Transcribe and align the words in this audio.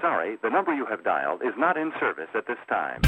Sorry, 0.00 0.38
the 0.42 0.48
number 0.48 0.74
you 0.74 0.86
have 0.86 1.04
dialed 1.04 1.42
is 1.42 1.52
not 1.56 1.76
in 1.76 1.92
service 2.00 2.28
at 2.34 2.46
this 2.46 2.58
time. 2.68 3.00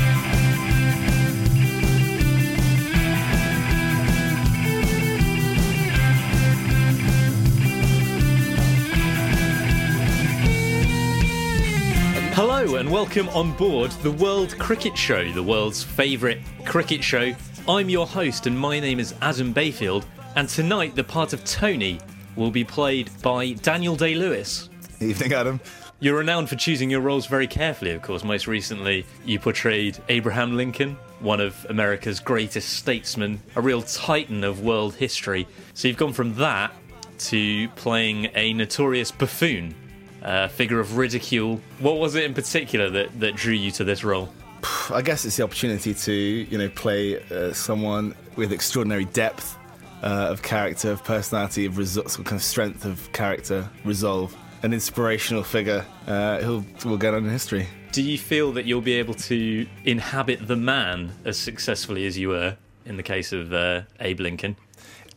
Hello 12.35 12.77
and 12.77 12.91
welcome 12.91 13.29
on 13.31 13.53
board 13.57 13.91
the 14.03 14.11
World 14.11 14.59
Cricket 14.59 14.97
Show, 14.97 15.31
the 15.33 15.43
world's 15.43 15.83
favourite 15.83 16.39
cricket 16.65 17.05
show. 17.05 17.33
I'm 17.69 17.89
your 17.89 18.07
host 18.07 18.47
and 18.47 18.59
my 18.59 18.81
name 18.81 18.99
is 18.99 19.15
Adam 19.23 19.53
Bayfield, 19.53 20.07
and 20.37 20.49
tonight 20.49 20.95
the 20.95 21.05
part 21.05 21.33
of 21.33 21.45
Tony 21.45 22.01
will 22.37 22.51
be 22.51 22.65
played 22.65 23.11
by 23.23 23.53
Daniel 23.53 23.97
Day 23.97 24.15
Lewis. 24.15 24.69
Evening, 25.01 25.33
Adam. 25.33 25.61
You're 26.03 26.17
renowned 26.17 26.49
for 26.49 26.57
choosing 26.57 26.91
your 26.91 27.01
roles 27.01 27.27
very 27.27 27.47
carefully, 27.47 27.93
of 27.93 28.03
course. 28.03 28.25
Most 28.25 28.49
recently, 28.49 29.07
you 29.25 29.39
portrayed 29.39 29.99
Abraham 30.09 30.57
Lincoln, 30.57 30.97
one 31.21 31.41
of 31.41 31.65
America's 31.69 32.19
greatest 32.19 32.71
statesmen, 32.71 33.41
a 33.55 33.61
real 33.61 33.83
titan 33.83 34.43
of 34.43 34.63
world 34.63 34.97
history. 34.97 35.47
So 35.75 35.87
you've 35.87 35.97
gone 35.97 36.13
from 36.13 36.35
that 36.35 36.73
to 37.19 37.69
playing 37.77 38.31
a 38.35 38.53
notorious 38.53 39.13
buffoon, 39.13 39.77
a 40.23 40.49
figure 40.49 40.81
of 40.81 40.97
ridicule. 40.97 41.61
What 41.79 41.99
was 41.99 42.17
it 42.17 42.25
in 42.25 42.35
particular 42.35 42.91
that, 42.91 43.21
that 43.21 43.37
drew 43.37 43.55
you 43.55 43.71
to 43.71 43.85
this 43.85 44.03
role? 44.03 44.29
I 44.91 45.03
guess 45.03 45.25
it's 45.25 45.37
the 45.37 45.45
opportunity 45.45 45.95
to, 45.95 46.13
you 46.13 46.59
know, 46.59 46.69
play 46.71 47.23
uh, 47.31 47.53
someone 47.53 48.17
with 48.35 48.51
extraordinary 48.51 49.05
depth 49.05 49.57
uh, 50.03 50.27
of 50.31 50.43
character, 50.43 50.91
of 50.91 51.05
personality, 51.05 51.65
of 51.65 51.77
some 51.87 52.25
kind 52.25 52.33
of 52.33 52.43
strength 52.43 52.85
of 52.85 53.13
character, 53.13 53.71
resolve, 53.85 54.37
an 54.63 54.73
inspirational 54.73 55.43
figure 55.43 55.85
uh, 56.07 56.39
who 56.39 56.65
will 56.89 56.97
go 56.97 57.11
down 57.13 57.25
in 57.25 57.31
history. 57.31 57.67
Do 57.93 58.03
you 58.03 58.17
feel 58.19 58.53
that 58.53 58.65
you'll 58.65 58.81
be 58.81 58.95
able 58.95 59.15
to 59.15 59.67
inhabit 59.85 60.47
the 60.49 60.57
man 60.57 61.13
as 61.25 61.37
successfully 61.39 62.07
as 62.07 62.17
you 62.17 62.29
were 62.31 62.57
in 62.87 62.97
the 62.97 63.03
case 63.03 63.33
of 63.33 63.53
uh, 63.53 63.83
Abe 64.01 64.21
Lincoln? 64.21 64.57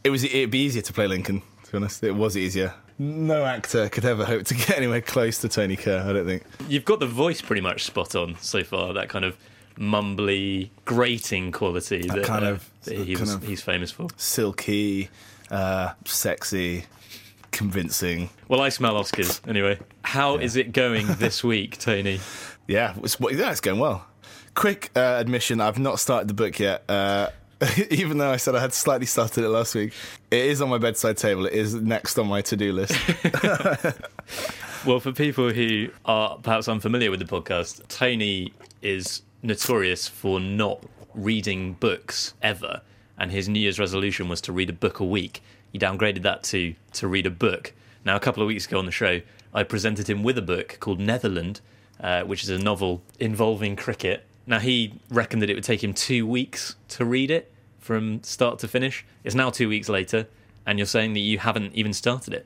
It 0.03 0.09
was. 0.09 0.23
It'd 0.23 0.51
be 0.51 0.59
easier 0.59 0.81
to 0.81 0.93
play 0.93 1.07
Lincoln. 1.07 1.41
To 1.65 1.71
be 1.71 1.77
honest, 1.77 2.03
it 2.03 2.11
was 2.11 2.35
easier. 2.37 2.73
No 2.97 3.43
actor 3.45 3.89
could 3.89 4.05
ever 4.05 4.23
hope 4.25 4.43
to 4.45 4.53
get 4.55 4.71
anywhere 4.77 5.01
close 5.01 5.39
to 5.39 5.49
Tony 5.49 5.75
Kerr. 5.75 6.05
I 6.07 6.13
don't 6.13 6.25
think. 6.25 6.43
You've 6.67 6.85
got 6.85 6.99
the 6.99 7.07
voice 7.07 7.41
pretty 7.41 7.61
much 7.61 7.83
spot 7.85 8.15
on 8.15 8.35
so 8.39 8.63
far. 8.63 8.93
That 8.93 9.09
kind 9.09 9.25
of 9.25 9.37
mumbly, 9.77 10.69
grating 10.85 11.51
quality 11.51 12.07
that, 12.07 12.23
kind 12.23 12.45
uh, 12.45 12.49
of- 12.51 12.69
that 12.83 12.97
he 12.97 13.15
kind 13.15 13.29
of- 13.29 13.43
he's 13.43 13.61
famous 13.61 13.91
for. 13.91 14.07
Silky, 14.17 15.09
uh, 15.51 15.93
sexy, 16.05 16.85
convincing. 17.55 18.29
Well, 18.47 18.61
I 18.61 18.69
smell 18.69 18.93
Oscars 18.93 19.47
anyway. 19.47 19.79
How 20.03 20.37
is 20.37 20.55
it 20.55 20.71
going 20.71 21.07
this 21.17 21.43
week, 21.43 21.79
Tony? 21.79 22.19
Yeah, 22.67 22.93
it's, 23.03 23.17
yeah, 23.19 23.51
it's 23.51 23.61
going 23.61 23.79
well. 23.79 24.05
Quick 24.53 24.91
uh, 24.95 24.99
admission: 24.99 25.59
I've 25.59 25.79
not 25.79 25.99
started 25.99 26.27
the 26.27 26.33
book 26.35 26.59
yet. 26.59 26.83
Uh, 26.89 27.29
even 27.89 28.17
though 28.17 28.31
I 28.31 28.37
said 28.37 28.55
I 28.55 28.59
had 28.59 28.73
slightly 28.73 29.05
started 29.05 29.43
it 29.43 29.49
last 29.49 29.73
week, 29.73 29.93
it 30.29 30.45
is 30.45 30.61
on 30.61 30.69
my 30.69 30.77
bedside 30.77 31.17
table. 31.17 31.45
It 31.45 31.53
is 31.53 31.73
next 31.73 32.19
on 32.19 32.27
my 32.27 32.41
to-do 32.41 32.73
list. 32.73 32.95
Well, 34.85 34.99
for 34.99 35.11
people 35.11 35.49
who 35.49 35.89
are 36.05 36.37
perhaps 36.37 36.67
unfamiliar 36.67 37.09
with 37.09 37.19
the 37.19 37.25
podcast, 37.25 37.87
Tony 37.87 38.53
is 38.83 39.23
notorious 39.41 40.07
for 40.07 40.39
not 40.39 40.83
reading 41.15 41.73
books 41.73 42.35
ever, 42.43 42.83
and 43.17 43.31
his 43.31 43.49
New 43.49 43.59
Year's 43.59 43.79
resolution 43.79 44.29
was 44.29 44.41
to 44.41 44.51
read 44.51 44.69
a 44.69 44.73
book 44.73 44.99
a 44.99 45.03
week. 45.03 45.41
He 45.75 45.79
downgraded 45.79 46.21
that 46.21 46.41
to 46.43 46.73
to 46.93 47.05
read 47.05 47.25
a 47.25 47.29
book. 47.29 47.73
Now, 48.05 48.15
a 48.15 48.19
couple 48.21 48.41
of 48.41 48.47
weeks 48.47 48.65
ago 48.65 48.79
on 48.79 48.85
the 48.85 48.93
show, 48.93 49.19
I 49.53 49.63
presented 49.63 50.09
him 50.09 50.23
with 50.23 50.37
a 50.37 50.41
book 50.41 50.77
called 50.79 51.01
Netherland, 51.01 51.59
uh, 51.99 52.21
which 52.21 52.43
is 52.43 52.49
a 52.49 52.57
novel 52.57 53.01
involving 53.19 53.75
cricket. 53.75 54.25
Now, 54.47 54.59
he 54.59 54.93
reckoned 55.09 55.41
that 55.41 55.49
it 55.49 55.53
would 55.55 55.65
take 55.65 55.83
him 55.83 55.93
two 55.93 56.25
weeks 56.25 56.77
to 56.95 57.03
read 57.03 57.29
it 57.29 57.51
from 57.77 58.23
start 58.23 58.57
to 58.59 58.69
finish. 58.69 59.05
It's 59.25 59.35
now 59.35 59.49
two 59.49 59.67
weeks 59.67 59.89
later, 59.89 60.27
and 60.65 60.79
you're 60.79 60.85
saying 60.85 61.11
that 61.11 61.19
you 61.19 61.39
haven't 61.39 61.75
even 61.75 61.91
started 61.91 62.33
it. 62.33 62.45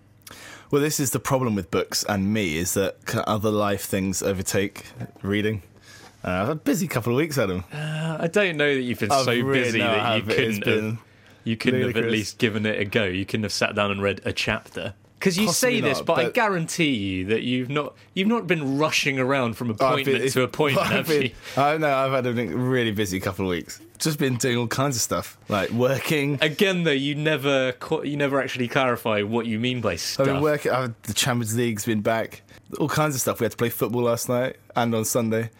well, 0.71 0.81
this 0.81 0.99
is 0.99 1.11
the 1.11 1.19
problem 1.19 1.53
with 1.53 1.69
books 1.69 2.03
and 2.09 2.33
me: 2.33 2.57
is 2.57 2.73
that 2.73 2.95
of 3.13 3.23
other 3.27 3.51
life 3.51 3.83
things 3.83 4.23
overtake 4.23 4.85
reading. 5.21 5.61
Uh, 6.23 6.29
I've 6.29 6.47
had 6.47 6.57
a 6.57 6.65
busy 6.71 6.87
couple 6.87 7.13
of 7.13 7.17
weeks, 7.17 7.37
Adam. 7.37 7.63
I 7.71 8.27
don't 8.27 8.57
know 8.57 8.73
that 8.73 8.81
you've 8.81 8.97
been 8.97 9.11
I've 9.11 9.25
so 9.25 9.33
really- 9.33 9.61
busy 9.65 9.79
that 9.81 10.15
you 10.17 10.23
couldn't. 10.23 10.65
Been... 10.65 10.83
Have, 10.83 10.95
been 10.95 11.08
you 11.43 11.57
couldn't 11.57 11.81
have 11.81 11.97
at 11.97 12.11
least 12.11 12.37
given 12.37 12.65
it 12.65 12.79
a 12.79 12.85
go. 12.85 13.05
You 13.05 13.25
couldn't 13.25 13.43
have 13.43 13.53
sat 13.53 13.75
down 13.75 13.91
and 13.91 14.01
read 14.01 14.21
a 14.25 14.33
chapter. 14.33 14.93
Because 15.19 15.37
you 15.37 15.47
Possibly 15.47 15.75
say 15.75 15.81
this, 15.81 15.97
not, 15.97 16.05
but, 16.05 16.13
I 16.19 16.23
but- 16.25 16.33
guarantee 16.33 16.93
you 16.95 17.25
that 17.25 17.41
you've 17.43 17.69
not 17.69 17.93
you've 18.13 18.29
not 18.29 18.47
been 18.47 18.77
rushing 18.77 19.19
around 19.19 19.55
from 19.55 19.69
I've 19.71 19.77
been- 19.77 19.85
appointment 20.15 20.31
to 20.31 20.43
appointment, 20.43 20.87
I've 20.87 20.93
have 20.95 21.07
been- 21.09 21.21
you? 21.23 21.31
I 21.57 21.77
know 21.77 21.93
I've 21.93 22.11
had 22.13 22.25
a 22.25 22.31
really 22.33 22.91
busy 22.91 23.19
couple 23.19 23.43
of 23.45 23.49
weeks. 23.49 23.81
Just 23.97 24.17
been 24.17 24.37
doing 24.37 24.55
all 24.55 24.67
kinds 24.67 24.95
of 24.95 25.01
stuff, 25.01 25.37
like 25.49 25.71
working. 25.71 26.37
Again, 26.41 26.83
though, 26.85 26.91
you 26.91 27.15
never 27.15 27.73
qu- 27.73 28.05
you 28.05 28.15
never 28.15 28.41
actually 28.41 28.69
clarify 28.69 29.21
what 29.23 29.45
you 29.45 29.59
mean 29.59 29.81
by 29.81 29.97
stuff. 29.97 30.21
I've 30.21 30.25
stuff. 30.27 30.35
been 30.37 30.41
working. 30.41 30.71
I've, 30.71 30.93
the 31.03 31.13
Champions 31.13 31.57
League's 31.57 31.83
been 31.83 31.99
back. 31.99 32.41
All 32.77 32.87
kinds 32.89 33.15
of 33.15 33.21
stuff. 33.21 33.39
We 33.39 33.45
had 33.45 33.51
to 33.51 33.57
play 33.57 33.69
football 33.69 34.03
last 34.03 34.29
night 34.29 34.57
and 34.75 34.93
on 34.93 35.05
Sunday. 35.05 35.49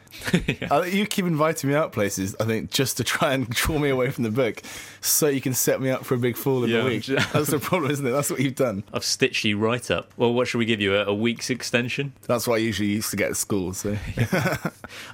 Uh, 0.69 0.81
you 0.81 1.05
keep 1.05 1.25
inviting 1.25 1.69
me 1.69 1.75
out 1.75 1.91
places. 1.91 2.35
I 2.39 2.43
think 2.43 2.71
just 2.71 2.97
to 2.97 3.03
try 3.03 3.33
and 3.33 3.47
draw 3.49 3.79
me 3.79 3.89
away 3.89 4.09
from 4.09 4.23
the 4.23 4.31
book, 4.31 4.61
so 5.01 5.27
you 5.27 5.39
can 5.39 5.53
set 5.53 5.79
me 5.81 5.89
up 5.89 6.03
for 6.03 6.15
a 6.15 6.17
big 6.17 6.35
fall 6.35 6.63
in 6.63 6.69
Yeah, 6.69 6.81
the 6.81 6.85
week. 6.85 7.05
That's 7.33 7.49
the 7.49 7.59
problem, 7.59 7.89
isn't 7.91 8.05
it? 8.05 8.11
That's 8.11 8.29
what 8.29 8.39
you've 8.39 8.55
done. 8.55 8.83
I've 8.93 9.03
stitched 9.03 9.45
you 9.45 9.57
right 9.57 9.89
up. 9.89 10.11
Well, 10.17 10.33
what 10.33 10.47
should 10.47 10.57
we 10.57 10.65
give 10.65 10.81
you? 10.81 10.95
A, 10.95 11.05
a 11.05 11.13
week's 11.13 11.49
extension? 11.49 12.13
That's 12.27 12.47
what 12.47 12.55
I 12.55 12.57
usually 12.57 12.89
used 12.89 13.11
to 13.11 13.17
get 13.17 13.29
at 13.31 13.37
school. 13.37 13.73
So 13.73 13.97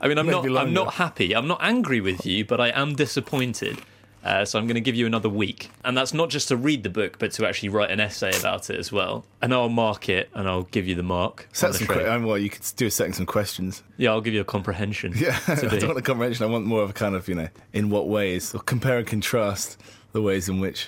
I 0.01 0.07
mean, 0.07 0.17
I'm 0.17 0.27
not 0.27 0.45
I'm 0.45 0.73
not 0.73 0.95
happy. 0.95 1.35
I'm 1.35 1.47
not 1.47 1.59
angry 1.61 2.01
with 2.01 2.25
you, 2.25 2.43
but 2.45 2.59
I 2.59 2.69
am 2.69 2.95
disappointed. 2.95 3.77
Uh, 4.25 4.43
so 4.43 4.57
I'm 4.57 4.65
going 4.65 4.73
to 4.73 4.81
give 4.81 4.95
you 4.95 5.05
another 5.05 5.29
week, 5.29 5.69
and 5.83 5.95
that's 5.95 6.11
not 6.11 6.31
just 6.31 6.47
to 6.47 6.57
read 6.57 6.81
the 6.81 6.89
book, 6.89 7.19
but 7.19 7.31
to 7.33 7.47
actually 7.47 7.69
write 7.69 7.91
an 7.91 7.99
essay 7.99 8.35
about 8.39 8.71
it 8.71 8.79
as 8.79 8.91
well. 8.91 9.23
And 9.39 9.53
I'll 9.53 9.69
mark 9.69 10.09
it, 10.09 10.29
and 10.33 10.47
I'll 10.49 10.63
give 10.63 10.87
you 10.87 10.95
the 10.95 11.03
mark. 11.03 11.47
set 11.53 11.75
some. 11.75 11.85
Que- 11.85 12.07
um, 12.09 12.23
well, 12.23 12.37
you 12.37 12.49
could 12.49 12.63
do 12.75 12.87
a 12.87 12.91
setting 12.91 13.13
some 13.13 13.27
questions. 13.27 13.83
yeah, 13.97 14.09
I'll 14.09 14.21
give 14.21 14.33
you 14.33 14.41
a 14.41 14.45
comprehension. 14.45 15.13
Yeah, 15.17 15.39
I 15.47 15.53
don't 15.55 15.83
want 15.87 15.99
a 15.99 16.01
comprehension. 16.01 16.43
I 16.43 16.49
want 16.49 16.65
more 16.65 16.81
of 16.81 16.89
a 16.89 16.93
kind 16.93 17.13
of 17.13 17.27
you 17.29 17.35
know 17.35 17.49
in 17.71 17.91
what 17.91 18.07
ways 18.09 18.55
or 18.55 18.61
compare 18.61 18.97
and 18.97 19.05
contrast 19.07 19.79
the 20.11 20.21
ways 20.23 20.49
in 20.49 20.59
which 20.59 20.87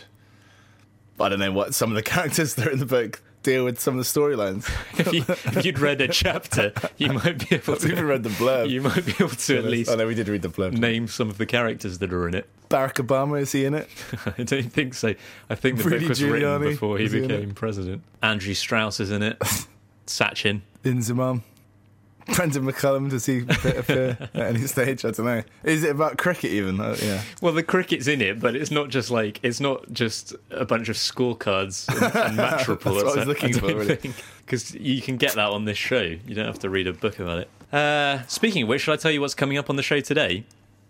I 1.19 1.29
don't 1.29 1.39
know 1.39 1.51
what 1.51 1.75
some 1.75 1.91
of 1.91 1.95
the 1.95 2.03
characters 2.15 2.55
that 2.55 2.67
are 2.67 2.71
in 2.71 2.79
the 2.79 2.85
book 2.87 3.21
deal 3.47 3.63
with 3.63 3.79
some 3.79 3.97
of 3.97 4.05
the 4.05 4.19
storylines. 4.19 4.69
if, 4.99 5.13
you, 5.13 5.23
if 5.27 5.65
you'd 5.65 5.79
read 5.79 6.01
a 6.01 6.07
chapter, 6.09 6.73
you 6.97 7.13
might 7.13 7.49
be 7.49 7.55
able 7.55 7.75
I've 7.75 7.85
even 7.85 7.97
to. 7.97 8.05
read 8.05 8.23
the 8.23 8.29
blurb. 8.29 8.69
You 8.77 8.81
might 8.81 9.05
be 9.05 9.13
able 9.13 9.29
to 9.29 9.57
at 9.57 9.63
least 9.63 9.89
oh, 9.89 9.93
I 9.93 9.95
know 9.95 10.07
we 10.07 10.15
did 10.15 10.27
read 10.27 10.41
the 10.41 10.49
blurb. 10.49 10.73
name 10.73 11.07
some 11.07 11.29
of 11.29 11.37
the 11.37 11.45
characters 11.45 11.99
that 11.99 12.11
are 12.11 12.27
in 12.27 12.33
it. 12.33 12.47
Barack 12.69 12.95
Obama 12.95 13.39
is 13.39 13.53
he 13.53 13.63
in 13.63 13.73
it? 13.73 13.89
I 14.37 14.43
don't 14.43 14.71
think 14.73 14.93
so. 14.93 15.15
I 15.49 15.55
think 15.55 15.77
the 15.77 15.85
Rudy 15.85 15.99
book 15.99 16.09
was 16.09 16.23
written 16.23 16.61
before 16.61 16.97
he 16.97 17.05
is 17.05 17.13
he 17.13 17.21
became 17.21 17.53
president. 17.53 18.01
Andrew 18.21 18.53
Strauss 18.53 18.99
is 18.99 19.09
in 19.09 19.23
it. 19.23 19.39
Sachin. 20.05 20.61
Inzamam. 20.83 21.43
Brendon 22.35 22.65
McCullum, 22.65 23.09
does 23.09 23.25
he 23.25 23.39
appear, 23.39 24.17
at 24.33 24.35
any 24.35 24.67
stage? 24.67 25.05
I 25.05 25.11
don't 25.11 25.25
know. 25.25 25.43
Is 25.63 25.83
it 25.83 25.91
about 25.91 26.17
cricket 26.17 26.51
even? 26.51 26.79
Uh, 26.79 26.95
yeah. 27.01 27.21
Well, 27.41 27.53
the 27.53 27.63
cricket's 27.63 28.07
in 28.07 28.21
it, 28.21 28.39
but 28.39 28.55
it's 28.55 28.71
not 28.71 28.89
just 28.89 29.09
like 29.09 29.39
it's 29.43 29.59
not 29.59 29.91
just 29.93 30.35
a 30.51 30.65
bunch 30.65 30.89
of 30.89 30.97
scorecards 30.97 31.87
and, 31.87 32.15
and 32.15 32.37
match 32.37 32.67
reports. 32.67 33.03
what 33.03 33.13
I 33.13 33.19
was 33.19 33.27
looking 33.27 33.53
for, 33.53 33.67
really. 33.67 34.13
Because 34.45 34.73
you 34.75 35.01
can 35.01 35.17
get 35.17 35.33
that 35.35 35.49
on 35.49 35.65
this 35.65 35.77
show. 35.77 36.01
You 36.01 36.35
don't 36.35 36.45
have 36.45 36.59
to 36.59 36.69
read 36.69 36.87
a 36.87 36.93
book 36.93 37.19
about 37.19 37.39
it. 37.39 37.49
Uh, 37.73 38.25
speaking 38.27 38.63
of 38.63 38.69
which, 38.69 38.81
shall 38.81 38.93
I 38.93 38.97
tell 38.97 39.11
you 39.11 39.21
what's 39.21 39.35
coming 39.35 39.57
up 39.57 39.69
on 39.69 39.75
the 39.75 39.83
show 39.83 39.99
today? 39.99 40.43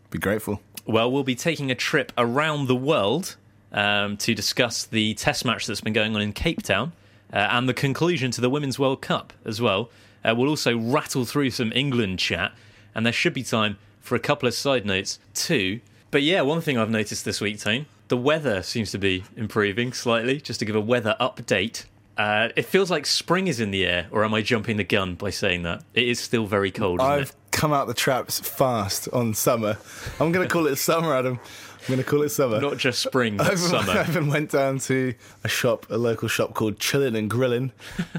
Be 0.10 0.19
grateful. 0.19 0.62
Well, 0.86 1.12
we'll 1.12 1.24
be 1.24 1.36
taking 1.36 1.69
a 1.69 1.75
trip 1.75 2.12
around 2.18 2.68
the 2.68 2.75
world 2.75 3.36
um, 3.72 4.18
to 4.18 4.33
discuss 4.33 4.86
the 4.86 5.13
test 5.16 5.44
match 5.45 5.68
that's 5.68 5.81
been 5.81 5.94
going 5.94 6.16
on 6.16 6.22
in 6.22 6.33
Cape 6.33 6.62
Town 6.63 6.94
uh, 7.33 7.38
and 7.38 7.68
the 7.68 7.74
conclusion 7.74 8.31
to 8.31 8.42
the 8.42 8.50
Women's 8.50 8.80
World 8.80 9.01
Cup 9.01 9.33
as 9.45 9.62
well. 9.62 9.90
Uh, 10.24 10.34
we'll 10.36 10.50
also 10.50 10.78
rattle 10.78 11.25
through 11.25 11.52
some 11.52 11.72
England 11.74 12.19
chat, 12.19 12.52
and 12.94 13.06
there 13.06 13.14
should 13.14 13.34
be 13.34 13.44
time 13.44 13.78
for 14.00 14.16
a 14.16 14.19
couple 14.19 14.48
of 14.48 14.54
side 14.54 14.86
notes 14.86 15.19
too. 15.34 15.80
But 16.12 16.24
yeah, 16.24 16.42
one 16.42 16.62
thing 16.62 16.78
I've 16.78 16.90
noticed 16.90 17.25
this 17.25 17.42
week, 17.42 17.60
Tone, 17.60 17.86
the 18.08 18.18
weather 18.18 18.64
seems 18.64 18.92
to 18.92 18.98
be 18.98 19.24
improving 19.36 19.94
slightly. 19.94 20.40
Just 20.40 20.60
to 20.60 20.66
give 20.66 20.75
a 20.75 20.81
weather 20.81 21.16
update, 21.19 21.86
Uh, 22.18 22.50
it 22.56 22.66
feels 22.66 22.90
like 22.90 23.06
spring 23.06 23.48
is 23.48 23.60
in 23.60 23.69
the 23.69 23.86
air, 23.86 24.08
or 24.10 24.25
am 24.25 24.34
I 24.34 24.42
jumping 24.42 24.78
the 24.78 24.84
gun 24.84 25.14
by 25.14 25.30
saying 25.30 25.62
that? 25.64 25.84
It 25.94 26.08
is 26.08 26.19
still 26.19 26.48
very 26.48 26.72
cold, 26.72 27.00
isn't 27.00 27.12
I've 27.12 27.30
it? 27.30 27.36
Come 27.57 27.74
out 27.74 27.88
the 27.88 27.94
traps 27.94 28.39
fast 28.39 29.09
on 29.12 29.33
summer. 29.33 29.77
I'm 30.19 30.31
going 30.31 30.48
to 30.48 30.51
call 30.54 30.68
it 30.68 30.75
summer, 30.77 31.13
Adam. 31.13 31.39
I'm 31.39 31.88
going 31.88 31.98
to 32.00 32.04
call 32.09 32.21
it 32.21 32.30
summer. 32.30 32.59
Not 32.62 32.77
just 32.77 33.00
spring, 33.00 33.38
but 33.38 33.48
I 33.51 33.56
summer. 33.56 34.06
even 34.09 34.27
went 34.27 34.51
down 34.51 34.77
to 34.80 35.13
a 35.44 35.48
shop, 35.48 35.86
a 35.89 35.98
local 35.98 36.27
shop 36.27 36.54
called 36.54 36.77
Chillin' 36.80 37.18
and 37.18 37.31
Grillin', 37.31 37.71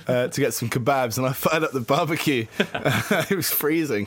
uh, 0.08 0.26
to 0.34 0.40
get 0.40 0.54
some 0.54 0.68
kebabs, 0.68 1.18
and 1.18 1.26
I 1.26 1.32
fired 1.32 1.62
up 1.62 1.72
the 1.72 1.80
barbecue. 1.80 2.46
it 2.58 3.36
was 3.36 3.50
freezing, 3.50 4.06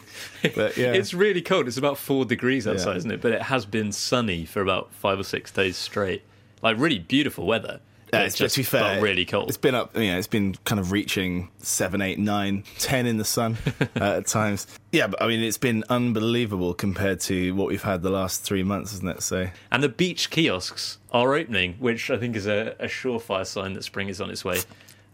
but 0.55 0.75
yeah, 0.77 0.93
It's 0.93 1.13
really 1.13 1.41
cold. 1.41 1.67
It's 1.67 1.77
about 1.77 1.97
four 1.97 2.25
degrees 2.25 2.67
outside, 2.67 2.91
Yeah. 2.91 2.97
isn't 2.97 3.11
it? 3.11 3.21
But 3.21 3.31
it 3.33 3.43
has 3.43 3.65
been 3.65 3.91
sunny 3.91 4.45
for 4.45 4.61
about 4.61 4.91
five 4.93 5.19
or 5.19 5.23
six 5.23 5.49
days 5.51 5.77
straight. 5.77 6.23
Like 6.61 6.77
really 6.77 6.99
beautiful 6.99 7.45
weather. 7.45 7.79
Yeah, 8.13 8.21
it's 8.21 8.35
just 8.35 8.55
to 8.55 8.59
be 8.61 8.63
fair, 8.63 9.01
really 9.01 9.25
cold. 9.25 9.47
It's 9.47 9.57
been 9.57 9.75
up, 9.75 9.95
you 9.95 10.11
know, 10.11 10.17
it's 10.17 10.27
been 10.27 10.55
kind 10.65 10.79
of 10.79 10.91
reaching 10.91 11.49
seven, 11.59 12.01
eight, 12.01 12.19
nine, 12.19 12.63
ten 12.77 13.05
in 13.05 13.17
the 13.17 13.25
sun 13.25 13.57
uh, 13.99 14.17
at 14.17 14.27
times. 14.27 14.67
Yeah, 14.91 15.07
but 15.07 15.21
I 15.21 15.27
mean, 15.27 15.41
it's 15.41 15.57
been 15.57 15.83
unbelievable 15.89 16.73
compared 16.73 17.19
to 17.21 17.55
what 17.55 17.67
we've 17.67 17.83
had 17.83 18.01
the 18.01 18.09
last 18.09 18.43
three 18.43 18.63
months, 18.63 18.93
isn't 18.93 19.07
it? 19.07 19.23
So 19.23 19.47
And 19.71 19.81
the 19.81 19.89
beach 19.89 20.29
kiosks 20.29 20.97
are 21.11 21.33
opening, 21.33 21.75
which 21.79 22.11
I 22.11 22.17
think 22.17 22.35
is 22.35 22.47
a, 22.47 22.75
a 22.79 22.87
surefire 22.87 23.45
sign 23.45 23.73
that 23.73 23.83
spring 23.83 24.09
is 24.09 24.19
on 24.19 24.29
its 24.29 24.43
way. 24.43 24.59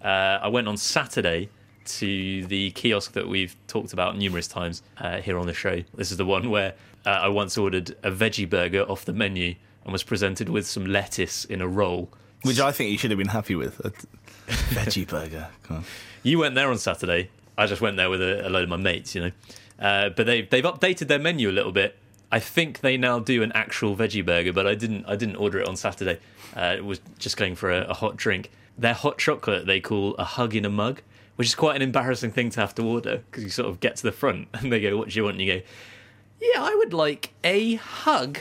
Uh, 0.03 0.39
I 0.41 0.47
went 0.47 0.67
on 0.67 0.77
Saturday 0.77 1.49
to 1.85 2.45
the 2.47 2.71
kiosk 2.71 3.13
that 3.13 3.27
we've 3.27 3.55
talked 3.67 3.93
about 3.93 4.17
numerous 4.17 4.47
times 4.47 4.83
uh, 4.97 5.21
here 5.21 5.37
on 5.37 5.47
the 5.47 5.53
show. 5.53 5.83
This 5.95 6.11
is 6.11 6.17
the 6.17 6.25
one 6.25 6.49
where 6.49 6.73
uh, 7.05 7.09
I 7.09 7.29
once 7.29 7.57
ordered 7.57 7.95
a 8.03 8.11
veggie 8.11 8.49
burger 8.49 8.81
off 8.81 9.05
the 9.05 9.13
menu 9.13 9.55
and 9.83 9.93
was 9.93 10.03
presented 10.03 10.49
with 10.49 10.67
some 10.67 10.85
lettuce 10.85 11.45
in 11.45 11.61
a 11.61 11.67
roll. 11.67 12.09
Which 12.43 12.59
I 12.59 12.71
think 12.71 12.91
you 12.91 12.97
should 12.97 13.11
have 13.11 13.17
been 13.17 13.27
happy 13.27 13.55
with. 13.55 13.79
A 13.85 13.91
veggie 14.47 15.07
burger. 15.09 15.47
Come 15.63 15.77
on. 15.77 15.83
You 16.23 16.39
went 16.39 16.55
there 16.55 16.69
on 16.69 16.77
Saturday. 16.77 17.29
I 17.57 17.65
just 17.65 17.81
went 17.81 17.97
there 17.97 18.09
with 18.09 18.21
a, 18.21 18.47
a 18.47 18.49
load 18.49 18.63
of 18.63 18.69
my 18.69 18.77
mates, 18.77 19.15
you 19.15 19.21
know. 19.21 19.31
Uh, 19.79 20.09
but 20.09 20.25
they've 20.25 20.49
they've 20.49 20.63
updated 20.63 21.07
their 21.07 21.19
menu 21.19 21.49
a 21.49 21.51
little 21.51 21.71
bit. 21.71 21.97
I 22.31 22.39
think 22.39 22.81
they 22.81 22.97
now 22.97 23.19
do 23.19 23.41
an 23.41 23.51
actual 23.53 23.95
veggie 23.95 24.25
burger, 24.25 24.51
but 24.53 24.67
I 24.67 24.75
didn't 24.75 25.05
I 25.05 25.15
didn't 25.15 25.37
order 25.37 25.59
it 25.59 25.67
on 25.67 25.75
Saturday. 25.75 26.19
Uh, 26.55 26.75
it 26.77 26.85
was 26.85 26.99
just 27.19 27.37
going 27.37 27.55
for 27.55 27.71
a, 27.71 27.81
a 27.85 27.93
hot 27.93 28.17
drink. 28.17 28.51
Their 28.77 28.93
hot 28.93 29.17
chocolate 29.17 29.65
they 29.65 29.79
call 29.79 30.15
a 30.15 30.23
hug 30.23 30.55
in 30.55 30.65
a 30.65 30.69
mug, 30.69 31.01
which 31.35 31.47
is 31.47 31.55
quite 31.55 31.75
an 31.75 31.81
embarrassing 31.81 32.31
thing 32.31 32.49
to 32.51 32.59
have 32.59 32.75
to 32.75 32.83
order 32.83 33.23
because 33.29 33.43
you 33.43 33.49
sort 33.49 33.69
of 33.69 33.79
get 33.79 33.95
to 33.97 34.03
the 34.03 34.11
front 34.11 34.47
and 34.53 34.71
they 34.71 34.81
go, 34.81 34.97
"What 34.97 35.09
do 35.09 35.15
you 35.15 35.23
want?" 35.23 35.35
And 35.39 35.45
you 35.45 35.59
go, 35.59 35.61
"Yeah, 36.41 36.63
I 36.63 36.75
would 36.75 36.93
like 36.93 37.33
a 37.43 37.75
hug." 37.75 38.39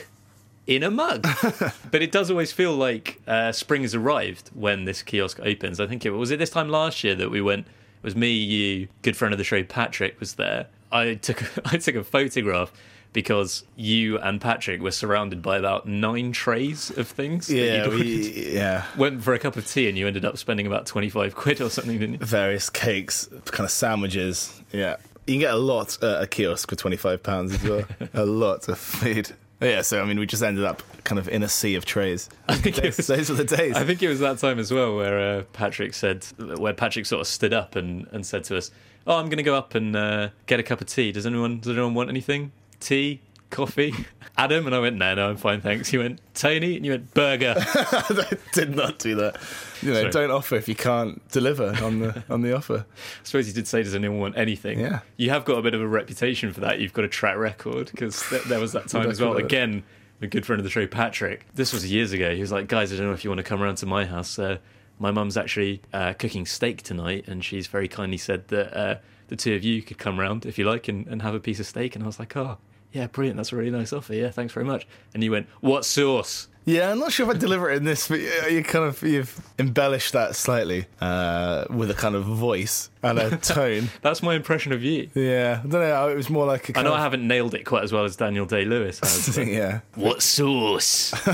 In 0.66 0.82
a 0.82 0.90
mug, 0.90 1.22
but 1.92 2.02
it 2.02 2.10
does 2.10 2.28
always 2.28 2.50
feel 2.50 2.74
like 2.74 3.20
uh, 3.28 3.52
spring 3.52 3.82
has 3.82 3.94
arrived 3.94 4.50
when 4.52 4.84
this 4.84 5.00
kiosk 5.00 5.38
opens. 5.40 5.78
I 5.78 5.86
think 5.86 6.04
it 6.04 6.10
was 6.10 6.32
it 6.32 6.38
this 6.40 6.50
time 6.50 6.68
last 6.68 7.04
year 7.04 7.14
that 7.14 7.30
we 7.30 7.40
went. 7.40 7.66
It 7.66 8.02
was 8.02 8.16
me, 8.16 8.32
you, 8.32 8.88
good 9.02 9.16
friend 9.16 9.32
of 9.32 9.38
the 9.38 9.44
show, 9.44 9.62
Patrick 9.62 10.18
was 10.18 10.34
there. 10.34 10.66
I 10.90 11.14
took 11.14 11.42
I 11.72 11.76
took 11.76 11.94
a 11.94 12.04
photograph 12.04 12.72
because 13.12 13.64
you 13.76 14.18
and 14.18 14.40
Patrick 14.40 14.82
were 14.82 14.90
surrounded 14.90 15.40
by 15.40 15.56
about 15.56 15.86
nine 15.86 16.32
trays 16.32 16.90
of 16.90 17.08
things. 17.08 17.50
Yeah, 17.50 17.88
we, 17.88 18.52
yeah. 18.52 18.84
went 18.96 19.22
for 19.22 19.32
a 19.32 19.38
cup 19.38 19.56
of 19.56 19.66
tea 19.66 19.88
and 19.88 19.96
you 19.96 20.06
ended 20.06 20.24
up 20.24 20.36
spending 20.36 20.66
about 20.66 20.86
twenty 20.86 21.08
five 21.08 21.34
quid 21.34 21.60
or 21.60 21.70
something, 21.70 21.98
didn't 21.98 22.20
you? 22.20 22.26
Various 22.26 22.68
cakes, 22.70 23.28
kind 23.46 23.64
of 23.64 23.70
sandwiches. 23.70 24.62
Yeah, 24.72 24.96
you 25.26 25.34
can 25.34 25.40
get 25.40 25.54
a 25.54 25.58
lot 25.58 26.02
at 26.02 26.22
a 26.22 26.26
kiosk 26.26 26.68
for 26.68 26.76
twenty 26.76 26.96
five 26.96 27.22
pounds 27.22 27.54
as 27.54 27.62
well. 27.62 27.84
a 28.14 28.26
lot 28.26 28.68
of 28.68 28.78
food. 28.78 29.32
Yeah, 29.60 29.82
so 29.82 30.02
I 30.02 30.04
mean, 30.04 30.18
we 30.18 30.26
just 30.26 30.42
ended 30.42 30.64
up 30.64 30.82
kind 31.04 31.18
of 31.18 31.28
in 31.28 31.42
a 31.42 31.48
sea 31.48 31.76
of 31.76 31.84
trays. 31.84 32.28
I 32.48 32.56
think 32.56 32.76
Those, 32.76 32.96
was, 32.98 33.06
those 33.06 33.30
were 33.30 33.36
the 33.36 33.44
days. 33.44 33.74
I 33.74 33.84
think 33.84 34.02
it 34.02 34.08
was 34.08 34.20
that 34.20 34.38
time 34.38 34.58
as 34.58 34.70
well 34.72 34.96
where 34.96 35.38
uh, 35.38 35.42
Patrick 35.52 35.94
said, 35.94 36.24
where 36.38 36.74
Patrick 36.74 37.06
sort 37.06 37.20
of 37.22 37.26
stood 37.26 37.54
up 37.54 37.74
and, 37.76 38.06
and 38.12 38.26
said 38.26 38.44
to 38.44 38.56
us, 38.58 38.70
"Oh, 39.06 39.16
I'm 39.18 39.26
going 39.26 39.38
to 39.38 39.42
go 39.42 39.54
up 39.54 39.74
and 39.74 39.96
uh, 39.96 40.28
get 40.46 40.60
a 40.60 40.62
cup 40.62 40.80
of 40.80 40.88
tea. 40.88 41.10
Does 41.12 41.26
anyone 41.26 41.60
does 41.60 41.72
anyone 41.72 41.94
want 41.94 42.10
anything? 42.10 42.52
Tea, 42.80 43.20
coffee?" 43.50 43.94
Adam 44.38 44.66
and 44.66 44.74
I 44.74 44.80
went, 44.80 44.96
"No, 44.96 45.14
no, 45.14 45.30
I'm 45.30 45.36
fine, 45.36 45.60
thanks." 45.60 45.88
He 45.88 45.98
went, 45.98 46.20
"Tony," 46.34 46.76
and 46.76 46.84
you 46.84 46.92
went, 46.92 47.14
"Burger." 47.14 47.54
I 47.56 48.36
did 48.52 48.76
not 48.76 48.98
do 48.98 49.14
that. 49.16 49.38
You 49.82 49.92
know, 49.92 50.00
Sorry. 50.02 50.12
don't 50.12 50.30
offer 50.30 50.56
if 50.56 50.68
you 50.68 50.74
can't 50.74 51.26
deliver 51.30 51.74
on 51.82 52.00
the 52.00 52.22
on 52.28 52.42
the 52.42 52.54
offer. 52.54 52.84
I 53.20 53.24
suppose 53.24 53.48
you 53.48 53.54
did 53.54 53.66
say, 53.66 53.82
"Does 53.82 53.94
anyone 53.94 54.18
want 54.20 54.36
anything?" 54.36 54.80
Yeah. 54.80 55.00
You 55.16 55.30
have 55.30 55.44
got 55.44 55.58
a 55.58 55.62
bit 55.62 55.74
of 55.74 55.80
a 55.80 55.88
reputation 55.88 56.52
for 56.52 56.60
that. 56.60 56.80
You've 56.80 56.92
got 56.92 57.04
a 57.04 57.08
track 57.08 57.36
record 57.38 57.90
because 57.90 58.22
th- 58.28 58.44
there 58.44 58.60
was 58.60 58.72
that 58.72 58.88
time 58.88 59.08
as 59.08 59.20
well. 59.20 59.36
Again, 59.36 59.84
a 60.20 60.26
good 60.26 60.44
friend 60.44 60.60
of 60.60 60.64
the 60.64 60.70
show, 60.70 60.86
Patrick. 60.86 61.46
This 61.54 61.72
was 61.72 61.90
years 61.90 62.12
ago. 62.12 62.34
He 62.34 62.40
was 62.40 62.52
like, 62.52 62.68
"Guys, 62.68 62.92
I 62.92 62.96
don't 62.96 63.06
know 63.06 63.12
if 63.12 63.24
you 63.24 63.30
want 63.30 63.38
to 63.38 63.44
come 63.44 63.62
around 63.62 63.76
to 63.76 63.86
my 63.86 64.04
house. 64.04 64.38
Uh, 64.38 64.58
my 64.98 65.10
mum's 65.10 65.36
actually 65.36 65.80
uh, 65.92 66.12
cooking 66.14 66.44
steak 66.46 66.82
tonight, 66.82 67.24
and 67.26 67.42
she's 67.44 67.66
very 67.66 67.88
kindly 67.88 68.16
said 68.18 68.48
that 68.48 68.76
uh, 68.76 68.96
the 69.28 69.36
two 69.36 69.54
of 69.54 69.62
you 69.64 69.82
could 69.82 69.98
come 69.98 70.18
round 70.20 70.44
if 70.46 70.58
you 70.58 70.64
like 70.64 70.88
and, 70.88 71.06
and 71.06 71.22
have 71.22 71.34
a 71.34 71.40
piece 71.40 71.58
of 71.60 71.66
steak." 71.66 71.94
And 71.94 72.04
I 72.04 72.06
was 72.06 72.18
like, 72.18 72.36
"Oh." 72.36 72.58
Yeah, 72.96 73.08
brilliant. 73.08 73.36
That's 73.36 73.52
a 73.52 73.56
really 73.56 73.70
nice 73.70 73.92
offer. 73.92 74.14
Yeah, 74.14 74.30
thanks 74.30 74.54
very 74.54 74.64
much. 74.64 74.86
And 75.12 75.22
you 75.22 75.30
went, 75.30 75.48
"What 75.60 75.84
sauce?" 75.84 76.48
Yeah, 76.64 76.90
I'm 76.90 76.98
not 76.98 77.12
sure 77.12 77.30
if 77.30 77.36
I 77.36 77.38
deliver 77.38 77.70
it 77.70 77.76
in 77.76 77.84
this, 77.84 78.08
but 78.08 78.18
you 78.50 78.64
kind 78.64 78.84
of 78.86 79.00
you've 79.02 79.38
embellished 79.58 80.14
that 80.14 80.34
slightly 80.34 80.86
uh, 81.00 81.64
with 81.70 81.90
a 81.92 81.94
kind 81.94 82.16
of 82.16 82.24
voice 82.24 82.90
and 83.04 83.18
a 83.20 83.36
tone. 83.54 83.90
That's 84.02 84.20
my 84.22 84.34
impression 84.34 84.72
of 84.72 84.82
you. 84.82 85.08
yeah, 85.14 85.60
I 85.62 85.66
don't 85.68 85.80
know. 85.80 86.08
It 86.08 86.16
was 86.16 86.28
more 86.30 86.44
like 86.46 86.70
a 86.70 86.78
I 86.78 86.82
know 86.82 86.92
I 86.94 87.00
haven't 87.00 87.24
nailed 87.28 87.54
it 87.54 87.64
quite 87.64 87.84
as 87.84 87.92
well 87.92 88.04
as 88.04 88.16
Daniel 88.16 88.46
Day 88.46 88.64
Lewis 88.64 88.98
has. 88.98 89.36
yeah, 89.46 89.80
what 89.94 90.22
sauce? 90.22 91.10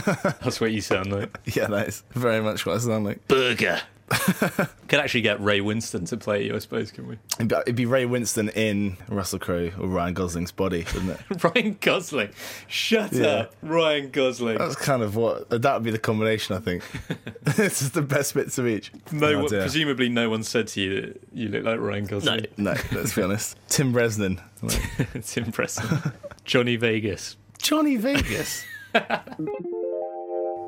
That's 0.43 0.61
what 0.61 0.73
you 0.73 0.81
sound 0.83 1.11
like. 1.13 1.39
yeah, 1.47 1.67
that 1.69 1.89
is 1.89 2.03
very 2.11 2.43
much 2.43 2.67
what 2.67 2.75
I 2.75 2.79
sound 2.81 3.05
like. 3.07 3.27
burger. 3.29 3.81
Could 4.89 4.99
actually 5.01 5.23
get 5.23 5.41
Ray 5.41 5.61
Winstone 5.61 6.07
to 6.09 6.17
play 6.17 6.45
you, 6.47 6.55
I 6.55 6.59
suppose, 6.59 6.91
can 6.91 7.07
we? 7.07 7.19
It'd 7.37 7.49
be, 7.49 7.55
it'd 7.57 7.77
be 7.77 7.87
Ray 7.87 8.05
Winstone 8.05 8.55
in 8.55 8.97
Russell 9.09 9.39
Crowe 9.39 9.71
or 9.81 9.87
Ryan 9.89 10.15
Gosling's 10.15 10.53
body, 10.53 10.85
wouldn't 10.95 11.19
it? 11.31 11.45
Ryan 11.45 11.79
Gosling. 11.81 12.31
Shut 12.67 13.13
Yeah. 13.13 13.27
up. 13.27 13.55
Ryan 13.63 14.11
Gosling. 14.11 14.59
That's 14.59 14.77
kind 14.77 15.03
of 15.03 15.17
what 15.17 15.49
that 15.51 15.75
would 15.75 15.83
be 15.83 15.91
the 15.91 15.99
combination. 15.99 16.57
I 16.57 16.61
think 16.61 16.83
this 17.43 17.81
is 17.83 17.93
the 17.93 18.03
best 18.03 18.35
bits 18.35 18.59
of 18.59 18.67
each. 18.67 18.93
no, 19.13 19.29
Oh, 19.29 19.39
one- 19.41 19.47
dear. 19.51 19.61
presumably 19.63 20.09
no 20.09 20.29
one 20.31 20.43
said 20.43 20.69
to 20.69 20.81
you 20.81 21.01
that 21.01 21.21
you 21.33 21.49
look 21.49 21.65
like 21.65 21.81
Ryan 21.81 22.05
Gosling. 22.07 22.47
No, 22.57 22.75
let's 22.93 23.15
be 23.15 23.23
honest. 23.23 23.57
Tim 23.69 23.93
Bresnan, 23.95 24.41
it's 25.15 25.37
impressive. 25.37 26.13
Johnny 26.45 26.77
Vegas. 26.77 27.37
Johnny 27.59 27.97
Vegas. 27.97 28.65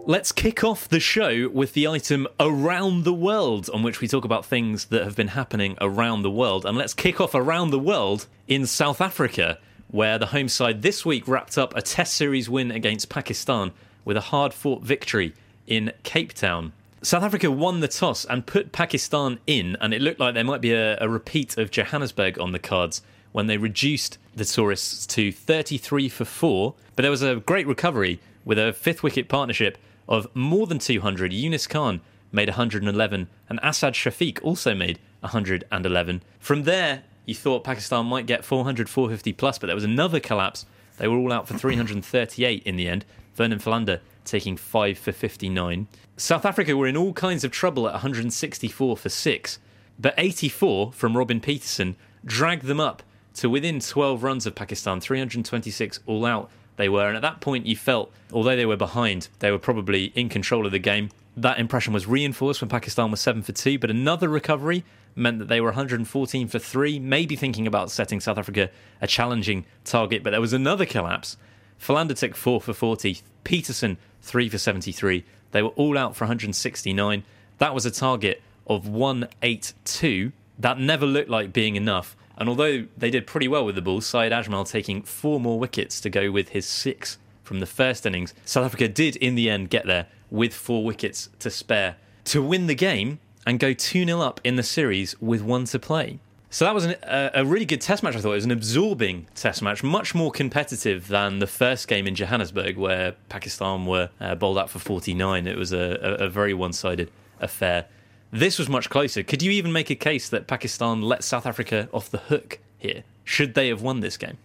Let's 0.06 0.32
kick 0.32 0.62
off 0.62 0.86
the 0.86 1.00
show 1.00 1.48
with 1.48 1.72
the 1.72 1.88
item 1.88 2.28
Around 2.38 3.04
the 3.04 3.14
World, 3.14 3.70
on 3.72 3.82
which 3.82 4.02
we 4.02 4.08
talk 4.08 4.26
about 4.26 4.44
things 4.44 4.84
that 4.86 5.02
have 5.02 5.16
been 5.16 5.28
happening 5.28 5.78
around 5.80 6.20
the 6.20 6.30
world. 6.30 6.66
And 6.66 6.76
let's 6.76 6.92
kick 6.92 7.22
off 7.22 7.34
Around 7.34 7.70
the 7.70 7.78
World 7.78 8.26
in 8.46 8.66
South 8.66 9.00
Africa, 9.00 9.58
where 9.88 10.18
the 10.18 10.26
home 10.26 10.48
side 10.48 10.82
this 10.82 11.06
week 11.06 11.26
wrapped 11.26 11.56
up 11.56 11.74
a 11.74 11.80
Test 11.80 12.12
Series 12.12 12.50
win 12.50 12.70
against 12.70 13.08
Pakistan 13.08 13.72
with 14.04 14.18
a 14.18 14.28
hard 14.28 14.52
fought 14.52 14.82
victory 14.82 15.32
in 15.66 15.90
Cape 16.02 16.34
Town. 16.34 16.74
South 17.00 17.22
Africa 17.22 17.50
won 17.50 17.80
the 17.80 17.88
toss 17.88 18.26
and 18.26 18.44
put 18.44 18.72
Pakistan 18.72 19.38
in, 19.46 19.74
and 19.80 19.94
it 19.94 20.02
looked 20.02 20.20
like 20.20 20.34
there 20.34 20.44
might 20.44 20.60
be 20.60 20.74
a, 20.74 20.98
a 21.00 21.08
repeat 21.08 21.56
of 21.56 21.70
Johannesburg 21.70 22.38
on 22.38 22.52
the 22.52 22.58
cards 22.58 23.00
when 23.32 23.46
they 23.46 23.56
reduced 23.56 24.18
the 24.36 24.44
tourists 24.44 25.06
to 25.06 25.32
33 25.32 26.10
for 26.10 26.26
4. 26.26 26.74
But 26.94 27.04
there 27.04 27.10
was 27.10 27.22
a 27.22 27.36
great 27.36 27.66
recovery 27.66 28.20
with 28.44 28.58
a 28.58 28.74
fifth 28.74 29.02
wicket 29.02 29.30
partnership 29.30 29.78
of 30.08 30.26
more 30.34 30.66
than 30.66 30.78
200. 30.78 31.32
Younis 31.32 31.68
Khan 31.68 32.00
made 32.32 32.48
111, 32.48 33.28
and 33.48 33.60
Asad 33.62 33.94
Shafiq 33.94 34.42
also 34.42 34.74
made 34.74 34.98
111. 35.20 36.22
From 36.38 36.64
there, 36.64 37.04
you 37.26 37.34
thought 37.34 37.64
Pakistan 37.64 38.06
might 38.06 38.26
get 38.26 38.44
400, 38.44 38.88
450 38.88 39.32
plus, 39.32 39.58
but 39.58 39.68
there 39.68 39.74
was 39.76 39.84
another 39.84 40.20
collapse. 40.20 40.66
They 40.98 41.08
were 41.08 41.16
all 41.16 41.32
out 41.32 41.48
for 41.48 41.56
338 41.56 42.62
in 42.64 42.76
the 42.76 42.88
end. 42.88 43.04
Vernon 43.34 43.58
Philander 43.58 44.00
taking 44.24 44.56
5 44.56 44.98
for 44.98 45.12
59. 45.12 45.86
South 46.16 46.44
Africa 46.44 46.76
were 46.76 46.86
in 46.86 46.96
all 46.96 47.12
kinds 47.12 47.44
of 47.44 47.50
trouble 47.50 47.86
at 47.86 47.94
164 47.94 48.96
for 48.96 49.08
6, 49.08 49.58
but 49.98 50.14
84 50.16 50.92
from 50.92 51.16
Robin 51.16 51.40
Peterson 51.40 51.96
dragged 52.24 52.64
them 52.64 52.80
up 52.80 53.02
to 53.34 53.50
within 53.50 53.80
12 53.80 54.22
runs 54.22 54.46
of 54.46 54.54
Pakistan, 54.54 55.00
326 55.00 56.00
all 56.06 56.24
out 56.24 56.50
they 56.76 56.88
were. 56.88 57.06
And 57.08 57.16
at 57.16 57.22
that 57.22 57.40
point, 57.40 57.66
you 57.66 57.76
felt, 57.76 58.12
although 58.32 58.56
they 58.56 58.66
were 58.66 58.76
behind, 58.76 59.28
they 59.38 59.50
were 59.50 59.58
probably 59.58 60.06
in 60.14 60.28
control 60.28 60.66
of 60.66 60.72
the 60.72 60.78
game. 60.78 61.10
That 61.36 61.58
impression 61.58 61.92
was 61.92 62.06
reinforced 62.06 62.60
when 62.60 62.68
Pakistan 62.68 63.10
was 63.10 63.20
7 63.20 63.42
for 63.42 63.52
2, 63.52 63.78
but 63.78 63.90
another 63.90 64.28
recovery 64.28 64.84
meant 65.16 65.38
that 65.38 65.48
they 65.48 65.60
were 65.60 65.68
114 65.68 66.48
for 66.48 66.58
3, 66.58 66.98
maybe 66.98 67.36
thinking 67.36 67.66
about 67.66 67.90
setting 67.90 68.20
South 68.20 68.38
Africa 68.38 68.70
a 69.00 69.06
challenging 69.06 69.64
target. 69.84 70.22
But 70.22 70.30
there 70.30 70.40
was 70.40 70.52
another 70.52 70.86
collapse. 70.86 71.36
Philander 71.78 72.14
took 72.14 72.34
4 72.34 72.60
for 72.60 72.72
40, 72.72 73.20
Peterson 73.42 73.98
3 74.22 74.48
for 74.48 74.58
73. 74.58 75.24
They 75.50 75.62
were 75.62 75.70
all 75.70 75.98
out 75.98 76.16
for 76.16 76.24
169. 76.24 77.24
That 77.58 77.74
was 77.74 77.86
a 77.86 77.90
target 77.90 78.42
of 78.66 78.88
182. 78.88 80.32
That 80.58 80.78
never 80.78 81.06
looked 81.06 81.30
like 81.30 81.52
being 81.52 81.76
enough. 81.76 82.16
And 82.36 82.48
although 82.48 82.86
they 82.96 83.10
did 83.10 83.26
pretty 83.26 83.48
well 83.48 83.64
with 83.64 83.74
the 83.74 83.82
ball, 83.82 84.00
Saeed 84.00 84.32
Ajmal 84.32 84.68
taking 84.68 85.02
four 85.02 85.38
more 85.38 85.58
wickets 85.58 86.00
to 86.00 86.10
go 86.10 86.30
with 86.30 86.50
his 86.50 86.66
six 86.66 87.18
from 87.42 87.60
the 87.60 87.66
first 87.66 88.06
innings, 88.06 88.34
South 88.44 88.64
Africa 88.64 88.88
did 88.88 89.16
in 89.16 89.34
the 89.34 89.50
end 89.50 89.70
get 89.70 89.86
there 89.86 90.06
with 90.30 90.54
four 90.54 90.84
wickets 90.84 91.28
to 91.38 91.50
spare 91.50 91.96
to 92.24 92.42
win 92.42 92.66
the 92.66 92.74
game. 92.74 93.20
and 93.46 93.58
go 93.60 93.74
2 93.74 94.06
0 94.06 94.20
up 94.20 94.40
in 94.42 94.56
the 94.56 94.62
series 94.62 95.20
with 95.20 95.42
one 95.42 95.64
to 95.66 95.78
play. 95.78 96.18
So 96.50 96.64
that 96.64 96.74
was 96.74 96.84
an, 96.84 96.94
a, 97.02 97.30
a, 97.34 97.44
really 97.44 97.64
good 97.64 97.80
test 97.80 98.02
match, 98.04 98.14
I 98.14 98.20
thought. 98.20 98.30
It 98.30 98.36
was 98.36 98.44
an 98.44 98.52
absorbing 98.52 99.26
test 99.34 99.60
match, 99.60 99.82
much 99.82 100.14
more 100.14 100.30
competitive 100.30 101.08
than 101.08 101.40
the 101.40 101.48
first 101.48 101.88
game 101.88 102.06
in 102.06 102.14
Johannesburg, 102.14 102.76
where 102.76 103.16
Pakistan 103.28 103.86
were 103.86 104.10
uh, 104.20 104.36
bowled 104.36 104.56
out 104.56 104.70
for 104.70 104.78
49. 104.78 105.48
It 105.48 105.58
was 105.58 105.72
a, 105.72 105.98
a, 106.00 106.26
a 106.26 106.28
very 106.28 106.54
one 106.54 106.72
sided 106.72 107.10
affair. 107.40 107.86
This 108.34 108.58
was 108.58 108.68
much 108.68 108.90
closer. 108.90 109.22
Could 109.22 109.44
you 109.44 109.52
even 109.52 109.72
make 109.72 109.90
a 109.90 109.94
case 109.94 110.28
that 110.30 110.48
Pakistan 110.48 111.02
let 111.02 111.22
South 111.22 111.46
Africa 111.46 111.88
off 111.92 112.10
the 112.10 112.18
hook 112.18 112.58
here? 112.78 113.04
Should 113.22 113.54
they 113.54 113.68
have 113.68 113.80
won 113.80 114.00
this 114.00 114.16
game? 114.16 114.38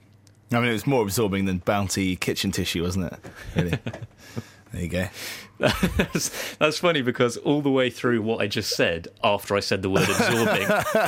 I 0.52 0.60
mean, 0.60 0.70
it 0.70 0.74
was 0.74 0.86
more 0.86 1.02
absorbing 1.02 1.46
than 1.46 1.58
bounty 1.58 2.16
kitchen 2.16 2.52
tissue, 2.52 2.84
wasn't 2.84 3.12
it? 3.12 3.20
Really? 3.56 3.70
there 4.74 4.82
you 4.84 4.88
go. 4.90 5.08
that's, 5.58 6.56
that's, 6.58 6.78
funny 6.78 7.02
because 7.02 7.38
all 7.38 7.62
the 7.62 7.72
way 7.72 7.90
through 7.90 8.22
what 8.22 8.42
I 8.42 8.48
just 8.48 8.76
said, 8.76 9.08
after 9.24 9.56
I 9.56 9.60
said 9.60 9.82
the 9.82 9.90
word 9.90 10.08
absorbing, 10.08 10.68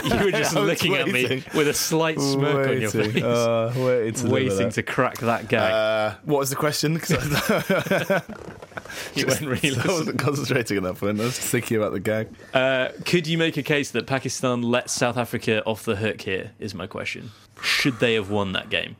you 0.19 0.25
were 0.25 0.31
just 0.31 0.55
looking 0.55 0.93
waiting. 0.93 1.39
at 1.39 1.53
me 1.53 1.57
with 1.57 1.67
a 1.67 1.75
slight 1.75 2.19
smirk 2.19 2.67
waiting. 2.67 2.73
on 2.73 2.81
your 2.81 2.89
face, 2.89 3.23
uh, 3.23 3.73
waiting, 3.77 4.13
to, 4.13 4.29
waiting 4.29 4.69
to 4.71 4.81
crack 4.81 5.19
that 5.19 5.47
gag. 5.47 5.71
Uh, 5.71 6.15
what 6.23 6.39
was 6.39 6.49
the 6.49 6.55
question? 6.55 6.95
you 9.15 9.27
weren't 9.27 9.41
really 9.41 9.77
I 9.77 9.87
wasn't 9.87 10.19
concentrating 10.19 10.77
on 10.77 10.83
that 10.83 10.95
point. 10.95 11.19
I 11.19 11.25
was 11.25 11.37
thinking 11.37 11.77
about 11.77 11.93
the 11.93 11.99
gag. 11.99 12.29
Uh, 12.53 12.89
could 13.05 13.27
you 13.27 13.37
make 13.37 13.57
a 13.57 13.63
case 13.63 13.91
that 13.91 14.07
Pakistan 14.07 14.61
let 14.61 14.89
South 14.89 15.17
Africa 15.17 15.63
off 15.65 15.83
the 15.83 15.95
hook 15.95 16.21
here? 16.21 16.51
Is 16.59 16.73
my 16.73 16.87
question. 16.87 17.31
Should 17.61 17.99
they 17.99 18.15
have 18.15 18.29
won 18.29 18.53
that 18.53 18.69
game? 18.69 18.95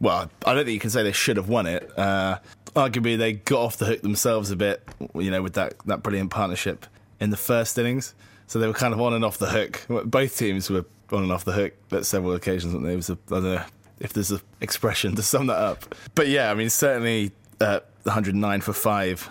Well, 0.00 0.30
I 0.44 0.54
don't 0.54 0.64
think 0.64 0.74
you 0.74 0.80
can 0.80 0.90
say 0.90 1.02
they 1.02 1.12
should 1.12 1.36
have 1.36 1.48
won 1.48 1.66
it. 1.66 1.90
Uh, 1.98 2.38
arguably, 2.74 3.16
they 3.16 3.34
got 3.34 3.60
off 3.60 3.76
the 3.76 3.86
hook 3.86 4.02
themselves 4.02 4.50
a 4.50 4.56
bit, 4.56 4.82
you 5.14 5.30
know, 5.30 5.42
with 5.42 5.54
that, 5.54 5.74
that 5.86 6.02
brilliant 6.02 6.30
partnership 6.30 6.86
in 7.20 7.30
the 7.30 7.36
first 7.36 7.78
innings. 7.78 8.14
So 8.46 8.58
they 8.58 8.66
were 8.66 8.74
kind 8.74 8.92
of 8.92 9.00
on 9.00 9.14
and 9.14 9.24
off 9.24 9.38
the 9.38 9.46
hook. 9.46 9.86
Both 10.04 10.36
teams 10.36 10.68
were 10.68 10.84
on 11.12 11.22
and 11.22 11.32
off 11.32 11.44
the 11.44 11.52
hook 11.52 11.72
at 11.92 12.04
several 12.04 12.34
occasions. 12.34 12.72
There 12.72 12.96
was 12.96 13.10
a, 13.10 13.14
I 13.28 13.34
don't 13.34 13.44
know 13.44 13.64
if 14.00 14.12
there's 14.12 14.30
an 14.30 14.40
expression 14.60 15.14
to 15.16 15.22
sum 15.22 15.46
that 15.46 15.58
up. 15.58 15.94
But 16.14 16.28
yeah, 16.28 16.50
I 16.50 16.54
mean, 16.54 16.70
certainly 16.70 17.32
at 17.60 17.86
109 18.04 18.60
for 18.60 18.72
five, 18.72 19.28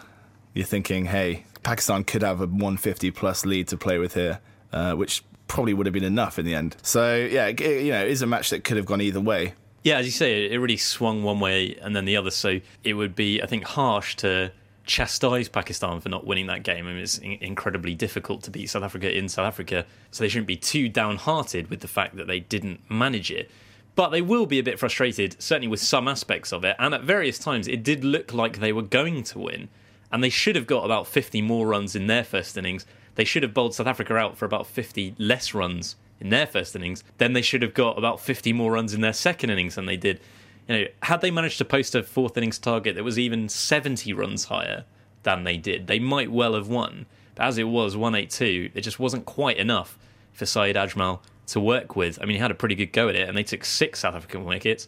you're 0.53 0.65
thinking, 0.65 1.05
hey, 1.05 1.45
Pakistan 1.63 2.03
could 2.03 2.21
have 2.21 2.41
a 2.41 2.45
150 2.45 3.11
plus 3.11 3.45
lead 3.45 3.67
to 3.69 3.77
play 3.77 3.97
with 3.97 4.13
here, 4.13 4.39
uh, 4.71 4.93
which 4.93 5.23
probably 5.47 5.73
would 5.73 5.85
have 5.85 5.93
been 5.93 6.03
enough 6.03 6.39
in 6.39 6.45
the 6.45 6.55
end. 6.55 6.75
So 6.81 7.15
yeah, 7.15 7.47
it, 7.47 7.59
you 7.59 7.91
know, 7.91 8.03
it 8.03 8.09
is 8.09 8.21
a 8.21 8.27
match 8.27 8.49
that 8.49 8.63
could 8.63 8.77
have 8.77 8.85
gone 8.85 9.01
either 9.01 9.21
way. 9.21 9.53
Yeah, 9.83 9.97
as 9.97 10.05
you 10.05 10.11
say, 10.11 10.49
it 10.49 10.57
really 10.57 10.77
swung 10.77 11.23
one 11.23 11.39
way 11.39 11.75
and 11.81 11.95
then 11.95 12.05
the 12.05 12.15
other. 12.15 12.31
So 12.31 12.59
it 12.83 12.93
would 12.93 13.15
be, 13.15 13.41
I 13.41 13.47
think, 13.47 13.65
harsh 13.65 14.15
to 14.17 14.51
chastise 14.85 15.49
Pakistan 15.49 15.99
for 15.99 16.09
not 16.09 16.25
winning 16.25 16.47
that 16.47 16.63
game. 16.63 16.87
I 16.87 16.91
mean, 16.91 17.03
it's 17.03 17.17
incredibly 17.17 17.95
difficult 17.95 18.43
to 18.43 18.51
beat 18.51 18.69
South 18.69 18.83
Africa 18.83 19.15
in 19.15 19.29
South 19.29 19.45
Africa, 19.45 19.85
so 20.11 20.23
they 20.23 20.29
shouldn't 20.29 20.47
be 20.47 20.57
too 20.57 20.89
downhearted 20.89 21.69
with 21.69 21.81
the 21.81 21.87
fact 21.87 22.15
that 22.15 22.27
they 22.27 22.39
didn't 22.39 22.79
manage 22.89 23.31
it. 23.31 23.49
But 23.95 24.09
they 24.09 24.21
will 24.21 24.45
be 24.45 24.59
a 24.59 24.63
bit 24.63 24.79
frustrated, 24.79 25.41
certainly 25.41 25.67
with 25.67 25.79
some 25.79 26.07
aspects 26.07 26.51
of 26.51 26.63
it. 26.63 26.75
And 26.79 26.93
at 26.93 27.03
various 27.03 27.37
times, 27.37 27.67
it 27.67 27.83
did 27.83 28.03
look 28.03 28.33
like 28.33 28.59
they 28.59 28.73
were 28.73 28.81
going 28.81 29.23
to 29.23 29.39
win. 29.39 29.69
And 30.11 30.23
they 30.23 30.29
should 30.29 30.55
have 30.55 30.67
got 30.67 30.85
about 30.85 31.07
50 31.07 31.41
more 31.41 31.67
runs 31.67 31.95
in 31.95 32.07
their 32.07 32.23
first 32.23 32.57
innings. 32.57 32.85
They 33.15 33.23
should 33.23 33.43
have 33.43 33.53
bowled 33.53 33.75
South 33.75 33.87
Africa 33.87 34.15
out 34.15 34.37
for 34.37 34.45
about 34.45 34.65
50 34.67 35.15
less 35.17 35.53
runs 35.53 35.95
in 36.23 36.29
their 36.29 36.47
first 36.47 36.75
innings, 36.75 37.03
then 37.17 37.33
they 37.33 37.41
should 37.41 37.61
have 37.61 37.73
got 37.73 37.97
about 37.97 38.19
50 38.19 38.53
more 38.53 38.71
runs 38.71 38.93
in 38.93 39.01
their 39.01 39.13
second 39.13 39.49
innings 39.49 39.75
than 39.75 39.85
they 39.85 39.97
did. 39.97 40.21
You 40.67 40.77
know, 40.77 40.85
had 41.03 41.19
they 41.19 41.29
managed 41.29 41.57
to 41.57 41.65
post 41.65 41.93
a 41.93 42.01
fourth 42.01 42.37
innings 42.37 42.57
target 42.57 42.95
that 42.95 43.03
was 43.03 43.19
even 43.19 43.49
70 43.49 44.13
runs 44.13 44.45
higher 44.45 44.85
than 45.23 45.43
they 45.43 45.57
did, 45.57 45.87
they 45.87 45.99
might 45.99 46.31
well 46.31 46.55
have 46.55 46.69
won. 46.69 47.05
But 47.35 47.47
as 47.47 47.57
it 47.57 47.65
was, 47.65 47.97
182, 47.97 48.71
it 48.73 48.81
just 48.81 48.99
wasn't 48.99 49.25
quite 49.25 49.57
enough 49.57 49.99
for 50.31 50.45
Saeed 50.45 50.77
Ajmal 50.77 51.19
to 51.47 51.59
work 51.59 51.95
with. 51.95 52.19
I 52.21 52.25
mean, 52.25 52.35
he 52.35 52.41
had 52.41 52.51
a 52.51 52.55
pretty 52.55 52.75
good 52.75 52.91
go 52.93 53.09
at 53.09 53.15
it, 53.15 53.27
and 53.27 53.37
they 53.37 53.43
took 53.43 53.65
six 53.65 53.99
South 53.99 54.15
African 54.15 54.45
wickets. 54.45 54.87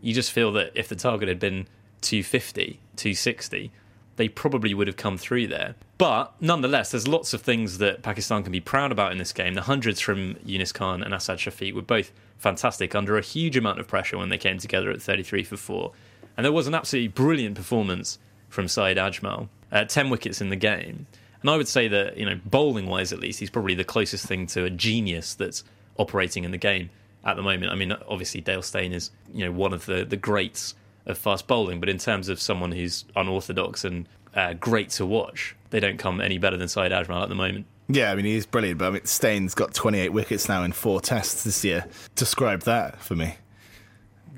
You 0.00 0.14
just 0.14 0.32
feel 0.32 0.52
that 0.52 0.72
if 0.74 0.88
the 0.88 0.96
target 0.96 1.28
had 1.28 1.38
been 1.38 1.66
250, 2.02 2.80
260, 2.96 3.70
they 4.16 4.28
probably 4.28 4.74
would 4.74 4.86
have 4.86 4.96
come 4.96 5.16
through 5.16 5.46
there. 5.46 5.74
But 5.98 6.34
nonetheless, 6.40 6.90
there's 6.90 7.08
lots 7.08 7.32
of 7.32 7.42
things 7.42 7.78
that 7.78 8.02
Pakistan 8.02 8.42
can 8.42 8.52
be 8.52 8.60
proud 8.60 8.92
about 8.92 9.12
in 9.12 9.18
this 9.18 9.32
game. 9.32 9.54
The 9.54 9.62
hundreds 9.62 10.00
from 10.00 10.34
Younis 10.36 10.72
Khan 10.72 11.02
and 11.02 11.14
Asad 11.14 11.38
Shafiq 11.38 11.74
were 11.74 11.82
both 11.82 12.12
fantastic 12.38 12.94
under 12.94 13.16
a 13.16 13.22
huge 13.22 13.56
amount 13.56 13.80
of 13.80 13.88
pressure 13.88 14.18
when 14.18 14.28
they 14.28 14.38
came 14.38 14.58
together 14.58 14.90
at 14.90 15.00
33 15.00 15.44
for 15.44 15.56
4. 15.56 15.92
And 16.36 16.44
there 16.44 16.52
was 16.52 16.66
an 16.66 16.74
absolutely 16.74 17.08
brilliant 17.08 17.56
performance 17.56 18.18
from 18.48 18.68
Saeed 18.68 18.98
Ajmal, 18.98 19.48
uh, 19.72 19.84
10 19.84 20.10
wickets 20.10 20.40
in 20.40 20.50
the 20.50 20.56
game. 20.56 21.06
And 21.40 21.50
I 21.50 21.56
would 21.56 21.68
say 21.68 21.88
that, 21.88 22.16
you 22.16 22.26
know, 22.26 22.38
bowling 22.44 22.86
wise 22.86 23.12
at 23.12 23.20
least, 23.20 23.40
he's 23.40 23.50
probably 23.50 23.74
the 23.74 23.84
closest 23.84 24.26
thing 24.26 24.46
to 24.48 24.64
a 24.64 24.70
genius 24.70 25.34
that's 25.34 25.64
operating 25.98 26.44
in 26.44 26.50
the 26.50 26.58
game 26.58 26.90
at 27.24 27.36
the 27.36 27.42
moment. 27.42 27.72
I 27.72 27.74
mean, 27.74 27.92
obviously 28.08 28.40
Dale 28.40 28.62
Steyn 28.62 28.92
is, 28.92 29.10
you 29.32 29.44
know, 29.44 29.52
one 29.52 29.72
of 29.72 29.86
the, 29.86 30.04
the 30.04 30.16
greats 30.16 30.74
of 31.06 31.18
fast 31.18 31.46
bowling, 31.46 31.80
but 31.80 31.88
in 31.88 31.98
terms 31.98 32.28
of 32.28 32.40
someone 32.40 32.72
who's 32.72 33.04
unorthodox 33.14 33.84
and 33.84 34.08
uh, 34.34 34.54
great 34.54 34.90
to 34.90 35.06
watch, 35.06 35.56
they 35.70 35.80
don't 35.80 35.98
come 35.98 36.20
any 36.20 36.38
better 36.38 36.56
than 36.56 36.68
Saeed 36.68 36.92
Ajmal 36.92 37.22
at 37.22 37.28
the 37.28 37.34
moment. 37.34 37.66
Yeah, 37.88 38.10
I 38.10 38.16
mean 38.16 38.24
he's 38.24 38.46
brilliant, 38.46 38.78
but 38.78 38.86
I 38.86 38.90
mean 38.90 39.04
Steyn's 39.04 39.54
got 39.54 39.72
28 39.72 40.08
wickets 40.10 40.48
now 40.48 40.64
in 40.64 40.72
four 40.72 41.00
tests 41.00 41.44
this 41.44 41.64
year. 41.64 41.86
Describe 42.16 42.62
that 42.62 43.00
for 43.00 43.14
me. 43.14 43.36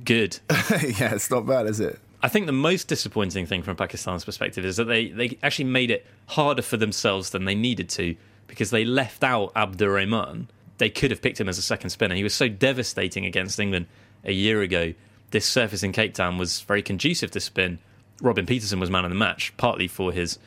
Good. 0.05 0.39
yeah, 0.51 1.15
it's 1.15 1.31
not 1.31 1.47
bad, 1.47 1.67
is 1.67 1.81
it? 1.81 1.99
I 2.23 2.29
think 2.29 2.47
the 2.47 2.53
most 2.53 2.89
disappointing 2.89 3.47
thing 3.47 3.63
from 3.63 3.77
Pakistan's 3.77 4.25
perspective 4.25 4.65
is 4.65 4.77
that 4.77 4.85
they, 4.85 5.09
they 5.09 5.39
actually 5.43 5.67
made 5.67 5.91
it 5.91 6.07
harder 6.27 6.63
for 6.63 6.77
themselves 6.77 7.31
than 7.31 7.45
they 7.45 7.55
needed 7.55 7.89
to 7.91 8.17
because 8.49 8.71
they 8.71 8.85
left 8.85 9.23
out 9.23 9.53
Abdur 9.55 9.93
Rahman. 9.93 10.49
They 10.79 10.91
could 10.91 11.11
have 11.11 11.21
picked 11.21 11.41
him 11.41 11.49
as 11.49 11.59
a 11.59 11.63
second 11.63 11.91
spinner. 11.91 12.15
He 12.15 12.23
was 12.23 12.35
so 12.35 12.49
devastating 12.49 13.27
against 13.27 13.59
England 13.61 13.87
a 14.25 14.33
year 14.33 14.63
ago 14.63 14.95
this 15.31 15.47
surface 15.47 15.83
in 15.83 15.93
Cape 15.93 16.15
Town 16.15 16.39
was 16.39 16.61
very 16.61 16.83
conducive 16.83 17.31
to 17.33 17.41
spin. 17.41 17.79
Robin 18.21 18.47
Peterson 18.47 18.81
was 18.81 18.91
man 18.91 19.05
of 19.05 19.11
the 19.11 19.17
match, 19.17 19.53
partly 19.57 19.87
for 19.87 20.13
his 20.13 20.39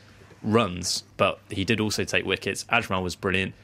runs, 0.42 1.04
but 1.16 1.38
he 1.50 1.64
did 1.64 1.80
also 1.80 2.04
take 2.04 2.24
wickets. 2.24 2.64
Ajmal 2.64 3.02
was 3.02 3.16
brilliant. 3.16 3.54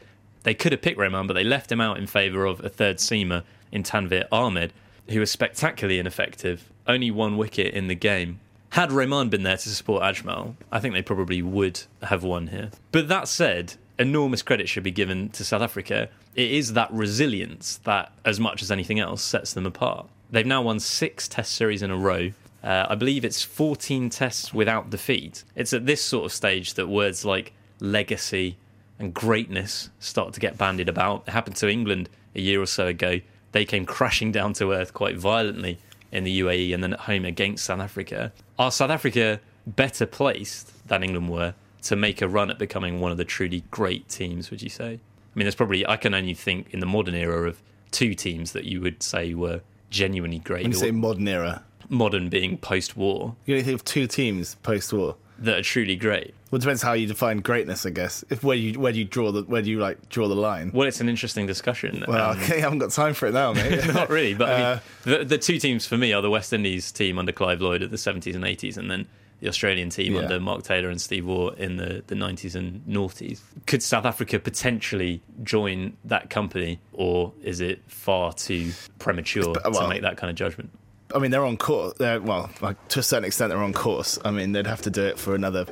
They 0.44 0.54
could 0.54 0.72
have 0.72 0.80
picked 0.80 0.98
Rahman, 0.98 1.26
but 1.26 1.34
they 1.34 1.44
left 1.44 1.72
him 1.72 1.80
out 1.80 1.98
in 1.98 2.06
favour 2.06 2.46
of 2.46 2.64
a 2.64 2.68
third 2.68 2.98
seamer 2.98 3.42
in 3.72 3.82
Tanvir 3.82 4.26
Ahmed, 4.30 4.72
who 5.08 5.20
was 5.20 5.30
spectacularly 5.30 5.98
ineffective. 5.98 6.70
Only 6.87 7.10
one 7.10 7.37
wicket 7.37 7.75
in 7.75 7.88
the 7.88 7.94
game. 7.94 8.40
Had 8.70 8.92
Rahman 8.92 9.28
been 9.28 9.42
there 9.42 9.56
to 9.56 9.68
support 9.68 10.02
Ajmal, 10.02 10.54
I 10.70 10.78
think 10.78 10.94
they 10.94 11.02
probably 11.02 11.42
would 11.42 11.82
have 12.04 12.22
won 12.22 12.48
here. 12.48 12.70
But 12.92 13.08
that 13.08 13.26
said, 13.26 13.75
enormous 13.99 14.43
credit 14.43 14.69
should 14.69 14.83
be 14.83 14.90
given 14.90 15.28
to 15.31 15.45
South 15.45 15.62
Africa. 15.62 16.09
It 16.35 16.50
is 16.50 16.75
that 16.75 16.93
resilience 16.93 17.78
that, 17.85 18.12
as 18.25 18.38
much 18.38 18.62
as 18.62 18.71
anything 18.71 19.00
else, 19.00 19.23
sets 19.23 19.52
them 19.52 19.67
apart. 19.67 20.07
They've 20.31 20.47
now 20.47 20.62
won 20.62 20.81
six 20.81 21.26
Test 21.26 21.55
series 21.55 21.83
in 21.83 21.90
a 21.90 21.97
row. 21.97 22.33
Uh, 22.62 22.87
I 22.88 22.95
believe 22.95 23.25
it's 23.25 23.43
14 23.43 24.11
tests 24.11 24.52
without 24.52 24.90
defeat. 24.90 25.45
It's 25.55 25.73
at 25.73 25.87
this 25.87 26.02
sort 26.02 26.26
of 26.26 26.33
stage 26.33 26.75
that 26.75 26.88
words 26.88 27.25
like 27.25 27.52
legacy 27.81 28.57
and 28.99 29.14
greatness 29.14 29.90
start 30.00 30.35
to 30.35 30.40
get 30.40 30.59
bandied 30.59 30.88
about. 30.88 31.25
It 31.26 31.31
happened 31.31 31.57
to 31.57 31.69
England 31.69 32.09
a 32.35 32.40
year 32.40 32.61
or 32.61 32.67
so 32.67 32.88
ago. 32.88 33.21
They 33.52 33.64
came 33.64 33.87
crashing 33.87 34.33
down 34.33 34.52
to 34.55 34.73
earth 34.73 34.93
quite 34.93 35.17
violently 35.17 35.78
in 36.11 36.25
the 36.25 36.40
UAE 36.40 36.75
and 36.75 36.83
then 36.83 36.95
at 36.95 37.00
home 37.00 37.25
against 37.25 37.64
South 37.64 37.81
Africa. 37.81 38.33
Are 38.59 38.71
South 38.71 38.90
Africa 38.90 39.40
better 39.67 40.07
placed 40.07 40.87
than 40.88 41.02
England 41.02 41.28
were 41.28 41.55
to 41.82 41.97
make 41.97 42.23
a 42.23 42.28
run 42.28 42.50
at 42.50 42.58
becoming 42.58 43.00
one 43.00 43.12
of 43.12 43.18
the 43.18 43.25
truly 43.25 43.64
great 43.70 44.08
teams, 44.08 44.50
would 44.50 44.62
you 44.62 44.68
say? 44.68 44.94
I 44.94 45.38
mean, 45.38 45.44
there's 45.44 45.54
probably, 45.54 45.87
I 45.87 45.97
can 45.97 46.14
only 46.14 46.35
think 46.35 46.73
in 46.73 46.80
the 46.80 46.87
modern 46.87 47.14
era 47.14 47.49
of 47.49 47.62
two 47.90 48.14
teams 48.14 48.52
that 48.52 48.64
you 48.64 48.80
would 48.80 49.02
say 49.02 49.35
were 49.35 49.61
genuinely 49.90 50.38
great. 50.40 50.64
When 50.64 50.73
you 50.73 50.78
say 50.78 50.90
modern 50.90 51.28
era, 51.28 51.64
modern 51.88 52.28
being 52.28 52.58
post-war, 52.58 53.37
you 53.47 53.54
only 53.54 53.64
think 53.64 53.75
of 53.75 53.85
two 53.85 54.06
teams 54.06 54.56
post-war 54.56 55.16
that 55.40 55.58
are 55.58 55.62
truly 55.62 55.97
great. 55.97 56.35
Well, 56.50 56.56
it 56.56 56.62
depends 56.62 56.82
how 56.82 56.94
you 56.94 57.06
define 57.06 57.38
greatness, 57.38 57.87
I 57.87 57.90
guess. 57.90 58.25
If 58.30 58.42
where 58.42 58.56
you 58.56 58.78
where 58.80 58.92
do 58.92 58.99
you 58.99 59.04
draw 59.04 59.30
the 59.30 59.42
where 59.42 59.62
do 59.62 59.70
you 59.70 59.78
like 59.78 60.08
draw 60.08 60.28
the 60.28 60.35
line? 60.35 60.70
Well, 60.73 60.88
it's 60.88 61.00
an 61.00 61.08
interesting 61.08 61.47
discussion. 61.47 62.04
Well, 62.08 62.32
um, 62.32 62.38
okay, 62.38 62.56
I 62.56 62.61
haven't 62.61 62.78
got 62.78 62.90
time 62.90 63.14
for 63.14 63.26
it 63.26 63.35
now, 63.35 63.52
mate. 63.52 63.87
not 63.94 64.08
really, 64.08 64.35
but 64.35 64.49
uh, 64.49 64.52
I 64.52 64.56
mean, 64.56 64.66
uh, 64.66 64.80
the, 65.04 65.25
the 65.25 65.38
two 65.38 65.58
teams 65.58 65.87
for 65.87 65.97
me 65.97 66.12
are 66.12 66.23
the 66.23 66.30
West 66.30 66.52
Indies 66.52 66.90
team 66.90 67.18
under 67.18 67.32
Clive 67.32 67.61
Lloyd 67.61 67.82
at 67.82 67.90
the 67.90 67.97
70s 67.97 68.35
and 68.35 68.44
80s, 68.44 68.76
and 68.76 68.90
then 68.90 69.06
the 69.40 69.49
Australian 69.49 69.90
team 69.90 70.14
yeah. 70.14 70.23
under 70.23 70.40
Mark 70.40 70.62
Taylor 70.62 70.88
and 70.88 71.00
Steve 71.00 71.26
Waugh 71.26 71.50
in 71.50 71.76
the, 71.76 72.02
the 72.07 72.14
90s 72.14 72.54
and 72.54 72.83
noughties. 72.87 73.40
Could 73.66 73.83
South 73.83 74.04
Africa 74.04 74.38
potentially 74.38 75.23
join 75.42 75.97
that 76.04 76.30
company, 76.30 76.80
or 76.92 77.33
is 77.42 77.61
it 77.61 77.80
far 77.87 78.33
too 78.33 78.73
premature 78.99 79.50
uh, 79.50 79.71
well, 79.71 79.83
to 79.83 79.88
make 79.88 80.02
that 80.02 80.16
kind 80.16 80.30
of 80.30 80.37
judgment? 80.37 80.71
I 81.14 81.18
mean, 81.18 81.30
they're 81.30 81.45
on 81.45 81.57
course. 81.57 81.95
They're, 81.99 82.21
well, 82.21 82.50
like, 82.61 82.88
to 82.88 83.00
a 83.00 83.02
certain 83.02 83.25
extent, 83.25 83.50
they're 83.50 83.62
on 83.62 83.73
course. 83.73 84.18
I 84.25 84.30
mean, 84.30 84.52
they'd 84.52 84.66
have 84.66 84.83
to 84.83 84.90
do 84.90 85.04
it 85.04 85.18
for 85.18 85.35
another. 85.35 85.66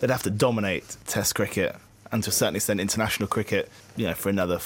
They'd 0.00 0.10
have 0.10 0.24
to 0.24 0.30
dominate 0.30 0.96
Test 1.06 1.34
cricket 1.34 1.76
and 2.10 2.22
to 2.24 2.30
a 2.30 2.32
certain 2.32 2.56
extent 2.56 2.80
international 2.80 3.28
cricket. 3.28 3.70
You 3.96 4.08
know, 4.08 4.14
for 4.14 4.28
another. 4.28 4.58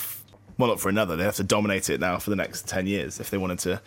Well, 0.59 0.71
not 0.71 0.81
for 0.81 0.89
another. 0.89 1.17
They 1.17 1.25
have 1.25 1.37
to 1.37 1.45
dominate 1.45 1.91
it 1.91 2.01
now 2.01 2.19
for 2.19 2.31
the 2.31 2.37
next 2.37 2.67
ten 2.67 2.87
years 2.87 3.21
if 3.21 3.29
they 3.29 3.37
wanted 3.37 3.59
to 3.61 3.81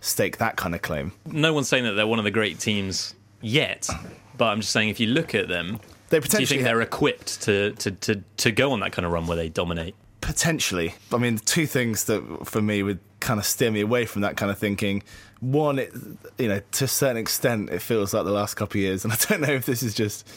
stake 0.00 0.38
that 0.38 0.56
kind 0.56 0.74
of 0.74 0.80
claim. 0.80 1.12
No 1.26 1.52
one's 1.52 1.68
saying 1.68 1.84
that 1.84 1.92
they're 1.92 2.06
one 2.06 2.18
of 2.18 2.24
the 2.24 2.30
great 2.30 2.58
teams 2.58 3.14
yet. 3.44 3.88
But 4.36 4.46
I'm 4.46 4.60
just 4.60 4.72
saying, 4.72 4.88
if 4.88 4.98
you 4.98 5.08
look 5.08 5.34
at 5.34 5.48
them, 5.48 5.80
They 6.08 6.16
Do 6.16 6.16
you 6.16 6.22
potentially 6.22 6.46
think 6.46 6.62
they're 6.64 6.80
equipped 6.80 7.42
to, 7.42 7.72
to, 7.72 7.90
to, 7.90 8.22
to 8.38 8.52
go 8.52 8.72
on 8.72 8.80
that 8.80 8.92
kind 8.92 9.06
of 9.06 9.12
run 9.12 9.26
where 9.26 9.36
they 9.36 9.48
dominate? 9.48 9.94
Potentially. 10.20 10.94
I 11.12 11.18
mean, 11.18 11.38
two 11.38 11.66
things 11.66 12.04
that 12.04 12.46
for 12.46 12.62
me 12.62 12.82
would 12.82 12.98
kind 13.20 13.38
of 13.38 13.46
steer 13.46 13.70
me 13.70 13.80
away 13.80 14.06
from 14.06 14.22
that 14.22 14.36
kind 14.36 14.50
of 14.50 14.58
thinking. 14.58 15.02
One, 15.40 15.78
it, 15.78 15.92
you 16.38 16.48
know, 16.48 16.60
to 16.72 16.84
a 16.84 16.88
certain 16.88 17.16
extent, 17.16 17.70
it 17.70 17.80
feels 17.80 18.14
like 18.14 18.24
the 18.24 18.32
last 18.32 18.54
couple 18.54 18.78
of 18.78 18.82
years, 18.82 19.04
and 19.04 19.12
I 19.14 19.16
don't 19.16 19.40
know 19.42 19.52
if 19.52 19.66
this 19.66 19.82
is 19.82 19.94
just 19.94 20.28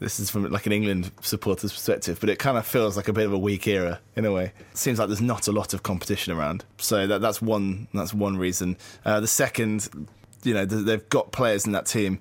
this 0.00 0.18
is 0.18 0.30
from 0.30 0.50
like 0.50 0.66
an 0.66 0.72
England 0.72 1.10
supporter's 1.20 1.72
perspective, 1.72 2.18
but 2.20 2.28
it 2.28 2.38
kind 2.38 2.58
of 2.58 2.66
feels 2.66 2.96
like 2.96 3.08
a 3.08 3.12
bit 3.12 3.26
of 3.26 3.32
a 3.32 3.38
weak 3.38 3.66
era 3.66 4.00
in 4.16 4.24
a 4.24 4.32
way. 4.32 4.52
It 4.72 4.76
seems 4.76 4.98
like 4.98 5.08
there's 5.08 5.20
not 5.20 5.46
a 5.46 5.52
lot 5.52 5.72
of 5.74 5.82
competition 5.82 6.32
around, 6.32 6.64
so 6.78 7.06
that, 7.06 7.20
that's 7.20 7.40
one 7.40 7.88
that's 7.94 8.12
one 8.14 8.36
reason. 8.36 8.76
Uh, 9.04 9.20
the 9.20 9.26
second, 9.26 9.88
you 10.42 10.54
know, 10.54 10.64
they've 10.64 11.08
got 11.08 11.32
players 11.32 11.66
in 11.66 11.72
that 11.72 11.86
team, 11.86 12.18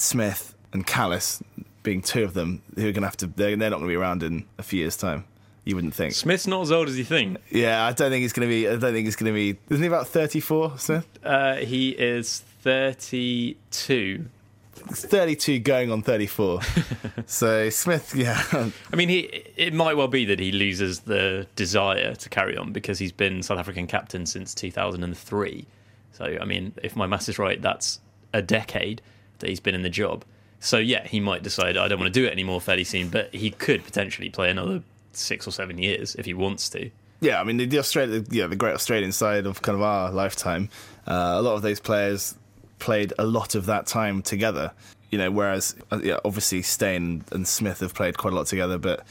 Smith 0.00 0.54
and 0.72 0.86
Kallis 0.86 1.42
being 1.82 2.02
two 2.02 2.24
of 2.24 2.34
them, 2.34 2.62
who 2.74 2.82
are 2.88 2.92
going 2.92 3.02
to 3.02 3.08
have 3.08 3.16
to. 3.18 3.26
They're, 3.26 3.56
they're 3.56 3.70
not 3.70 3.78
going 3.78 3.88
to 3.88 3.92
be 3.92 3.96
around 3.96 4.22
in 4.22 4.44
a 4.58 4.62
few 4.62 4.80
years' 4.80 4.96
time. 4.96 5.24
You 5.64 5.74
wouldn't 5.74 5.94
think. 5.94 6.14
Smith's 6.14 6.46
not 6.46 6.62
as 6.62 6.72
old 6.72 6.88
as 6.88 6.96
you 6.98 7.04
think. 7.04 7.38
Yeah, 7.50 7.84
I 7.84 7.92
don't 7.92 8.10
think 8.10 8.22
he's 8.22 8.32
going 8.32 8.48
to 8.48 8.52
be. 8.52 8.66
I 8.66 8.72
don't 8.76 8.92
think 8.92 9.04
he's 9.04 9.16
going 9.16 9.32
to 9.32 9.34
be. 9.34 9.58
Isn't 9.68 9.82
he 9.82 9.88
about 9.88 10.08
thirty-four? 10.08 10.78
Smith. 10.78 11.06
Uh, 11.22 11.56
he 11.56 11.90
is 11.90 12.40
32. 12.62 14.26
Thirty-two, 14.74 15.58
going 15.58 15.92
on 15.92 16.02
thirty-four. 16.02 16.60
so 17.26 17.68
Smith, 17.68 18.14
yeah, 18.16 18.42
I 18.52 18.96
mean, 18.96 19.10
he 19.10 19.18
it 19.56 19.74
might 19.74 19.96
well 19.96 20.08
be 20.08 20.24
that 20.24 20.40
he 20.40 20.52
loses 20.52 21.00
the 21.00 21.46
desire 21.54 22.14
to 22.14 22.28
carry 22.30 22.56
on 22.56 22.72
because 22.72 22.98
he's 22.98 23.12
been 23.12 23.42
South 23.42 23.58
African 23.58 23.86
captain 23.86 24.24
since 24.24 24.54
2003. 24.54 25.66
So, 26.12 26.38
I 26.40 26.44
mean, 26.44 26.72
if 26.82 26.96
my 26.96 27.06
maths 27.06 27.28
is 27.28 27.38
right, 27.38 27.60
that's 27.60 28.00
a 28.32 28.40
decade 28.42 29.02
that 29.40 29.48
he's 29.48 29.60
been 29.60 29.74
in 29.74 29.82
the 29.82 29.90
job. 29.90 30.24
So, 30.60 30.78
yeah, 30.78 31.06
he 31.06 31.20
might 31.20 31.42
decide 31.42 31.76
I 31.76 31.88
don't 31.88 31.98
want 31.98 32.12
to 32.12 32.20
do 32.20 32.26
it 32.26 32.32
anymore 32.32 32.60
fairly 32.60 32.84
soon, 32.84 33.08
but 33.08 33.34
he 33.34 33.50
could 33.50 33.84
potentially 33.84 34.30
play 34.30 34.50
another 34.50 34.82
six 35.12 35.46
or 35.46 35.50
seven 35.50 35.78
years 35.78 36.14
if 36.16 36.26
he 36.26 36.34
wants 36.34 36.68
to. 36.70 36.90
yeah. 37.20 37.40
I 37.40 37.44
mean, 37.44 37.56
the, 37.56 37.66
the 37.66 37.78
Australia, 37.78 38.22
yeah, 38.30 38.46
the 38.46 38.56
great 38.56 38.74
Australian 38.74 39.12
side 39.12 39.46
of 39.46 39.62
kind 39.62 39.76
of 39.76 39.82
our 39.82 40.10
lifetime. 40.12 40.68
Uh, 41.06 41.34
a 41.36 41.42
lot 41.42 41.54
of 41.54 41.62
those 41.62 41.80
players 41.80 42.34
played 42.78 43.12
a 43.18 43.24
lot 43.24 43.54
of 43.54 43.66
that 43.66 43.86
time 43.86 44.22
together. 44.22 44.72
You 45.10 45.18
know, 45.18 45.30
whereas 45.30 45.74
uh, 45.90 46.00
yeah, 46.04 46.18
obviously 46.24 46.62
Steyn 46.62 47.24
and 47.32 47.48
Smith 47.48 47.80
have 47.80 47.94
played 47.94 48.16
quite 48.18 48.32
a 48.32 48.36
lot 48.36 48.46
together, 48.46 48.78
but 48.78 49.04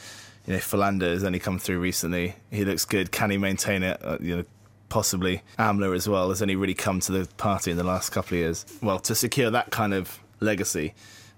you 0.46 0.54
know, 0.54 0.58
Philander 0.60 1.10
has 1.10 1.24
only 1.24 1.38
come 1.40 1.58
through 1.58 1.80
recently. 1.80 2.36
He 2.50 2.64
looks 2.64 2.84
good. 2.84 3.10
Can 3.10 3.30
he 3.30 3.38
maintain 3.38 3.82
it? 3.82 4.00
Uh, 4.02 4.18
you 4.20 4.36
know, 4.36 4.44
possibly. 4.88 5.42
Amla 5.58 5.94
as 5.94 6.08
well 6.08 6.28
has 6.28 6.40
only 6.40 6.56
really 6.56 6.74
come 6.74 7.00
to 7.00 7.12
the 7.12 7.28
party 7.36 7.70
in 7.70 7.76
the 7.76 7.84
last 7.84 8.10
couple 8.10 8.36
of 8.36 8.40
years. 8.40 8.64
Well, 8.80 8.98
to 9.00 9.14
secure 9.14 9.50
that 9.50 9.70
kind 9.72 9.92
of 9.92 10.18
legacy, 10.40 10.94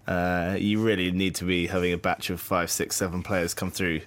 uh, 0.07 0.57
you 0.59 0.83
really 0.83 1.11
need 1.11 1.35
to 1.37 1.45
be 1.45 1.67
having 1.67 1.93
a 1.93 1.99
batch 1.99 2.31
of 2.31 2.41
five, 2.41 2.71
six, 2.71 2.97
seven 2.97 3.23
players 3.23 3.55
come 3.55 3.71
through 3.71 4.01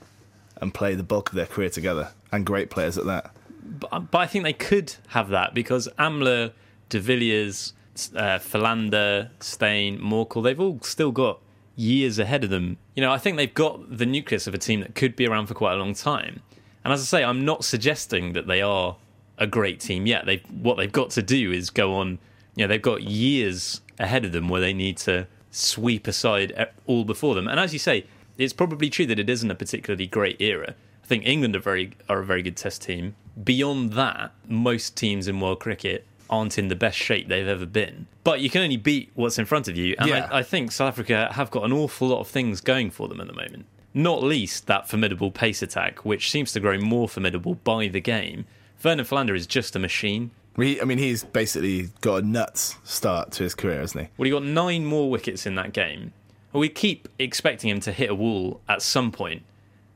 and 0.62 0.74
play 0.74 0.96
the 0.96 1.04
bulk 1.04 1.30
of 1.30 1.36
their 1.36 1.46
career 1.46 1.70
together, 1.70 2.12
and 2.32 2.46
great 2.46 2.70
players 2.70 2.98
at 2.98 3.06
that. 3.06 3.32
But, 3.64 4.12
but 4.12 4.18
I 4.20 4.28
think 4.28 4.44
they 4.44 4.54
could 4.54 4.96
have 5.10 5.30
that 5.30 5.54
because 5.54 5.90
Amla, 6.00 6.54
De 6.90 7.00
Villiers, 7.00 7.74
uh, 8.16 8.40
Philander, 8.40 9.32
Steyn, 9.40 10.00
Morkel, 10.00 10.44
they've 10.44 10.60
all 10.60 10.80
still 10.82 11.12
got 11.12 11.40
years 11.76 12.20
ahead 12.20 12.44
of 12.44 12.50
them. 12.50 12.78
You 12.96 13.02
know, 13.02 13.12
I 13.12 13.18
think 13.18 13.38
they've 13.38 13.54
got 13.54 13.98
the 13.98 14.06
nucleus 14.06 14.48
of 14.48 14.54
a 14.54 14.58
team 14.58 14.80
that 14.82 14.96
could 14.96 15.16
be 15.16 15.28
around 15.28 15.48
for 15.48 15.54
quite 15.54 15.74
a 15.74 15.78
long 15.78 15.94
time. 15.94 16.42
And 16.84 16.94
as 16.94 17.02
I 17.02 17.06
say, 17.06 17.24
I'm 17.24 17.44
not 17.44 17.66
suggesting 17.66 18.34
that 18.34 18.48
they 18.48 18.62
are 18.62 18.98
a 19.38 19.48
great 19.48 19.80
team 19.80 20.06
yet. 20.06 20.26
They 20.26 20.38
what 20.50 20.78
they've 20.78 20.92
got 20.92 21.10
to 21.12 21.22
do 21.22 21.52
is 21.52 21.70
go 21.70 21.96
on. 21.96 22.20
You 22.56 22.64
know, 22.64 22.68
they've 22.68 22.82
got 22.82 23.04
years 23.04 23.82
ahead 24.00 24.26
of 24.26 24.32
them 24.32 24.50
where 24.50 24.62
they 24.62 24.74
need 24.74 24.98
to 24.98 25.28
sweep 25.52 26.08
aside 26.08 26.70
all 26.86 27.06
before 27.06 27.36
them. 27.36 27.48
And 27.48 27.60
as 27.60 27.74
you 27.74 27.80
say, 27.80 28.06
it's 28.38 28.54
probably 28.54 28.90
true 28.90 29.06
that 29.08 29.20
it 29.20 29.30
isn't 29.30 29.50
a 29.50 29.56
particularly 29.56 30.08
great 30.08 30.42
era. 30.42 30.76
I 31.04 31.08
think 31.08 31.26
England 31.26 31.56
are 31.56 31.60
very 31.60 31.92
are 32.10 32.20
a 32.20 32.26
very 32.26 32.42
good 32.42 32.58
Test 32.58 32.82
team. 32.82 33.16
Beyond 33.42 33.94
that, 33.94 34.32
most 34.48 34.96
teams 34.96 35.28
in 35.28 35.40
world 35.40 35.60
cricket 35.60 36.06
aren't 36.30 36.58
in 36.58 36.68
the 36.70 36.76
best 36.76 36.98
shape 36.98 37.28
they've 37.28 37.48
ever 37.48 37.66
been. 37.66 38.08
But 38.24 38.42
you 38.42 38.50
can 38.50 38.64
only 38.64 38.78
beat 38.78 39.12
what's 39.14 39.38
in 39.38 39.46
front 39.46 39.68
of 39.68 39.78
you, 39.78 39.96
and 40.00 40.10
Yeah. 40.10 40.28
I, 40.32 40.40
I 40.40 40.44
think 40.44 40.72
South 40.72 40.88
Africa 40.88 41.30
have 41.34 41.52
got 41.52 41.64
an 41.64 41.72
awful 41.72 42.08
lot 42.08 42.22
of 42.22 42.28
things 42.28 42.62
going 42.62 42.90
for 42.90 43.08
them 43.08 43.22
at 43.22 43.28
the 43.28 43.34
moment. 43.34 43.66
Not 43.94 44.24
least 44.24 44.68
that 44.68 44.90
formidable 44.90 45.32
pace 45.32 45.62
attack, 45.62 46.04
which 46.04 46.32
seems 46.32 46.52
to 46.54 46.60
grow 46.60 46.78
more 46.80 47.08
formidable 47.08 47.56
by 47.56 47.88
the 47.88 48.02
game. 48.02 48.46
Vernon 48.80 49.06
Philander 49.06 49.36
is 49.36 49.46
just 49.48 49.76
a 49.76 49.80
machine. 49.80 50.32
We, 50.58 50.82
I 50.82 50.86
mean, 50.86 50.98
he's 50.98 51.24
basically 51.24 51.90
got 52.02 52.24
a 52.24 52.26
nuts 52.26 52.78
start 52.84 53.32
to 53.34 53.44
his 53.44 53.56
career, 53.56 53.80
hasn't 53.80 54.06
he? 54.06 54.10
Well, 54.18 54.26
he 54.26 54.32
got 54.32 54.44
nine 54.44 54.86
more 54.86 55.10
wickets 55.10 55.46
in 55.46 55.56
that 55.56 55.74
game. 55.74 56.14
Well, 56.54 56.62
we 56.62 56.70
keep 56.70 57.10
expecting 57.20 57.70
him 57.70 57.82
to 57.82 57.92
hit 57.92 58.10
a 58.10 58.16
wall 58.16 58.62
at 58.70 58.82
some 58.82 59.12
point, 59.12 59.44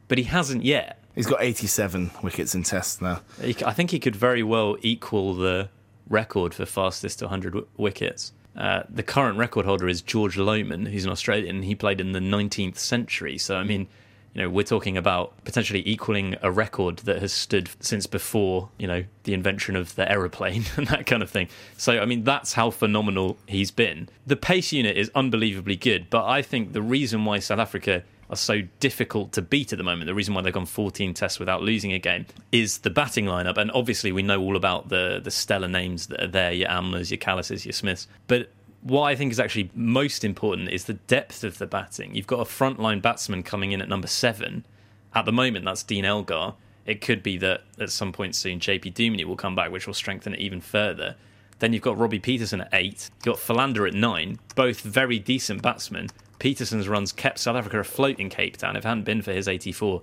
but 0.10 0.18
he 0.18 0.26
hasn't 0.26 0.64
yet. 0.66 1.02
He's 1.16 1.28
got 1.28 1.42
87 1.42 2.12
wickets 2.22 2.54
in 2.54 2.64
tests 2.64 3.02
now. 3.02 3.22
He, 3.42 3.56
I 3.66 3.72
think 3.74 3.92
he 3.92 4.00
could 4.00 4.16
very 4.16 4.44
well 4.44 4.76
equal 4.82 5.34
the 5.34 5.70
record 6.10 6.54
for 6.54 6.66
fastest 6.66 7.20
to 7.20 7.26
100 7.26 7.52
w- 7.52 7.68
wickets. 7.78 8.34
Uh, 8.58 8.84
the 8.90 9.04
current 9.04 9.38
record 9.38 9.66
holder 9.66 9.88
is 9.88 10.02
George 10.02 10.36
Lohmann, 10.36 10.88
who's 10.90 11.06
an 11.06 11.12
Australian. 11.12 11.64
He 11.64 11.76
played 11.76 12.02
in 12.02 12.12
the 12.12 12.20
19th 12.20 12.78
century. 12.78 13.38
So, 13.38 13.56
I 13.56 13.64
mean, 13.64 13.88
you 14.34 14.42
know, 14.42 14.50
we're 14.50 14.64
talking 14.64 14.98
about 14.98 15.34
potentially 15.44 15.82
equaling 15.86 16.36
a 16.42 16.52
record 16.52 16.98
that 17.00 17.20
has 17.20 17.34
stood 17.34 17.70
since 17.80 18.06
before, 18.06 18.70
you 18.78 18.88
know, 18.88 19.04
the 19.24 19.34
invention 19.34 19.76
of 19.76 19.96
the 19.96 20.10
aeroplane 20.10 20.66
and 20.78 20.88
that 20.88 21.06
kind 21.06 21.24
of 21.24 21.30
thing. 21.30 21.48
So, 21.78 22.00
I 22.00 22.06
mean, 22.06 22.24
that's 22.24 22.54
how 22.54 22.70
phenomenal 22.70 23.38
he's 23.48 23.72
been. 23.72 24.10
The 24.28 24.36
pace 24.36 24.72
unit 24.72 24.98
is 24.98 25.12
unbelievably 25.16 25.78
good, 25.78 26.10
but 26.10 26.26
I 26.26 26.42
think 26.42 26.74
the 26.74 26.82
reason 26.82 27.26
why 27.26 27.40
South 27.40 27.60
Africa 27.60 28.04
are 28.30 28.36
so 28.36 28.62
difficult 28.80 29.32
to 29.34 29.42
beat 29.42 29.74
at 29.74 29.78
the 29.78 29.84
moment, 29.84 30.06
the 30.06 30.14
reason 30.14 30.34
why 30.34 30.42
they've 30.42 30.54
gone 30.54 30.66
14 30.66 31.14
tests 31.16 31.40
without 31.40 31.64
losing 31.64 31.94
a 31.94 32.00
game, 32.00 32.28
is 32.52 32.80
the 32.80 32.90
batting 32.90 33.26
lineup. 33.26 33.58
And 33.58 33.72
obviously, 33.72 34.12
we 34.12 34.22
know 34.22 34.40
all 34.40 34.56
about 34.56 34.90
the 34.90 35.20
the 35.24 35.32
stellar 35.32 35.68
names 35.68 36.08
that 36.08 36.22
are 36.22 36.28
there 36.28 36.52
your 36.52 36.70
Amlas, 36.70 37.10
your 37.10 37.18
Kallises, 37.18 37.66
your 37.66 37.74
Smiths. 37.74 38.08
But 38.28 38.52
what 38.82 39.04
I 39.04 39.16
think 39.16 39.32
is 39.32 39.40
actually 39.40 39.72
most 39.74 40.24
important 40.24 40.70
is 40.70 40.86
the 40.86 40.94
depth 40.94 41.44
of 41.44 41.58
the 41.58 41.68
batting. 41.68 42.16
You've 42.16 42.28
got 42.28 42.40
a 42.40 42.46
frontline 42.46 43.02
batsman 43.02 43.44
coming 43.44 43.72
in 43.72 43.82
at 43.82 43.90
number 43.90 44.08
seven. 44.08 44.66
At 45.14 45.26
the 45.26 45.32
moment, 45.32 45.66
that's 45.66 45.84
Dean 45.84 46.06
Elgar. 46.06 46.54
It 46.86 47.02
could 47.02 47.22
be 47.22 47.38
that 47.38 47.62
at 47.80 47.92
some 47.92 48.12
point 48.12 48.36
soon, 48.36 48.60
JP 48.60 48.94
Duminy 48.94 49.26
will 49.26 49.36
come 49.36 49.56
back, 49.56 49.72
which 49.72 49.86
will 49.86 49.94
strengthen 49.94 50.34
it 50.34 50.40
even 50.40 50.62
further. 50.62 51.16
Then 51.60 51.74
you've 51.74 51.84
got 51.84 51.98
Robbie 51.98 52.20
Peterson 52.20 52.62
at 52.62 52.70
eight. 52.72 53.10
You've 53.18 53.26
got 53.26 53.40
Philander 53.40 53.86
at 53.86 53.94
nine. 53.94 54.40
Both 54.56 54.82
very 54.82 55.20
decent 55.20 55.62
batsmen. 55.62 56.08
Peterson's 56.40 56.88
runs 56.88 57.12
kept 57.12 57.38
South 57.38 57.58
Africa 57.58 57.80
afloat 57.80 58.18
in 58.18 58.30
Cape 58.30 58.56
Town. 58.56 58.78
If 58.78 58.86
it 58.86 58.88
hadn't 58.88 59.04
been 59.04 59.22
for 59.22 59.34
his 59.34 59.48
84, 59.48 60.02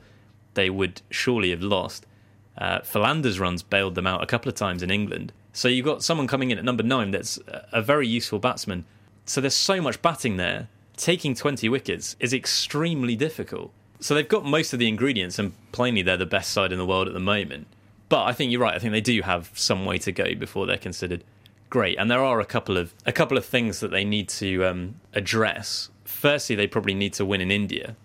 they 0.55 0.69
would 0.69 1.01
surely 1.11 1.51
have 1.51 1.63
lost. 1.63 2.07
Uh, 2.59 2.81
Philander's 2.81 3.41
runs 3.41 3.63
bailed 3.63 3.95
them 3.95 4.07
out 4.07 4.23
a 4.23 4.27
couple 4.27 4.49
of 4.49 4.55
times 4.55 4.83
in 4.83 4.91
England. 4.91 5.33
So 5.57 5.69
you've 5.69 5.87
got 5.87 6.03
someone 6.03 6.27
coming 6.27 6.51
in 6.51 6.59
at 6.59 6.65
number 6.65 6.83
nine 6.83 7.13
that's 7.13 7.39
a- 7.49 7.81
very 7.81 8.07
useful 8.07 8.39
batsman. 8.39 8.85
So 9.25 9.41
there's 9.41 9.55
so 9.55 9.81
much 9.81 10.03
batting 10.03 10.37
there. 10.37 10.69
Taking 10.99 11.35
20 11.35 11.71
wickets 11.71 12.15
is 12.21 12.35
extremely 12.35 13.17
difficult. 13.17 13.73
So 13.99 14.15
they've 14.15 14.29
got 14.29 14.45
most 14.45 14.75
of 14.75 14.79
the 14.79 14.87
ingredients, 14.87 15.39
and 15.39 15.55
plainly 15.73 16.03
they're 16.03 16.19
the 16.19 16.27
best 16.27 16.51
side 16.51 16.73
in 16.73 16.79
the 16.79 16.85
world 16.85 17.09
at 17.09 17.15
the 17.15 17.21
moment. 17.21 17.69
But 18.11 18.25
I 18.25 18.35
think 18.35 18.53
you're 18.53 18.61
right. 18.61 18.75
I 18.75 18.79
think 18.79 18.93
they 18.93 19.01
do 19.01 19.23
have 19.23 19.51
some 19.55 19.87
way 19.87 19.97
to 19.97 20.13
go 20.13 20.35
before 20.35 20.67
they're 20.67 20.77
considered 20.77 21.25
great. 21.71 21.97
And 21.99 22.11
there 22.11 22.23
are 22.23 22.39
a 22.39 22.45
couple 22.45 22.77
of 22.77 22.93
a 23.07 23.13
couple 23.13 23.39
of 23.39 23.47
things 23.47 23.81
that 23.81 23.91
they 23.91 24.05
need 24.05 24.29
to 24.29 24.63
um, 24.67 24.97
address. 25.15 25.89
Firstly, 26.05 26.55
they 26.55 26.67
probably 26.67 26.93
need 26.93 27.15
to 27.15 27.25
win 27.25 27.41
in 27.41 27.51
India. 27.51 27.97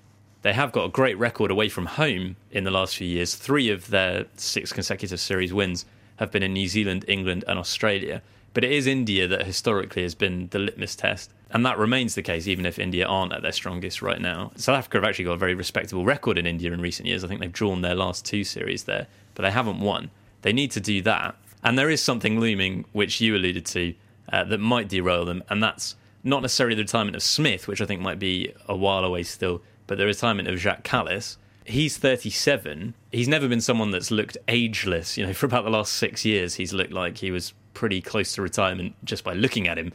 They 0.42 0.54
have 0.54 0.72
got 0.72 0.86
a 0.86 0.90
great 0.90 1.18
record 1.18 1.52
away 1.52 1.68
from 1.68 1.88
home 1.88 2.38
in 2.50 2.64
the 2.64 2.72
last 2.72 2.96
few 2.96 3.08
years. 3.08 3.36
Three 3.36 3.70
of 3.70 3.90
their 3.90 4.28
six 4.38 4.72
consecutive 4.72 5.20
series 5.20 5.54
wins 5.54 5.84
have 6.22 6.32
been 6.32 6.44
in 6.44 6.54
New 6.54 6.68
Zealand, 6.68 7.04
England, 7.08 7.44
and 7.48 7.60
Australia. 7.60 8.22
But 8.54 8.64
it 8.64 8.72
is 8.72 8.86
India 8.86 9.28
that 9.28 9.46
historically 9.46 10.04
has 10.04 10.14
been 10.14 10.48
the 10.52 10.60
litmus 10.60 10.96
test. 10.96 11.34
And 11.50 11.66
that 11.66 11.78
remains 11.78 12.16
the 12.16 12.22
case, 12.22 12.48
even 12.48 12.66
if 12.66 12.80
India 12.80 13.06
aren't 13.06 13.34
at 13.34 13.42
their 13.42 13.52
strongest 13.52 14.02
right 14.02 14.22
now. 14.22 14.52
South 14.56 14.78
Africa 14.78 14.98
have 14.98 15.06
actually 15.06 15.26
got 15.26 15.34
a 15.34 15.38
very 15.38 15.56
respectable 15.56 16.06
record 16.06 16.38
in 16.38 16.46
India 16.46 16.72
in 16.72 16.80
recent 16.80 17.08
years. 17.08 17.24
I 17.24 17.28
think 17.28 17.42
they've 17.42 17.52
drawn 17.52 17.82
their 17.82 17.96
last 17.96 18.24
two 18.24 18.44
series 18.44 18.84
there, 18.84 19.08
but 19.36 19.44
they 19.44 19.52
haven't 19.52 19.80
won. 19.80 20.12
They 20.44 20.54
need 20.54 20.72
to 20.72 20.80
do 20.80 21.02
that. 21.02 21.36
And 21.64 21.78
there 21.78 21.90
is 21.90 22.02
something 22.02 22.40
looming, 22.40 22.86
which 22.92 23.20
you 23.20 23.36
alluded 23.36 23.66
to, 23.68 23.94
uh, 24.32 24.44
that 24.46 24.60
might 24.60 24.88
derail 24.88 25.26
them. 25.26 25.44
And 25.50 25.62
that's 25.62 25.96
not 26.24 26.42
necessarily 26.42 26.76
the 26.76 26.84
retirement 26.84 27.16
of 27.16 27.24
Smith, 27.24 27.68
which 27.68 27.82
I 27.82 27.86
think 27.86 28.02
might 28.02 28.20
be 28.20 28.54
a 28.68 28.76
while 28.76 29.04
away 29.04 29.24
still, 29.24 29.62
but 29.88 29.98
the 29.98 30.06
retirement 30.06 30.48
of 30.48 30.58
Jacques 30.58 30.84
Kallis. 30.84 31.38
He's 31.66 31.98
37. 31.98 32.96
He's 33.12 33.28
never 33.28 33.48
been 33.48 33.62
someone 33.62 33.92
that's 33.92 34.12
looked 34.12 34.38
ageless. 34.48 35.18
You 35.18 35.26
know, 35.26 35.34
for 35.34 35.46
about 35.46 35.64
the 35.64 35.70
last 35.70 35.94
six 35.94 36.26
years, 36.26 36.56
he's 36.56 36.74
looked 36.74 36.92
like 36.92 37.18
he 37.18 37.32
was 37.32 37.54
pretty 37.74 38.02
close 38.02 38.34
to 38.34 38.42
retirement 38.42 38.96
just 39.04 39.24
by 39.24 39.34
looking 39.34 39.68
at 39.68 39.78
him. 39.78 39.94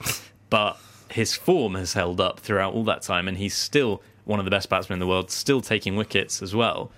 But 0.49 0.79
his 1.11 1.35
form 1.35 1.75
has 1.75 1.95
held 1.95 2.21
up 2.21 2.39
throughout 2.39 2.73
all 2.73 2.85
that 2.85 3.03
time, 3.03 3.27
and 3.27 3.37
he's 3.37 3.55
still 3.55 4.03
one 4.25 4.39
of 4.39 4.45
the 4.45 4.51
best 4.51 4.69
batsmen 4.69 4.97
in 4.97 5.01
the 5.01 5.07
world, 5.07 5.31
still 5.31 5.61
taking 5.61 5.97
wickets 5.97 6.43
as 6.43 6.55
well. 6.55 6.91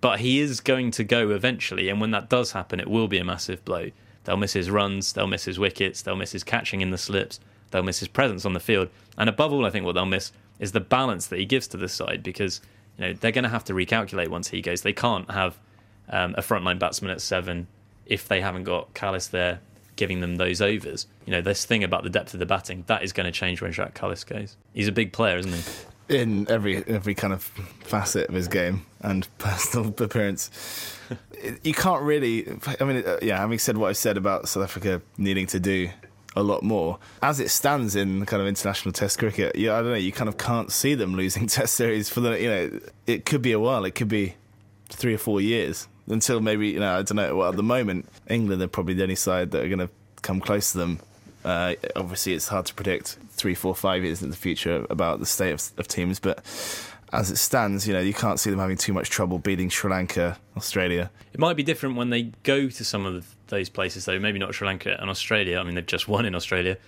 But 0.00 0.20
he 0.20 0.40
is 0.40 0.60
going 0.60 0.90
to 0.92 1.04
go 1.04 1.30
eventually, 1.30 1.88
and 1.88 2.00
when 2.00 2.10
that 2.10 2.28
does 2.28 2.52
happen, 2.52 2.80
it 2.80 2.88
will 2.88 3.08
be 3.08 3.18
a 3.18 3.24
massive 3.24 3.64
blow. 3.64 3.90
They'll 4.24 4.36
miss 4.36 4.52
his 4.52 4.70
runs, 4.70 5.12
they'll 5.12 5.26
miss 5.26 5.44
his 5.44 5.58
wickets, 5.58 6.02
they'll 6.02 6.16
miss 6.16 6.32
his 6.32 6.44
catching 6.44 6.80
in 6.80 6.90
the 6.90 6.98
slips, 6.98 7.40
they'll 7.70 7.82
miss 7.82 8.00
his 8.00 8.08
presence 8.08 8.44
on 8.44 8.54
the 8.54 8.60
field, 8.60 8.88
and 9.16 9.28
above 9.28 9.52
all, 9.52 9.66
I 9.66 9.70
think 9.70 9.84
what 9.84 9.92
they'll 9.94 10.06
miss 10.06 10.32
is 10.58 10.72
the 10.72 10.80
balance 10.80 11.26
that 11.26 11.38
he 11.38 11.46
gives 11.46 11.66
to 11.68 11.76
the 11.76 11.88
side 11.88 12.22
because 12.22 12.60
you 12.98 13.06
know 13.06 13.12
they're 13.12 13.32
going 13.32 13.44
to 13.44 13.50
have 13.50 13.64
to 13.64 13.72
recalculate 13.72 14.28
once 14.28 14.48
he 14.48 14.62
goes. 14.62 14.82
They 14.82 14.92
can't 14.92 15.30
have 15.30 15.58
um, 16.08 16.34
a 16.36 16.42
frontline 16.42 16.78
batsman 16.78 17.10
at 17.10 17.20
seven 17.20 17.66
if 18.06 18.28
they 18.28 18.40
haven't 18.40 18.64
got 18.64 18.92
Kallis 18.94 19.30
there 19.30 19.60
giving 19.96 20.20
them 20.20 20.36
those 20.36 20.60
overs. 20.62 21.06
You 21.26 21.32
know, 21.32 21.40
this 21.42 21.64
thing 21.64 21.84
about 21.84 22.04
the 22.04 22.10
depth 22.10 22.32
of 22.32 22.40
the 22.40 22.46
batting 22.46 22.84
that 22.86 23.02
is 23.02 23.12
going 23.12 23.26
to 23.26 23.32
change 23.32 23.60
when 23.60 23.72
Jack 23.72 23.94
Kallis 23.94 24.26
goes. 24.26 24.56
He's 24.72 24.88
a 24.88 24.92
big 24.92 25.12
player, 25.12 25.36
isn't 25.38 25.52
he? 25.52 25.62
in 26.10 26.50
every 26.50 26.84
every 26.88 27.14
kind 27.14 27.32
of 27.32 27.44
facet 27.84 28.28
of 28.28 28.34
his 28.34 28.48
game 28.48 28.84
and 29.00 29.26
personal 29.38 29.94
appearance. 29.98 30.50
you 31.62 31.72
can't 31.72 32.02
really. 32.02 32.46
I 32.80 32.84
mean, 32.84 33.04
uh, 33.06 33.18
yeah. 33.22 33.38
Having 33.38 33.60
said 33.60 33.76
what 33.78 33.88
I've 33.88 33.96
said 33.96 34.16
about 34.16 34.48
South 34.48 34.64
Africa 34.64 35.00
needing 35.16 35.46
to 35.48 35.60
do 35.60 35.88
a 36.36 36.42
lot 36.42 36.62
more, 36.62 36.98
as 37.22 37.40
it 37.40 37.50
stands 37.50 37.96
in 37.96 38.24
kind 38.26 38.40
of 38.40 38.46
international 38.46 38.92
Test 38.92 39.18
cricket, 39.18 39.56
yeah, 39.56 39.76
I 39.76 39.82
don't 39.82 39.90
know. 39.90 39.96
You 39.96 40.12
kind 40.12 40.28
of 40.28 40.38
can't 40.38 40.70
see 40.70 40.94
them 40.94 41.14
losing 41.14 41.46
Test 41.48 41.74
series 41.74 42.08
for 42.08 42.20
the. 42.20 42.40
You 42.40 42.48
know, 42.48 42.80
it 43.06 43.24
could 43.24 43.42
be 43.42 43.52
a 43.52 43.60
while. 43.60 43.84
It 43.84 43.94
could 43.94 44.08
be 44.08 44.34
three 44.88 45.14
or 45.14 45.18
four 45.18 45.40
years 45.40 45.88
until 46.08 46.40
maybe 46.40 46.68
you 46.68 46.80
know. 46.80 46.98
I 46.98 47.02
don't 47.02 47.16
know. 47.16 47.36
Well, 47.36 47.50
at 47.50 47.56
the 47.56 47.62
moment, 47.62 48.08
England 48.28 48.62
are 48.62 48.68
probably 48.68 48.94
the 48.94 49.02
only 49.02 49.16
side 49.16 49.50
that 49.50 49.64
are 49.64 49.68
going 49.68 49.80
to 49.80 49.90
come 50.22 50.40
close 50.40 50.72
to 50.72 50.78
them. 50.78 51.00
Uh, 51.44 51.74
obviously, 51.96 52.34
it's 52.34 52.48
hard 52.48 52.66
to 52.66 52.74
predict 52.74 53.16
three, 53.30 53.54
four, 53.54 53.74
five 53.74 54.04
years 54.04 54.22
in 54.22 54.30
the 54.30 54.36
future 54.36 54.86
about 54.90 55.20
the 55.20 55.26
state 55.26 55.52
of, 55.52 55.70
of 55.78 55.88
teams, 55.88 56.20
but 56.20 56.44
as 57.12 57.30
it 57.30 57.36
stands, 57.36 57.88
you 57.88 57.94
know, 57.94 58.00
you 58.00 58.14
can't 58.14 58.38
see 58.38 58.50
them 58.50 58.58
having 58.58 58.76
too 58.76 58.92
much 58.92 59.10
trouble 59.10 59.38
beating 59.38 59.68
Sri 59.68 59.90
Lanka, 59.90 60.38
Australia. 60.56 61.10
It 61.32 61.40
might 61.40 61.56
be 61.56 61.62
different 61.62 61.96
when 61.96 62.10
they 62.10 62.32
go 62.42 62.68
to 62.68 62.84
some 62.84 63.06
of 63.06 63.34
those 63.50 63.68
places, 63.68 64.04
though. 64.06 64.18
Maybe 64.18 64.38
not 64.38 64.54
Sri 64.54 64.66
Lanka 64.66 64.96
and 65.00 65.10
Australia. 65.10 65.58
I 65.58 65.64
mean, 65.64 65.74
they've 65.74 65.86
just 65.86 66.08
won 66.08 66.24
in 66.24 66.34
Australia. 66.34 66.78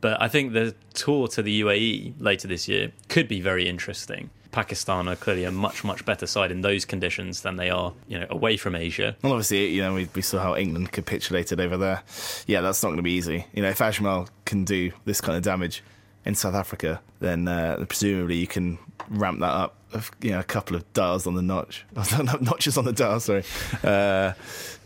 But 0.00 0.20
I 0.20 0.28
think 0.28 0.52
the 0.52 0.74
tour 0.94 1.28
to 1.28 1.42
the 1.42 1.62
UAE 1.62 2.14
later 2.18 2.48
this 2.48 2.66
year 2.66 2.90
could 3.08 3.28
be 3.28 3.40
very 3.40 3.68
interesting. 3.68 4.30
Pakistan 4.50 5.08
are 5.08 5.16
clearly 5.16 5.44
a 5.44 5.50
much 5.50 5.82
much 5.82 6.04
better 6.04 6.26
side 6.26 6.50
in 6.50 6.60
those 6.60 6.84
conditions 6.84 7.40
than 7.40 7.56
they 7.56 7.70
are, 7.70 7.94
you 8.06 8.18
know, 8.18 8.26
away 8.28 8.56
from 8.56 8.74
Asia. 8.74 9.16
Well, 9.22 9.32
obviously, 9.32 9.68
you 9.68 9.80
know, 9.80 9.94
we, 9.94 10.08
we 10.14 10.20
saw 10.20 10.40
how 10.40 10.56
England 10.56 10.92
capitulated 10.92 11.58
over 11.60 11.76
there. 11.76 12.02
Yeah, 12.46 12.60
that's 12.60 12.82
not 12.82 12.90
going 12.90 12.98
to 12.98 13.02
be 13.02 13.12
easy. 13.12 13.46
You 13.54 13.62
know, 13.62 13.70
if 13.70 13.78
Ajmal 13.78 14.28
can 14.44 14.64
do 14.64 14.92
this 15.06 15.20
kind 15.20 15.36
of 15.36 15.42
damage 15.42 15.82
in 16.24 16.34
South 16.34 16.54
Africa, 16.54 17.00
then 17.20 17.48
uh, 17.48 17.84
presumably 17.88 18.36
you 18.36 18.46
can 18.46 18.78
ramp 19.08 19.40
that 19.40 19.46
up. 19.46 19.76
You 20.22 20.30
know, 20.30 20.40
a 20.40 20.44
couple 20.44 20.74
of 20.74 20.90
dials 20.94 21.26
on 21.26 21.34
the 21.34 21.42
notch, 21.42 21.84
notches 22.40 22.78
on 22.78 22.84
the 22.84 22.92
dial. 22.92 23.20
Sorry, 23.20 23.44
uh, 23.84 24.32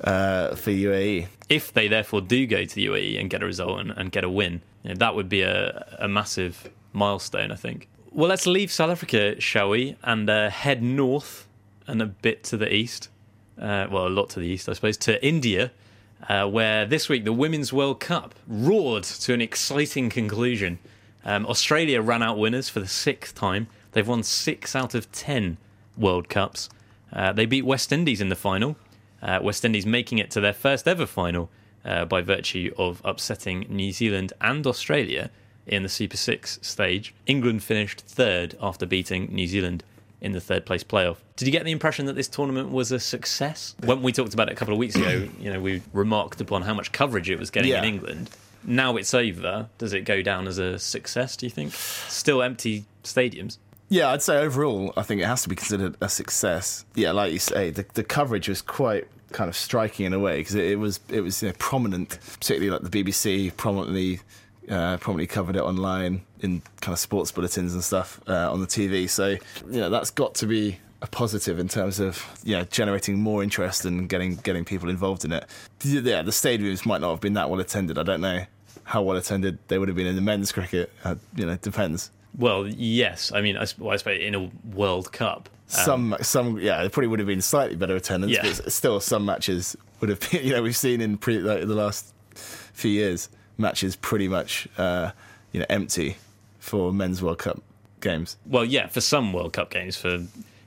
uh, 0.02 0.54
for 0.56 0.70
UAE. 0.70 1.28
If 1.48 1.72
they 1.72 1.86
therefore 1.86 2.22
do 2.22 2.46
go 2.46 2.64
to 2.64 2.74
the 2.74 2.86
UAE 2.86 3.20
and 3.20 3.30
get 3.30 3.42
a 3.42 3.46
result 3.46 3.80
and, 3.80 3.92
and 3.92 4.10
get 4.10 4.24
a 4.24 4.30
win, 4.30 4.62
you 4.82 4.90
know, 4.90 4.96
that 4.96 5.14
would 5.14 5.28
be 5.28 5.42
a, 5.42 5.96
a 6.00 6.08
massive 6.08 6.70
milestone, 6.92 7.52
I 7.52 7.56
think. 7.56 7.88
Well, 8.10 8.28
let's 8.28 8.46
leave 8.46 8.72
South 8.72 8.90
Africa, 8.90 9.40
shall 9.40 9.68
we, 9.68 9.96
and 10.02 10.28
uh, 10.28 10.50
head 10.50 10.82
north 10.82 11.46
and 11.86 12.00
a 12.02 12.06
bit 12.06 12.42
to 12.44 12.56
the 12.56 12.72
east. 12.72 13.08
Uh, 13.60 13.86
well, 13.90 14.06
a 14.06 14.08
lot 14.08 14.30
to 14.30 14.40
the 14.40 14.46
east, 14.46 14.68
I 14.68 14.72
suppose, 14.72 14.96
to 14.98 15.24
India, 15.24 15.70
uh, 16.28 16.48
where 16.48 16.84
this 16.84 17.08
week 17.08 17.24
the 17.24 17.32
Women's 17.32 17.72
World 17.72 18.00
Cup 18.00 18.34
roared 18.46 19.04
to 19.04 19.34
an 19.34 19.40
exciting 19.40 20.10
conclusion. 20.10 20.78
Um, 21.24 21.46
Australia 21.46 22.00
ran 22.00 22.22
out 22.22 22.38
winners 22.38 22.68
for 22.68 22.80
the 22.80 22.88
sixth 22.88 23.34
time. 23.34 23.66
They've 23.96 24.06
won 24.06 24.22
six 24.24 24.76
out 24.76 24.94
of 24.94 25.10
ten 25.10 25.56
World 25.96 26.28
Cups. 26.28 26.68
Uh, 27.10 27.32
they 27.32 27.46
beat 27.46 27.64
West 27.64 27.92
Indies 27.92 28.20
in 28.20 28.28
the 28.28 28.36
final. 28.36 28.76
Uh, 29.22 29.38
West 29.42 29.64
Indies 29.64 29.86
making 29.86 30.18
it 30.18 30.30
to 30.32 30.40
their 30.42 30.52
first 30.52 30.86
ever 30.86 31.06
final 31.06 31.48
uh, 31.82 32.04
by 32.04 32.20
virtue 32.20 32.74
of 32.76 33.00
upsetting 33.06 33.60
New 33.70 33.92
Zealand 33.92 34.34
and 34.42 34.66
Australia 34.66 35.30
in 35.66 35.82
the 35.82 35.88
Super 35.88 36.18
Six 36.18 36.58
stage. 36.60 37.14
England 37.24 37.62
finished 37.62 38.02
third 38.02 38.54
after 38.60 38.84
beating 38.84 39.28
New 39.32 39.46
Zealand 39.46 39.82
in 40.20 40.32
the 40.32 40.42
third 40.42 40.66
place 40.66 40.84
playoff. 40.84 41.16
Did 41.36 41.46
you 41.48 41.52
get 41.52 41.64
the 41.64 41.72
impression 41.72 42.04
that 42.04 42.16
this 42.16 42.28
tournament 42.28 42.70
was 42.70 42.92
a 42.92 43.00
success? 43.00 43.74
When 43.82 44.02
we 44.02 44.12
talked 44.12 44.34
about 44.34 44.50
it 44.50 44.52
a 44.52 44.56
couple 44.56 44.74
of 44.74 44.78
weeks 44.78 44.94
ago, 44.96 45.26
you 45.40 45.50
know, 45.50 45.58
we 45.58 45.80
remarked 45.94 46.42
upon 46.42 46.60
how 46.60 46.74
much 46.74 46.92
coverage 46.92 47.30
it 47.30 47.38
was 47.38 47.48
getting 47.50 47.70
Yeah. 47.70 47.78
in 47.78 47.84
England. 47.84 48.28
Now 48.62 48.96
it's 48.96 49.14
over. 49.14 49.70
Does 49.78 49.94
it 49.94 50.02
go 50.02 50.20
down 50.20 50.46
as 50.46 50.58
a 50.58 50.78
success, 50.78 51.34
do 51.34 51.46
you 51.46 51.50
think? 51.50 51.72
Still 51.72 52.42
empty 52.42 52.84
stadiums. 53.02 53.56
Yeah, 53.88 54.10
I'd 54.10 54.22
say 54.22 54.38
overall, 54.38 54.92
I 54.96 55.02
think 55.02 55.20
it 55.20 55.26
has 55.26 55.42
to 55.44 55.48
be 55.48 55.56
considered 55.56 55.96
a 56.00 56.08
success. 56.08 56.84
Yeah, 56.94 57.12
like 57.12 57.32
you 57.32 57.38
say, 57.38 57.70
the, 57.70 57.86
the 57.94 58.02
coverage 58.02 58.48
was 58.48 58.60
quite 58.62 59.06
kind 59.32 59.48
of 59.48 59.56
striking 59.56 60.06
in 60.06 60.12
a 60.12 60.18
way 60.18 60.38
because 60.38 60.54
it, 60.54 60.64
it 60.64 60.76
was 60.76 61.00
it 61.08 61.20
was 61.20 61.42
you 61.42 61.48
know, 61.48 61.54
prominent, 61.58 62.18
particularly 62.40 62.70
like 62.70 62.90
the 62.90 63.04
BBC 63.04 63.56
prominently 63.56 64.20
uh, 64.68 64.96
prominently 64.96 65.26
covered 65.26 65.56
it 65.56 65.62
online 65.62 66.22
in 66.40 66.62
kind 66.80 66.92
of 66.92 66.98
sports 66.98 67.30
bulletins 67.30 67.74
and 67.74 67.84
stuff 67.84 68.20
uh, 68.28 68.50
on 68.52 68.60
the 68.60 68.66
TV. 68.66 69.08
So 69.08 69.28
you 69.28 69.80
know 69.80 69.90
that's 69.90 70.10
got 70.10 70.34
to 70.36 70.46
be 70.46 70.78
a 71.02 71.06
positive 71.06 71.58
in 71.58 71.68
terms 71.68 72.00
of 72.00 72.24
yeah 72.42 72.64
generating 72.70 73.20
more 73.20 73.42
interest 73.42 73.84
and 73.84 74.08
getting 74.08 74.36
getting 74.36 74.64
people 74.64 74.88
involved 74.88 75.24
in 75.24 75.32
it. 75.32 75.46
Yeah, 75.82 76.22
the 76.22 76.32
stadiums 76.32 76.84
might 76.86 77.00
not 77.00 77.10
have 77.10 77.20
been 77.20 77.34
that 77.34 77.50
well 77.50 77.60
attended. 77.60 77.98
I 77.98 78.02
don't 78.02 78.20
know 78.20 78.44
how 78.84 79.02
well 79.02 79.16
attended 79.16 79.58
they 79.68 79.78
would 79.78 79.88
have 79.88 79.96
been 79.96 80.06
in 80.06 80.16
the 80.16 80.22
men's 80.22 80.52
cricket. 80.52 80.92
Uh, 81.04 81.16
you 81.34 81.46
know, 81.46 81.52
it 81.52 81.62
depends. 81.62 82.10
Well, 82.36 82.66
yes. 82.66 83.32
I 83.32 83.40
mean, 83.40 83.56
I, 83.56 83.66
well, 83.78 83.92
I 83.92 83.96
suppose 83.96 84.20
in 84.20 84.34
a 84.34 84.50
World 84.74 85.12
Cup. 85.12 85.48
um, 85.48 85.84
some 85.84 86.16
some 86.22 86.58
yeah, 86.60 86.82
it 86.82 86.92
probably 86.92 87.08
would 87.08 87.18
have 87.18 87.26
been 87.28 87.40
slightly 87.42 87.76
better 87.76 87.96
attendance, 87.96 88.32
Yeah. 88.32 88.42
but 88.42 88.72
still 88.72 89.00
some 89.00 89.24
matches 89.24 89.76
would 90.00 90.10
have 90.10 90.20
been. 90.30 90.44
You 90.46 90.52
know, 90.54 90.62
we've 90.62 90.76
seen 90.76 91.00
in 91.00 91.16
pre, 91.18 91.38
like, 91.38 91.60
the 91.66 91.74
last 91.74 92.12
few 92.34 92.90
years 92.90 93.28
matches 93.58 93.96
pretty 93.96 94.28
much 94.28 94.68
uh, 94.76 95.10
you 95.52 95.60
know 95.60 95.66
empty 95.70 96.16
for 96.58 96.92
men's 96.92 97.22
World 97.22 97.38
Cup 97.38 97.62
games. 98.00 98.36
well, 98.46 98.64
yeah, 98.64 98.86
for 98.88 99.00
some 99.00 99.32
World 99.32 99.52
Cup 99.54 99.70
games 99.70 99.96
for 99.96 100.22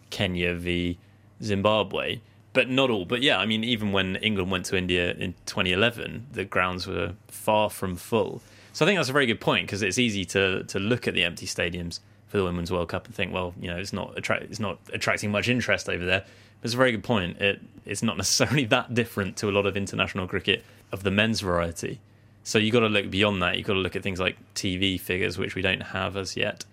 Kenya 0.10 0.56
v 0.56 0.98
Zimbabwe, 1.44 2.20
but 2.54 2.70
not 2.70 2.90
all. 2.90 3.06
But 3.06 3.22
yeah, 3.22 3.38
I 3.38 3.46
mean, 3.46 3.64
even 3.64 3.92
when 3.92 4.16
England 4.18 4.52
went 4.52 4.66
to 4.66 4.78
India 4.78 5.12
in 5.14 5.34
2011, 5.46 6.28
the 6.32 6.46
grounds 6.46 6.88
were 6.88 7.14
far 7.28 7.70
from 7.70 7.96
full. 7.96 8.42
So 8.80 8.86
I 8.86 8.88
think 8.88 8.98
that's 8.98 9.10
a 9.10 9.12
very 9.12 9.26
good 9.26 9.42
point 9.42 9.68
because 9.68 9.82
it's 9.82 9.98
easy 10.00 10.24
to 10.24 10.64
to 10.64 10.80
look 10.80 11.06
at 11.06 11.14
the 11.14 11.26
empty 11.26 11.46
stadiums 11.46 12.00
for 12.30 12.38
the 12.38 12.46
Women's 12.46 12.72
World 12.72 12.88
Cup 12.88 13.08
and 13.08 13.14
think, 13.14 13.34
well, 13.34 13.54
you 13.60 13.70
know, 13.70 13.76
it's 13.76 13.92
not 13.92 14.18
attract 14.18 14.44
it's 14.44 14.62
not 14.62 14.80
attracting 14.94 15.32
much 15.32 15.50
interest 15.50 15.90
over 15.90 16.06
there. 16.06 16.22
But 16.22 16.64
it's 16.64 16.76
a 16.76 16.78
very 16.78 16.94
good 16.94 17.04
point. 17.04 17.42
It 17.42 17.60
it's 17.86 18.02
not 18.02 18.16
necessarily 18.24 18.64
that 18.68 18.94
different 18.94 19.36
to 19.36 19.50
a 19.50 19.52
lot 19.52 19.66
of 19.66 19.76
international 19.76 20.30
cricket 20.30 20.64
of 20.94 21.04
the 21.04 21.12
men's 21.12 21.42
variety. 21.42 22.00
So 22.46 22.58
you've 22.58 22.72
got 22.72 22.80
to 22.80 22.88
look 22.88 23.12
beyond 23.12 23.44
that. 23.44 23.58
You've 23.58 23.68
got 23.68 23.74
to 23.74 23.80
look 23.80 23.98
at 23.98 24.02
things 24.02 24.18
like 24.22 24.38
TV 24.56 24.98
figures, 24.98 25.38
which 25.38 25.56
we 25.56 25.62
don't 25.62 25.84
have 25.84 26.16
as 26.16 26.38
yet. 26.38 26.64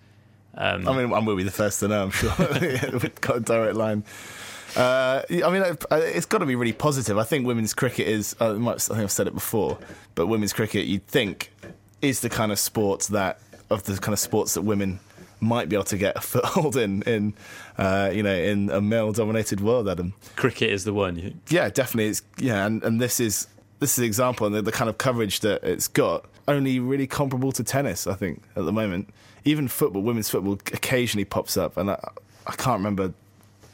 I 0.55 0.77
mean, 0.77 1.11
I 1.11 1.19
will 1.19 1.35
be 1.35 1.43
the 1.43 1.51
first 1.51 1.81
to 1.81 1.89
know. 1.89 2.03
I'm 2.03 2.11
sure 2.11 2.33
we've 2.39 3.19
got 3.19 3.35
a 3.35 3.41
direct 3.41 3.75
line. 3.75 4.05
Uh, 4.77 5.23
I 5.29 5.49
mean, 5.51 5.61
it- 5.61 5.85
it's 5.91 6.25
got 6.25 6.37
to 6.37 6.45
be 6.45 6.55
really 6.55 6.71
positive. 6.71 7.17
I 7.17 7.23
think 7.25 7.45
women's 7.45 7.73
cricket 7.73 8.07
is. 8.07 8.33
Might, 8.39 8.75
I 8.75 8.77
think 8.77 8.99
I've 8.99 9.11
said 9.11 9.27
it 9.27 9.33
before, 9.33 9.77
but 10.15 10.27
women's 10.27 10.53
cricket, 10.53 10.85
you'd 10.85 11.05
think, 11.05 11.51
is 12.01 12.21
the 12.21 12.29
kind 12.29 12.51
of 12.51 12.59
sport 12.59 13.01
that 13.11 13.39
of 13.69 13.83
the 13.83 13.97
kind 13.97 14.13
of 14.13 14.19
sports 14.19 14.53
that 14.53 14.61
women 14.61 14.99
might 15.39 15.69
be 15.69 15.75
able 15.75 15.83
to 15.85 15.97
get 15.97 16.15
a 16.17 16.21
foothold 16.21 16.75
in, 16.75 17.01
in 17.03 17.33
uh, 17.77 18.09
you 18.11 18.23
know, 18.23 18.33
in 18.33 18.69
a 18.69 18.81
male-dominated 18.81 19.61
world. 19.61 19.87
Adam, 19.87 20.13
Cricket 20.35 20.69
is 20.69 20.83
the 20.83 20.93
one. 20.93 21.39
Yeah, 21.49 21.69
definitely. 21.69 22.09
It's 22.09 22.21
yeah, 22.37 22.65
and, 22.65 22.83
and 22.83 22.99
this 22.99 23.19
is 23.19 23.47
this 23.79 23.93
is 23.93 23.99
an 23.99 24.05
example, 24.05 24.47
and 24.47 24.55
the, 24.55 24.61
the 24.61 24.71
kind 24.71 24.89
of 24.89 24.97
coverage 24.97 25.41
that 25.41 25.63
it's 25.63 25.87
got 25.87 26.25
only 26.47 26.79
really 26.79 27.07
comparable 27.07 27.51
to 27.51 27.63
tennis. 27.63 28.07
I 28.07 28.13
think 28.13 28.43
at 28.55 28.65
the 28.65 28.71
moment, 28.71 29.13
even 29.45 29.67
football, 29.67 30.01
women's 30.01 30.29
football 30.29 30.53
occasionally 30.53 31.25
pops 31.25 31.57
up, 31.57 31.77
and 31.77 31.91
I, 31.91 31.99
I 32.47 32.53
can't 32.53 32.79
remember 32.79 33.13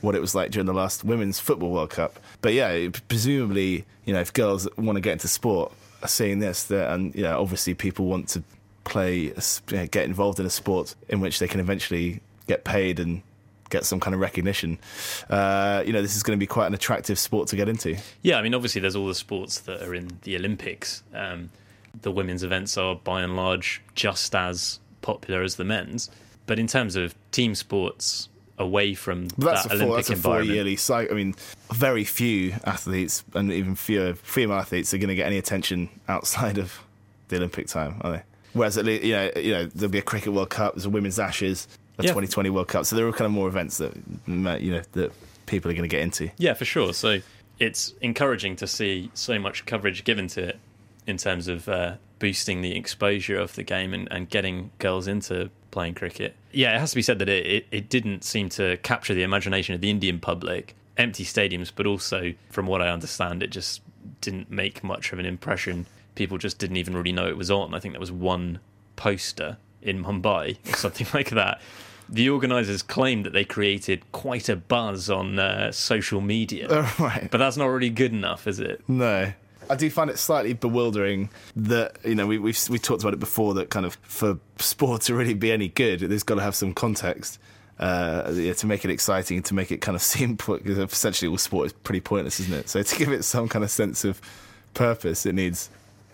what 0.02 0.16
it 0.16 0.20
was 0.22 0.36
like 0.36 0.52
during 0.52 0.66
the 0.66 0.74
last 0.74 1.06
women's 1.06 1.40
football 1.40 1.72
World 1.72 1.92
Cup. 1.92 2.20
But 2.42 2.54
yeah, 2.54 2.90
presumably, 3.08 3.86
you 4.04 4.14
know, 4.14 4.20
if 4.20 4.34
girls 4.34 4.68
want 4.78 4.98
to 4.98 5.02
get 5.02 5.14
into 5.14 5.30
sport 5.30 5.72
seeing 6.10 6.39
this, 6.39 6.63
that 6.63 6.94
and 6.94 7.18
obviously 7.26 7.74
people 7.74 8.06
want 8.06 8.30
to 8.30 8.44
play, 8.84 9.34
get 9.70 10.06
involved 10.06 10.39
in 10.39 10.46
a 10.46 10.50
sport 10.50 10.96
in 11.10 11.20
which 11.20 11.39
they 11.39 11.48
can 11.48 11.60
eventually 11.60 12.22
get 12.48 12.63
paid 12.63 13.00
and 13.00 13.22
get 13.70 13.86
some 13.86 14.00
kind 14.00 14.13
of 14.13 14.20
recognition. 14.20 14.78
Uh, 15.30 15.84
you 15.86 15.94
know, 15.94 16.02
this 16.02 16.16
is 16.16 16.24
going 16.24 16.38
to 16.38 16.39
be 16.39 16.48
quite 16.48 16.68
an 16.68 16.74
attractive 16.74 17.18
sport 17.18 17.48
to 17.50 17.56
get 17.56 17.68
into. 17.68 17.98
Yeah, 18.22 18.38
I 18.38 18.42
mean, 18.42 18.54
obviously, 18.54 18.82
there's 18.82 18.96
all 18.96 19.08
the 19.08 19.16
sports 19.16 19.62
that 19.62 19.82
are 19.82 19.96
in 19.96 20.10
the 20.22 20.36
Olympics. 20.36 21.04
Um, 21.13 21.50
the 22.02 22.12
women's 22.12 22.44
events 22.44 22.78
are 22.78 22.96
by 22.96 23.22
and 23.22 23.36
large 23.36 23.82
just 23.96 24.36
as 24.36 24.80
popular 25.02 25.42
as 25.42 25.56
the 25.56 25.63
men's. 25.63 26.10
But 26.46 26.60
in 26.60 26.68
terms 26.68 26.96
of 26.96 27.16
team 27.32 27.56
sports 27.56 28.30
away 28.58 28.94
from 28.94 29.28
But 29.38 29.56
that's 29.56 29.63
that 29.63 29.76
a 29.76 29.78
four, 29.78 29.88
Olympic 29.88 29.96
that's 29.98 30.10
a 30.10 30.13
environment, 30.13 30.48
four 30.50 30.56
yearly 30.56 30.76
cycle. 30.76 31.16
I 31.16 31.18
mean, 31.18 31.36
very 31.72 32.04
few 32.04 32.54
athletes 32.66 33.24
and 33.34 33.52
even 33.52 33.76
fewer 33.76 34.13
female 34.13 34.58
athletes 34.58 34.94
are 34.94 34.98
going 34.98 35.10
to 35.10 35.16
get 35.16 35.28
any 35.28 35.38
attention 35.38 35.89
outside 36.08 36.58
of 36.58 36.80
the 37.30 37.38
Olympic 37.38 37.68
time, 37.68 37.96
are 38.02 38.12
they? 38.12 38.24
Whereas 38.54 38.78
at 38.78 38.86
least, 38.86 39.04
you 39.04 39.13
know, 39.13 39.32
you 39.36 39.52
know, 39.52 39.66
there'll 39.66 39.92
be 39.92 39.98
a 39.98 40.04
cricket 40.04 40.32
World 40.34 40.52
Cup, 40.52 40.76
there's 40.76 40.86
a 40.86 40.89
women's 40.89 41.18
Ashes, 41.18 41.68
a 41.98 42.04
Yeah. 42.04 42.10
2020 42.10 42.50
World 42.52 42.68
Cup, 42.68 42.86
so 42.86 42.96
there 42.96 43.08
are 43.08 43.12
kind 43.12 43.26
of 43.26 43.32
more 43.32 43.48
events 43.48 43.78
that 43.78 43.94
you 44.28 44.72
know 44.72 44.82
that 44.94 45.12
people 45.46 45.70
are 45.72 45.74
going 45.74 45.89
to 45.89 45.94
get 45.94 46.02
into. 46.02 46.30
Yeah, 46.38 46.54
for 46.54 46.66
sure. 46.66 46.94
So 46.94 47.20
it's 47.60 47.94
encouraging 48.02 48.56
to 48.58 48.68
see 48.68 49.10
so 49.13 49.39
much 49.39 49.66
coverage 49.66 50.04
given 50.04 50.28
to 50.30 50.50
it 50.50 50.60
in 51.08 51.18
terms 51.18 51.48
of 51.48 51.68
uh, 51.68 51.96
boosting 52.20 52.62
the 52.62 52.76
exposure 52.76 53.38
of 53.38 53.56
the 53.56 53.63
game 53.63 53.94
and, 53.94 54.08
and 54.12 54.30
getting 54.30 54.72
girls 54.80 55.08
into 55.08 55.50
playing 55.74 55.96
cricket. 55.96 56.36
Yeah, 56.52 56.76
it 56.76 56.80
has 56.80 56.92
to 56.92 56.96
be 56.96 57.02
said 57.02 57.20
that 57.20 57.28
it, 57.28 57.46
it, 57.46 57.68
it 57.72 57.90
didn't 57.90 58.24
seem 58.24 58.48
to 58.50 58.78
capture 58.78 59.14
the 59.14 59.24
imagination 59.24 59.76
of 59.76 59.82
the 59.82 59.90
Indian 59.90 60.20
public. 60.20 60.76
Empty 60.96 61.26
stadiums, 61.26 61.72
but 61.76 61.88
also, 61.88 62.34
from 62.52 62.68
what 62.68 62.82
I 62.82 62.90
understand, 62.90 63.42
it 63.42 63.50
just 63.50 63.82
didn't 64.22 64.52
make 64.52 64.84
much 64.84 65.12
of 65.12 65.20
an 65.20 65.26
impression. 65.26 65.88
People 66.16 66.38
just 66.38 66.60
didn't 66.60 66.78
even 66.78 66.96
really 66.96 67.12
know 67.12 67.28
it 67.28 67.38
was 67.38 67.50
on. 67.50 67.74
I 67.74 67.80
think 67.80 67.96
there 67.96 68.00
was 68.00 68.12
one 68.12 68.60
poster 68.96 69.58
in 69.82 70.04
Mumbai 70.04 70.58
or 70.74 70.78
something 70.78 71.08
like 71.14 71.32
that. 71.32 71.60
The 72.08 72.30
organisers 72.30 72.84
claimed 72.84 73.26
that 73.26 73.34
they 73.34 73.44
created 73.44 74.04
quite 74.12 74.50
a 74.50 74.56
buzz 74.56 75.10
on 75.10 75.40
uh, 75.40 75.72
social 75.72 76.22
media, 76.22 76.68
right. 77.00 77.28
but 77.32 77.40
that's 77.40 77.58
not 77.58 77.66
really 77.66 77.90
good 77.90 78.14
enough, 78.14 78.46
is 78.46 78.60
it? 78.60 78.84
No. 78.88 79.34
I 79.69 79.76
do 79.76 79.89
find 79.89 80.10
it 80.10 80.17
slightly 80.17 80.54
bewildering 80.54 81.30
that 81.56 81.97
you 82.04 82.15
know 82.15 82.28
we, 82.28 82.39
we've 82.39 82.60
we 82.69 82.80
talked 82.80 83.04
about 83.04 83.13
it 83.13 83.19
before 83.19 83.54
that 83.56 83.69
kind 83.69 83.86
of 83.86 83.97
for 84.04 84.39
sport 84.58 85.02
to 85.04 85.15
really 85.15 85.34
be 85.34 85.52
any 85.52 85.69
good, 85.69 85.99
there's 86.02 86.23
got 86.23 86.36
to 86.36 86.41
have 86.41 86.56
some 86.56 86.73
context 86.73 87.39
uh, 87.80 88.32
yeah, 88.34 88.54
to 88.54 88.67
make 88.67 88.86
it 88.86 88.91
exciting 88.91 89.38
and 89.38 89.45
to 89.45 89.54
make 89.54 89.71
it 89.71 89.82
kind 89.82 89.95
of 89.95 90.02
seem 90.13 90.36
because 90.36 90.78
essentially 90.78 91.30
all 91.30 91.38
sport 91.38 91.67
is 91.67 91.73
pretty 91.73 92.02
pointless, 92.02 92.39
isn't 92.39 92.54
it? 92.54 92.69
So 92.69 92.82
to 92.82 92.95
give 92.97 93.10
it 93.10 93.23
some 93.23 93.47
kind 93.47 93.63
of 93.63 93.71
sense 93.71 94.06
of 94.06 94.21
purpose, 94.73 95.26
it 95.26 95.34
needs 95.34 95.69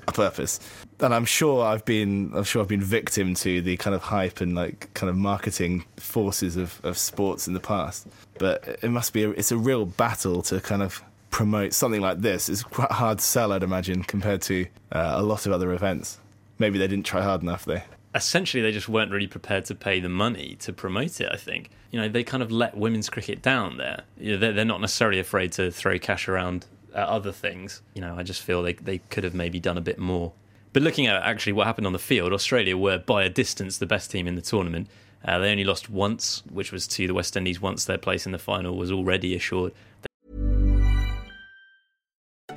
a 0.07 0.12
purpose. 0.12 0.59
And 0.99 1.13
I'm 1.13 1.25
sure 1.25 1.63
I've 1.65 1.85
been 1.85 2.31
I'm 2.33 2.43
sure 2.43 2.62
I've 2.62 2.67
been 2.67 2.81
victim 2.81 3.35
to 3.35 3.62
the 3.62 3.77
kind 3.77 3.95
of 3.95 4.03
hype 4.03 4.41
and 4.41 4.55
like 4.55 4.93
kind 4.93 5.09
of 5.09 5.15
marketing 5.15 5.85
forces 5.97 6.57
of, 6.57 6.79
of 6.83 6.97
sports 6.97 7.47
in 7.47 7.53
the 7.53 7.59
past. 7.59 8.07
But 8.38 8.79
it 8.81 8.89
must 8.89 9.13
be 9.13 9.23
a, 9.23 9.29
it's 9.31 9.51
a 9.51 9.57
real 9.57 9.85
battle 9.85 10.41
to 10.43 10.59
kind 10.62 10.81
of 10.81 11.03
promote 11.29 11.73
something 11.73 12.01
like 12.01 12.21
this. 12.21 12.49
It's 12.49 12.63
quite 12.63 12.91
hard 12.91 13.21
sell, 13.21 13.51
I'd 13.51 13.63
imagine, 13.63 14.03
compared 14.03 14.41
to 14.43 14.65
uh, 14.91 15.13
a 15.15 15.23
lot 15.23 15.45
of 15.45 15.51
other 15.51 15.73
events. 15.73 16.19
Maybe 16.57 16.77
they 16.77 16.87
didn't 16.87 17.05
try 17.05 17.21
hard 17.21 17.41
enough, 17.41 17.65
though. 17.65 17.81
Essentially, 18.13 18.61
they 18.61 18.71
just 18.71 18.89
weren't 18.89 19.11
really 19.11 19.27
prepared 19.27 19.65
to 19.65 19.75
pay 19.75 19.99
the 19.99 20.09
money 20.09 20.55
to 20.61 20.73
promote 20.73 21.21
it. 21.21 21.29
I 21.31 21.37
think 21.37 21.69
you 21.91 22.01
know 22.01 22.09
they 22.09 22.23
kind 22.23 22.41
of 22.41 22.51
let 22.51 22.75
women's 22.75 23.09
cricket 23.09 23.41
down 23.41 23.77
there. 23.77 24.03
You 24.17 24.31
know, 24.31 24.37
they're, 24.37 24.53
they're 24.53 24.65
not 24.65 24.81
necessarily 24.81 25.19
afraid 25.19 25.51
to 25.53 25.71
throw 25.71 25.99
cash 25.99 26.27
around 26.27 26.65
at 26.93 27.07
other 27.07 27.31
things. 27.31 27.81
You 27.93 28.01
know, 28.01 28.15
I 28.17 28.23
just 28.23 28.41
feel 28.41 28.63
they 28.63 28.73
they 28.73 28.97
could 29.09 29.23
have 29.23 29.35
maybe 29.35 29.59
done 29.59 29.77
a 29.77 29.81
bit 29.81 29.99
more. 29.99 30.33
But 30.73 30.83
looking 30.83 31.07
at 31.07 31.21
actually 31.21 31.53
what 31.53 31.67
happened 31.67 31.87
on 31.87 31.93
the 31.93 31.99
field, 31.99 32.33
Australia 32.33 32.77
were 32.77 32.97
by 32.97 33.23
a 33.23 33.29
distance 33.29 33.77
the 33.77 33.85
best 33.85 34.11
team 34.11 34.27
in 34.27 34.35
the 34.35 34.41
tournament. 34.41 34.87
Uh, 35.23 35.37
they 35.37 35.51
only 35.51 35.63
lost 35.65 35.89
once, 35.89 36.43
which 36.49 36.71
was 36.71 36.87
to 36.87 37.05
the 37.05 37.13
West 37.13 37.35
Indies 37.35 37.59
once 37.59 37.85
their 37.85 37.97
place 37.97 38.25
in 38.25 38.31
the 38.31 38.39
final 38.39 38.77
was 38.77 38.91
already 38.91 39.35
assured. 39.35 39.73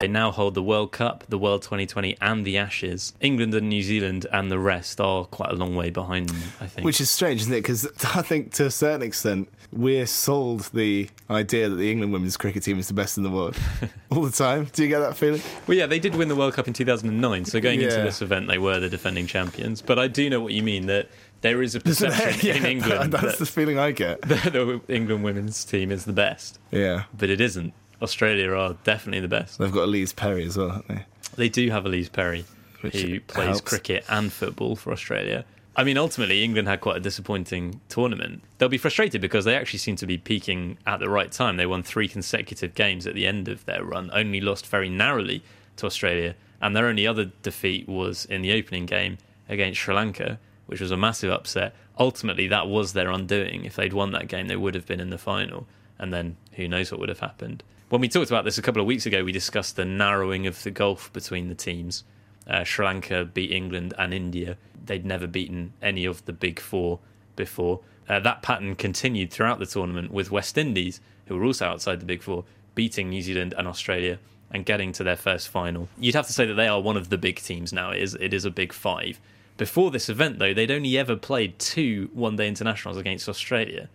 They 0.00 0.08
now 0.08 0.30
hold 0.30 0.54
the 0.54 0.62
World 0.62 0.92
Cup, 0.92 1.24
the 1.28 1.36
World 1.36 1.60
2020, 1.60 2.16
and 2.22 2.42
the 2.46 2.56
Ashes. 2.56 3.12
England 3.20 3.52
and 3.54 3.68
New 3.68 3.82
Zealand 3.82 4.24
and 4.32 4.50
the 4.50 4.58
rest 4.58 4.98
are 4.98 5.26
quite 5.26 5.50
a 5.50 5.54
long 5.54 5.76
way 5.76 5.90
behind 5.90 6.30
them, 6.30 6.38
I 6.58 6.68
think. 6.68 6.86
Which 6.86 7.02
is 7.02 7.10
strange, 7.10 7.42
isn't 7.42 7.52
it? 7.52 7.58
Because 7.60 7.84
I 8.16 8.22
think 8.22 8.54
to 8.54 8.64
a 8.64 8.70
certain 8.70 9.02
extent, 9.02 9.50
we're 9.70 10.06
sold 10.06 10.62
the 10.72 11.10
idea 11.28 11.68
that 11.68 11.76
the 11.76 11.90
England 11.92 12.14
women's 12.14 12.38
cricket 12.38 12.62
team 12.62 12.78
is 12.78 12.88
the 12.88 12.94
best 12.94 13.18
in 13.18 13.24
the 13.24 13.30
world 13.30 13.58
all 14.10 14.22
the 14.22 14.30
time. 14.32 14.68
Do 14.72 14.82
you 14.82 14.88
get 14.88 15.00
that 15.00 15.18
feeling? 15.18 15.42
Well, 15.66 15.76
yeah, 15.76 15.84
they 15.84 15.98
did 15.98 16.16
win 16.16 16.28
the 16.28 16.34
World 16.36 16.54
Cup 16.54 16.66
in 16.66 16.72
2009, 16.72 17.44
so 17.44 17.60
going 17.60 17.82
into 17.82 17.96
this 17.96 18.22
event, 18.22 18.48
they 18.48 18.56
were 18.56 18.80
the 18.80 18.88
defending 18.88 19.26
champions. 19.26 19.82
But 19.82 19.98
I 19.98 20.08
do 20.08 20.30
know 20.30 20.40
what 20.40 20.54
you 20.54 20.62
mean 20.62 20.86
that 20.86 21.10
there 21.42 21.60
is 21.62 21.74
a 21.74 21.80
perception 21.82 22.40
Yeah, 22.48 22.54
in 22.56 22.64
England 22.64 23.12
That's 23.12 23.22
that 23.32 23.38
the 23.38 23.44
feeling 23.44 23.78
I 23.78 23.90
get. 23.90 24.22
the 24.22 24.80
England 24.88 25.24
women's 25.24 25.62
team 25.62 25.90
is 25.92 26.06
the 26.06 26.14
best, 26.14 26.58
Yeah. 26.70 27.02
but 27.14 27.28
it 27.28 27.42
isn't. 27.42 27.74
Australia 28.02 28.52
are 28.52 28.76
definitely 28.84 29.20
the 29.20 29.28
best. 29.28 29.58
They've 29.58 29.72
got 29.72 29.88
Ellyse 29.88 30.14
Perry 30.14 30.44
as 30.44 30.56
well, 30.56 30.70
haven't 30.70 30.88
they? 30.88 31.04
They 31.36 31.48
do 31.48 31.70
have 31.70 31.84
Ellyse 31.84 32.10
Perry, 32.12 32.44
Which 32.80 32.96
who 33.00 33.20
plays 33.20 33.46
helps. 33.46 33.60
cricket 33.62 34.04
and 34.08 34.32
football 34.32 34.76
for 34.76 34.92
Australia. 34.92 35.44
I 35.76 35.84
mean, 35.84 35.96
ultimately, 35.96 36.42
England 36.42 36.66
had 36.66 36.80
quite 36.80 36.96
a 36.96 37.00
disappointing 37.00 37.80
tournament. 37.88 38.42
They'll 38.58 38.68
be 38.68 38.76
frustrated 38.78 39.20
because 39.20 39.44
they 39.44 39.54
actually 39.54 39.78
seem 39.78 39.96
to 39.96 40.06
be 40.06 40.18
peaking 40.18 40.78
at 40.86 40.98
the 40.98 41.08
right 41.08 41.30
time. 41.30 41.56
They 41.56 41.64
won 41.66 41.82
three 41.82 42.08
consecutive 42.08 42.74
games 42.74 43.06
at 43.06 43.14
the 43.14 43.26
end 43.26 43.48
of 43.48 43.64
their 43.66 43.84
run, 43.84 44.10
only 44.12 44.40
lost 44.40 44.66
very 44.66 44.88
narrowly 44.88 45.42
to 45.76 45.86
Australia, 45.86 46.34
and 46.60 46.74
their 46.74 46.86
only 46.86 47.06
other 47.06 47.26
defeat 47.42 47.88
was 47.88 48.24
in 48.26 48.42
the 48.42 48.52
opening 48.52 48.84
game 48.84 49.18
against 49.48 49.80
Sri 49.80 49.94
Lanka, 49.94 50.38
which 50.66 50.80
was 50.80 50.90
a 50.90 50.96
massive 50.96 51.30
upset. 51.30 51.74
Ultimately, 51.98 52.48
that 52.48 52.66
was 52.66 52.92
their 52.92 53.10
undoing. 53.10 53.64
If 53.64 53.76
they'd 53.76 53.92
won 53.92 54.10
that 54.12 54.28
game, 54.28 54.48
they 54.48 54.56
would 54.56 54.74
have 54.74 54.86
been 54.86 55.00
in 55.00 55.10
the 55.10 55.18
final, 55.18 55.66
and 55.98 56.12
then 56.12 56.36
who 56.52 56.66
knows 56.66 56.90
what 56.90 56.98
would 57.00 57.08
have 57.08 57.20
happened. 57.20 57.62
When 57.90 58.00
we 58.00 58.08
talked 58.08 58.30
about 58.30 58.44
this 58.44 58.56
a 58.56 58.62
couple 58.62 58.80
of 58.80 58.86
weeks 58.86 59.04
ago, 59.04 59.24
we 59.24 59.32
discussed 59.32 59.74
the 59.74 59.84
narrowing 59.84 60.46
of 60.46 60.62
the 60.62 60.70
gulf 60.70 61.12
between 61.12 61.48
the 61.48 61.56
teams. 61.56 62.04
Uh, 62.46 62.62
Sri 62.62 62.86
Lanka 62.86 63.24
beat 63.24 63.50
England 63.50 63.94
and 63.98 64.14
India. 64.14 64.58
They'd 64.86 65.04
never 65.04 65.26
beaten 65.26 65.72
any 65.82 66.04
of 66.04 66.24
the 66.24 66.32
big 66.32 66.60
four 66.60 67.00
before. 67.34 67.80
Uh, 68.08 68.20
that 68.20 68.42
pattern 68.42 68.76
continued 68.76 69.32
throughout 69.32 69.58
the 69.58 69.66
tournament 69.66 70.12
with 70.12 70.30
West 70.30 70.56
Indies, 70.56 71.00
who 71.26 71.36
were 71.36 71.44
also 71.44 71.66
outside 71.66 71.98
the 71.98 72.06
big 72.06 72.22
four, 72.22 72.44
beating 72.76 73.08
New 73.08 73.22
Zealand 73.22 73.54
and 73.58 73.66
Australia 73.66 74.20
and 74.52 74.64
getting 74.64 74.92
to 74.92 75.02
their 75.02 75.16
first 75.16 75.48
final. 75.48 75.88
You'd 75.98 76.14
have 76.14 76.28
to 76.28 76.32
say 76.32 76.46
that 76.46 76.54
they 76.54 76.68
are 76.68 76.80
one 76.80 76.96
of 76.96 77.08
the 77.08 77.18
big 77.18 77.40
teams 77.40 77.72
now. 77.72 77.90
It 77.90 78.02
is, 78.02 78.14
it 78.20 78.32
is 78.32 78.44
a 78.44 78.52
big 78.52 78.72
five. 78.72 79.20
Before 79.56 79.90
this 79.90 80.08
event, 80.08 80.38
though, 80.38 80.54
they'd 80.54 80.70
only 80.70 80.96
ever 80.96 81.16
played 81.16 81.58
two 81.58 82.08
one 82.12 82.36
day 82.36 82.46
internationals 82.46 82.98
against 82.98 83.28
Australia, 83.28 83.88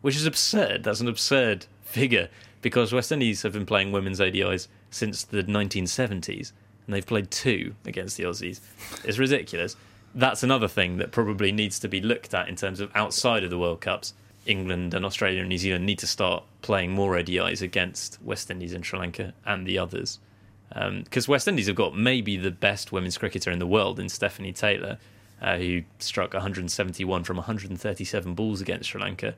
which 0.00 0.16
is 0.16 0.26
absurd. 0.26 0.82
That's 0.82 1.00
an 1.00 1.06
absurd 1.06 1.66
figure 1.84 2.28
because 2.66 2.92
West 2.92 3.12
Indies 3.12 3.42
have 3.42 3.52
been 3.52 3.64
playing 3.64 3.92
women's 3.92 4.18
ODIs 4.18 4.66
since 4.90 5.22
the 5.22 5.44
1970s 5.44 6.50
and 6.84 6.92
they've 6.96 7.06
played 7.06 7.30
two 7.30 7.76
against 7.84 8.16
the 8.16 8.24
Aussies. 8.24 8.58
It's 9.04 9.18
ridiculous. 9.18 9.76
That's 10.16 10.42
another 10.42 10.66
thing 10.66 10.96
that 10.96 11.12
probably 11.12 11.52
needs 11.52 11.78
to 11.78 11.88
be 11.88 12.00
looked 12.00 12.34
at 12.34 12.48
in 12.48 12.56
terms 12.56 12.80
of 12.80 12.90
outside 12.96 13.44
of 13.44 13.50
the 13.50 13.58
World 13.58 13.80
Cups. 13.80 14.14
England 14.46 14.94
and 14.94 15.04
Australia 15.06 15.42
and 15.42 15.48
New 15.48 15.58
Zealand 15.58 15.86
need 15.86 16.00
to 16.00 16.08
start 16.08 16.42
playing 16.60 16.90
more 16.90 17.12
ODIs 17.12 17.62
against 17.62 18.20
West 18.20 18.50
Indies 18.50 18.72
and 18.72 18.84
Sri 18.84 18.98
Lanka 18.98 19.32
and 19.44 19.64
the 19.64 19.78
others. 19.78 20.18
Because 20.74 21.28
West 21.28 21.46
Indies 21.46 21.68
have 21.68 21.76
got 21.76 21.96
maybe 21.96 22.36
the 22.36 22.50
best 22.50 22.90
women's 22.90 23.16
cricketer 23.16 23.52
in 23.52 23.60
the 23.60 23.66
world 23.68 24.00
in 24.00 24.06
Stafanie 24.06 24.52
Taylor, 24.52 24.98
uh, 25.40 25.56
who 25.56 25.82
struck 26.00 26.34
171 26.34 27.22
from 27.22 27.36
137 27.36 28.34
balls 28.34 28.60
against 28.60 28.90
Sri 28.90 29.00
Lanka. 29.00 29.36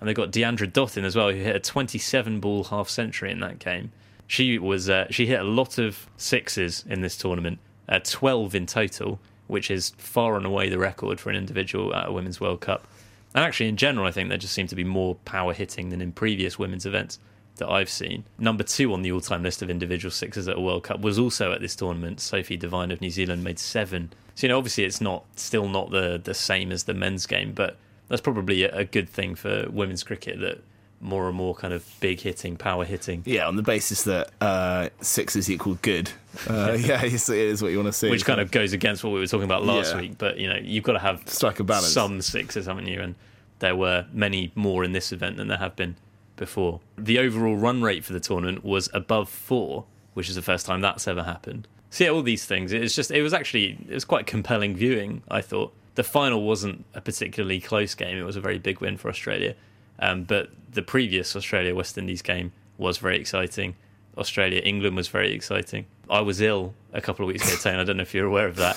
And 0.00 0.08
they've 0.08 0.16
got 0.16 0.32
Deandra 0.32 0.70
Dottin 0.70 1.04
as 1.04 1.14
well, 1.14 1.30
who 1.30 1.36
hit 1.36 1.54
a 1.54 1.60
27 1.60 2.40
ball 2.40 2.64
half 2.64 2.88
century 2.88 3.30
in 3.30 3.40
that 3.40 3.58
game. 3.58 3.92
She 4.26 4.58
was 4.58 4.88
uh, 4.88 5.06
she 5.10 5.26
hit 5.26 5.40
a 5.40 5.44
lot 5.44 5.78
of 5.78 6.08
sixes 6.16 6.84
in 6.88 7.02
this 7.02 7.16
tournament, 7.16 7.58
uh, 7.88 8.00
12 8.02 8.54
in 8.54 8.66
total, 8.66 9.18
which 9.46 9.70
is 9.70 9.90
far 9.98 10.36
and 10.36 10.46
away 10.46 10.68
the 10.68 10.78
record 10.78 11.20
for 11.20 11.30
an 11.30 11.36
individual 11.36 11.94
at 11.94 12.08
a 12.08 12.12
Women's 12.12 12.40
World 12.40 12.60
Cup. 12.60 12.86
And 13.34 13.44
actually, 13.44 13.68
in 13.68 13.76
general, 13.76 14.06
I 14.06 14.10
think 14.10 14.28
there 14.28 14.38
just 14.38 14.54
seemed 14.54 14.70
to 14.70 14.76
be 14.76 14.84
more 14.84 15.16
power 15.24 15.52
hitting 15.52 15.90
than 15.90 16.00
in 16.00 16.12
previous 16.12 16.58
women's 16.58 16.86
events 16.86 17.18
that 17.56 17.68
I've 17.68 17.90
seen. 17.90 18.24
Number 18.38 18.64
two 18.64 18.92
on 18.92 19.02
the 19.02 19.12
all 19.12 19.20
time 19.20 19.42
list 19.42 19.62
of 19.62 19.70
individual 19.70 20.10
sixes 20.10 20.48
at 20.48 20.56
a 20.56 20.60
World 20.60 20.84
Cup 20.84 21.00
was 21.00 21.18
also 21.18 21.52
at 21.52 21.60
this 21.60 21.76
tournament. 21.76 22.20
Sophie 22.20 22.56
Devine 22.56 22.90
of 22.90 23.00
New 23.00 23.10
Zealand 23.10 23.44
made 23.44 23.58
seven. 23.58 24.12
So, 24.34 24.46
you 24.46 24.48
know, 24.48 24.58
obviously 24.58 24.84
it's 24.84 25.00
not 25.00 25.24
still 25.36 25.68
not 25.68 25.90
the, 25.90 26.20
the 26.22 26.34
same 26.34 26.72
as 26.72 26.84
the 26.84 26.94
men's 26.94 27.26
game, 27.26 27.52
but 27.52 27.76
that's 28.10 28.20
probably 28.20 28.64
a, 28.64 28.84
good 28.84 29.08
thing 29.08 29.34
for 29.36 29.66
women's 29.70 30.02
cricket 30.02 30.40
that 30.40 30.62
more 31.00 31.28
and 31.28 31.36
more 31.36 31.54
kind 31.54 31.72
of 31.72 31.88
big 32.00 32.20
hitting, 32.20 32.56
power 32.56 32.84
hitting. 32.84 33.22
Yeah, 33.24 33.46
on 33.46 33.56
the 33.56 33.62
basis 33.62 34.02
that 34.02 34.30
uh, 34.42 34.90
six 35.00 35.36
is 35.36 35.48
equal 35.50 35.78
good. 35.80 36.10
Uh, 36.46 36.72
yeah, 36.78 37.02
it's, 37.02 37.30
it 37.30 37.38
is 37.38 37.62
what 37.62 37.70
you 37.70 37.78
want 37.78 37.86
to 37.86 37.92
see. 37.92 38.10
Which 38.10 38.26
kind 38.26 38.40
of 38.40 38.50
goes 38.50 38.72
against 38.74 39.02
what 39.02 39.14
we 39.14 39.20
were 39.20 39.26
talking 39.26 39.44
about 39.44 39.64
last 39.64 39.94
Yeah. 39.94 40.00
week, 40.00 40.18
but 40.18 40.38
you 40.38 40.48
know 40.48 40.58
you've 40.60 40.84
got 40.84 40.92
to 40.94 40.98
have 40.98 41.22
Strike 41.26 41.60
a 41.60 41.64
balance. 41.64 41.86
some 41.88 42.20
sixes, 42.20 42.66
haven't 42.66 42.86
you? 42.86 43.00
And 43.00 43.14
there 43.60 43.76
were 43.76 44.06
many 44.12 44.52
more 44.54 44.84
in 44.84 44.92
this 44.92 45.12
event 45.12 45.36
than 45.36 45.48
there 45.48 45.58
have 45.58 45.76
been 45.76 45.96
before. 46.36 46.80
The 46.98 47.18
overall 47.18 47.56
run 47.56 47.80
rate 47.80 48.04
for 48.04 48.12
the 48.12 48.20
tournament 48.20 48.64
was 48.64 48.90
above 48.92 49.28
four, 49.30 49.84
which 50.14 50.28
is 50.28 50.34
the 50.34 50.42
first 50.42 50.66
time 50.66 50.80
that's 50.80 51.06
ever 51.06 51.22
happened. 51.22 51.68
So 51.90 52.04
yeah, 52.04 52.10
all 52.10 52.22
these 52.22 52.44
things. 52.44 52.72
It 52.72 52.80
was 52.80 52.94
just 52.94 53.10
it 53.10 53.22
was 53.22 53.32
actually 53.32 53.78
it 53.88 53.94
was 53.94 54.04
quite 54.04 54.26
compelling 54.26 54.74
viewing. 54.74 55.22
I 55.30 55.40
thought 55.40 55.72
the 55.94 56.02
final 56.02 56.42
wasn't 56.42 56.84
a 56.94 57.00
particularly 57.00 57.60
close 57.60 57.94
game. 57.94 58.16
It 58.16 58.22
was 58.22 58.36
a 58.36 58.40
very 58.40 58.58
big 58.58 58.80
win 58.80 58.96
for 58.96 59.08
Australia, 59.08 59.54
um, 59.98 60.24
but 60.24 60.50
the 60.70 60.82
previous 60.82 61.34
Australia 61.36 61.74
West 61.74 61.98
Indies 61.98 62.22
game 62.22 62.52
was 62.78 62.98
very 62.98 63.18
exciting. 63.18 63.76
Australia 64.16 64.60
England 64.60 64.96
was 64.96 65.08
very 65.08 65.32
exciting. 65.32 65.86
I 66.08 66.20
was 66.20 66.40
ill 66.40 66.74
a 66.92 67.00
couple 67.00 67.24
of 67.24 67.28
weeks 67.28 67.46
ago, 67.46 67.56
Tane. 67.60 67.78
I 67.78 67.84
don't 67.84 67.96
know 67.96 68.02
if 68.02 68.14
you're 68.14 68.26
aware 68.26 68.46
of 68.46 68.56
that. 68.56 68.76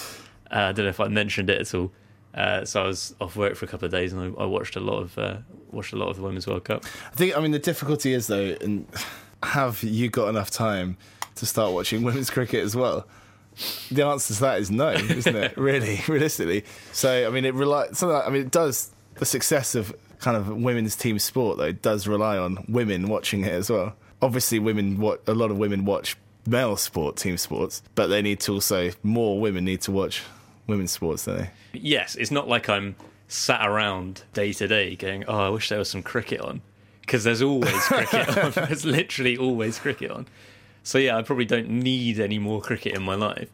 Uh, 0.51 0.69
I 0.69 0.71
don't 0.71 0.85
know 0.85 0.89
if 0.89 0.99
I 0.99 1.07
mentioned 1.07 1.49
it 1.49 1.59
at 1.61 1.73
all. 1.73 1.91
Uh, 2.33 2.65
so 2.65 2.83
I 2.83 2.87
was 2.87 3.15
off 3.21 3.35
work 3.35 3.55
for 3.55 3.65
a 3.65 3.67
couple 3.67 3.85
of 3.85 3.91
days, 3.91 4.11
and 4.13 4.35
I, 4.37 4.41
I 4.41 4.45
watched 4.45 4.75
a 4.75 4.79
lot 4.79 4.99
of 4.99 5.17
uh, 5.17 5.37
watched 5.71 5.93
a 5.93 5.95
lot 5.95 6.09
of 6.09 6.17
the 6.17 6.23
Women's 6.23 6.47
World 6.47 6.63
Cup. 6.63 6.83
I 7.11 7.15
think. 7.15 7.37
I 7.37 7.41
mean, 7.41 7.51
the 7.51 7.59
difficulty 7.59 8.13
is 8.13 8.27
though, 8.27 8.55
and 8.61 8.87
have 9.43 9.83
you 9.83 10.09
got 10.09 10.29
enough 10.29 10.49
time 10.49 10.97
to 11.35 11.45
start 11.45 11.73
watching 11.73 12.03
women's 12.03 12.29
cricket 12.29 12.63
as 12.63 12.75
well? 12.75 13.07
The 13.91 14.05
answer 14.05 14.33
to 14.33 14.39
that 14.41 14.59
is 14.59 14.71
no, 14.71 14.89
isn't 14.91 15.35
it? 15.35 15.57
really, 15.57 16.01
realistically. 16.07 16.65
So, 16.91 17.27
I 17.27 17.29
mean, 17.29 17.45
it 17.45 17.53
rely. 17.53 17.87
Something 17.87 18.09
like, 18.09 18.27
I 18.27 18.29
mean, 18.29 18.41
it 18.43 18.51
does. 18.51 18.91
The 19.15 19.25
success 19.25 19.75
of 19.75 19.95
kind 20.19 20.35
of 20.35 20.47
women's 20.47 20.95
team 20.95 21.19
sport 21.19 21.57
though 21.57 21.71
does 21.71 22.07
rely 22.07 22.37
on 22.37 22.65
women 22.67 23.07
watching 23.09 23.43
it 23.43 23.51
as 23.51 23.69
well. 23.69 23.95
Obviously, 24.21 24.59
women. 24.59 24.99
What 24.99 25.21
a 25.27 25.33
lot 25.33 25.51
of 25.51 25.57
women 25.57 25.85
watch 25.85 26.17
male 26.47 26.77
sport, 26.77 27.15
team 27.17 27.37
sports, 27.37 27.81
but 27.95 28.07
they 28.07 28.21
need 28.21 28.39
to 28.41 28.53
also 28.53 28.91
more 29.03 29.39
women 29.39 29.65
need 29.65 29.81
to 29.81 29.91
watch 29.91 30.23
women's 30.67 30.91
sports, 30.91 31.25
don't 31.25 31.37
they? 31.37 31.49
Yes, 31.73 32.15
it's 32.15 32.31
not 32.31 32.47
like 32.47 32.69
I'm 32.69 32.95
sat 33.27 33.67
around 33.67 34.23
day 34.33 34.53
to 34.53 34.67
day 34.67 34.95
going, 34.95 35.25
"Oh, 35.25 35.39
I 35.39 35.49
wish 35.49 35.69
there 35.69 35.79
was 35.79 35.89
some 35.89 36.03
cricket 36.03 36.41
on," 36.41 36.61
because 37.01 37.23
there's 37.23 37.41
always 37.41 37.83
cricket 37.85 38.37
on. 38.37 38.51
There's 38.51 38.85
literally 38.85 39.37
always 39.37 39.79
cricket 39.79 40.11
on. 40.11 40.27
So 40.83 40.97
yeah, 40.97 41.17
I 41.17 41.21
probably 41.21 41.45
don't 41.45 41.69
need 41.69 42.19
any 42.19 42.39
more 42.39 42.61
cricket 42.61 42.93
in 42.93 43.03
my 43.03 43.15
life. 43.15 43.49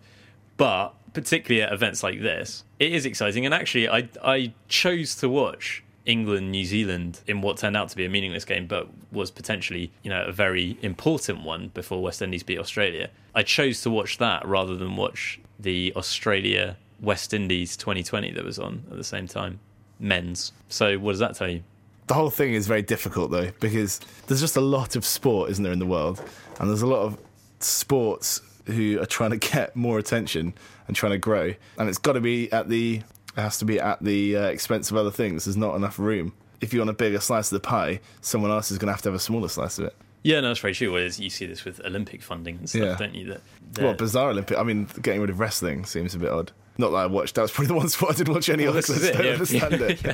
But 0.57 0.93
particularly 1.13 1.61
at 1.63 1.71
events 1.71 2.03
like 2.03 2.21
this, 2.21 2.63
it 2.79 2.91
is 2.91 3.05
exciting. 3.05 3.45
And 3.45 3.53
actually, 3.53 3.87
I 3.87 4.09
I 4.23 4.53
chose 4.67 5.15
to 5.15 5.29
watch 5.29 5.83
England 6.05 6.51
New 6.51 6.65
Zealand 6.65 7.21
in 7.27 7.41
what 7.41 7.57
turned 7.57 7.77
out 7.77 7.89
to 7.89 7.95
be 7.95 8.05
a 8.05 8.09
meaningless 8.09 8.45
game, 8.45 8.67
but 8.67 8.89
was 9.11 9.31
potentially 9.31 9.91
you 10.03 10.09
know 10.09 10.25
a 10.25 10.31
very 10.31 10.77
important 10.81 11.43
one 11.43 11.69
before 11.73 12.01
West 12.01 12.21
Indies 12.21 12.43
beat 12.43 12.59
Australia. 12.59 13.09
I 13.35 13.43
chose 13.43 13.81
to 13.83 13.89
watch 13.89 14.17
that 14.17 14.45
rather 14.45 14.75
than 14.75 14.95
watch 14.95 15.39
the 15.59 15.93
Australia 15.95 16.77
West 16.99 17.33
Indies 17.33 17.77
2020 17.77 18.31
that 18.31 18.43
was 18.43 18.59
on 18.59 18.83
at 18.91 18.97
the 18.97 19.03
same 19.03 19.27
time, 19.27 19.59
men's. 19.99 20.51
So 20.67 20.97
what 20.97 21.11
does 21.11 21.19
that 21.19 21.35
tell 21.35 21.49
you? 21.49 21.63
the 22.09 22.15
whole 22.15 22.31
thing 22.31 22.55
is 22.55 22.65
very 22.65 22.81
difficult 22.81 23.29
though 23.29 23.51
because 23.59 23.99
there's 24.25 24.41
just 24.41 24.57
a 24.57 24.61
lot 24.61 24.95
of 24.95 25.05
sport 25.05 25.51
isn't 25.51 25.63
there 25.63 25.71
in 25.71 25.77
the 25.77 25.85
world 25.85 26.21
and 26.59 26.69
there's 26.69 26.81
a 26.81 26.87
lot 26.87 27.01
of 27.03 27.17
sports 27.63 28.41
who 28.65 28.99
are 29.01 29.05
trying 29.05 29.31
to 29.31 29.37
get 29.51 29.75
more 29.75 29.97
attention 29.99 30.53
and 30.87 30.95
trying 30.95 31.11
to 31.11 31.17
grow 31.17 31.53
and 31.77 31.89
it's 31.89 31.97
got 31.97 32.13
to 32.13 32.21
be 32.21 32.51
at 32.51 32.69
the 32.69 33.01
it 33.37 33.41
has 33.41 33.57
to 33.57 33.65
be 33.65 33.79
at 33.79 34.01
the 34.03 34.35
uh, 34.35 34.41
expense 34.47 34.91
of 34.91 34.97
other 34.97 35.11
things 35.11 35.45
there's 35.45 35.57
not 35.57 35.75
enough 35.75 35.99
room 35.99 36.33
if 36.61 36.73
you 36.73 36.79
want 36.79 36.89
a 36.89 36.93
bigger 36.93 37.19
slice 37.19 37.51
of 37.51 37.61
the 37.61 37.67
pie 37.67 37.99
someone 38.21 38.51
else 38.51 38.71
is 38.71 38.77
going 38.77 38.87
to 38.87 38.91
have 38.93 39.01
to 39.01 39.09
have 39.09 39.15
a 39.15 39.19
smaller 39.19 39.47
slice 39.47 39.77
of 39.79 39.85
it 39.85 39.95
Yeah, 40.23 40.41
no, 40.41 40.49
that's 40.49 40.59
very 40.59 40.73
true. 40.73 40.91
Whereas 40.91 41.19
you 41.19 41.29
see 41.29 41.45
this 41.45 41.63
with 41.63 41.79
Olympic 41.85 42.21
funding 42.21 42.57
and 42.57 42.69
stuff, 42.69 42.81
Yeah. 42.81 42.95
don't 42.97 43.15
you? 43.15 43.25
That 43.27 43.41
well 43.81 43.93
bizarre 43.93 44.31
olympic 44.31 44.57
i 44.57 44.63
mean 44.63 44.87
getting 45.01 45.21
rid 45.21 45.29
of 45.29 45.39
wrestling 45.39 45.85
seems 45.85 46.15
a 46.15 46.19
bit 46.19 46.29
odd 46.29 46.51
not 46.77 46.91
that 46.91 46.95
I 46.97 47.05
watched. 47.07 47.35
That 47.35 47.41
was 47.41 47.51
probably 47.51 47.67
the 47.67 47.73
one 47.83 47.89
sport 47.89 48.13
I 48.13 48.17
didn't 48.19 48.33
watch 48.33 48.47
any 48.47 48.63
Well, 48.65 48.77
of. 48.77 48.87
because 48.87 49.03
I 49.09 49.11
don't 49.11 49.25
yeah. 49.25 49.31
understand 49.33 49.73
it. 49.73 50.01
Yeah. 50.05 50.13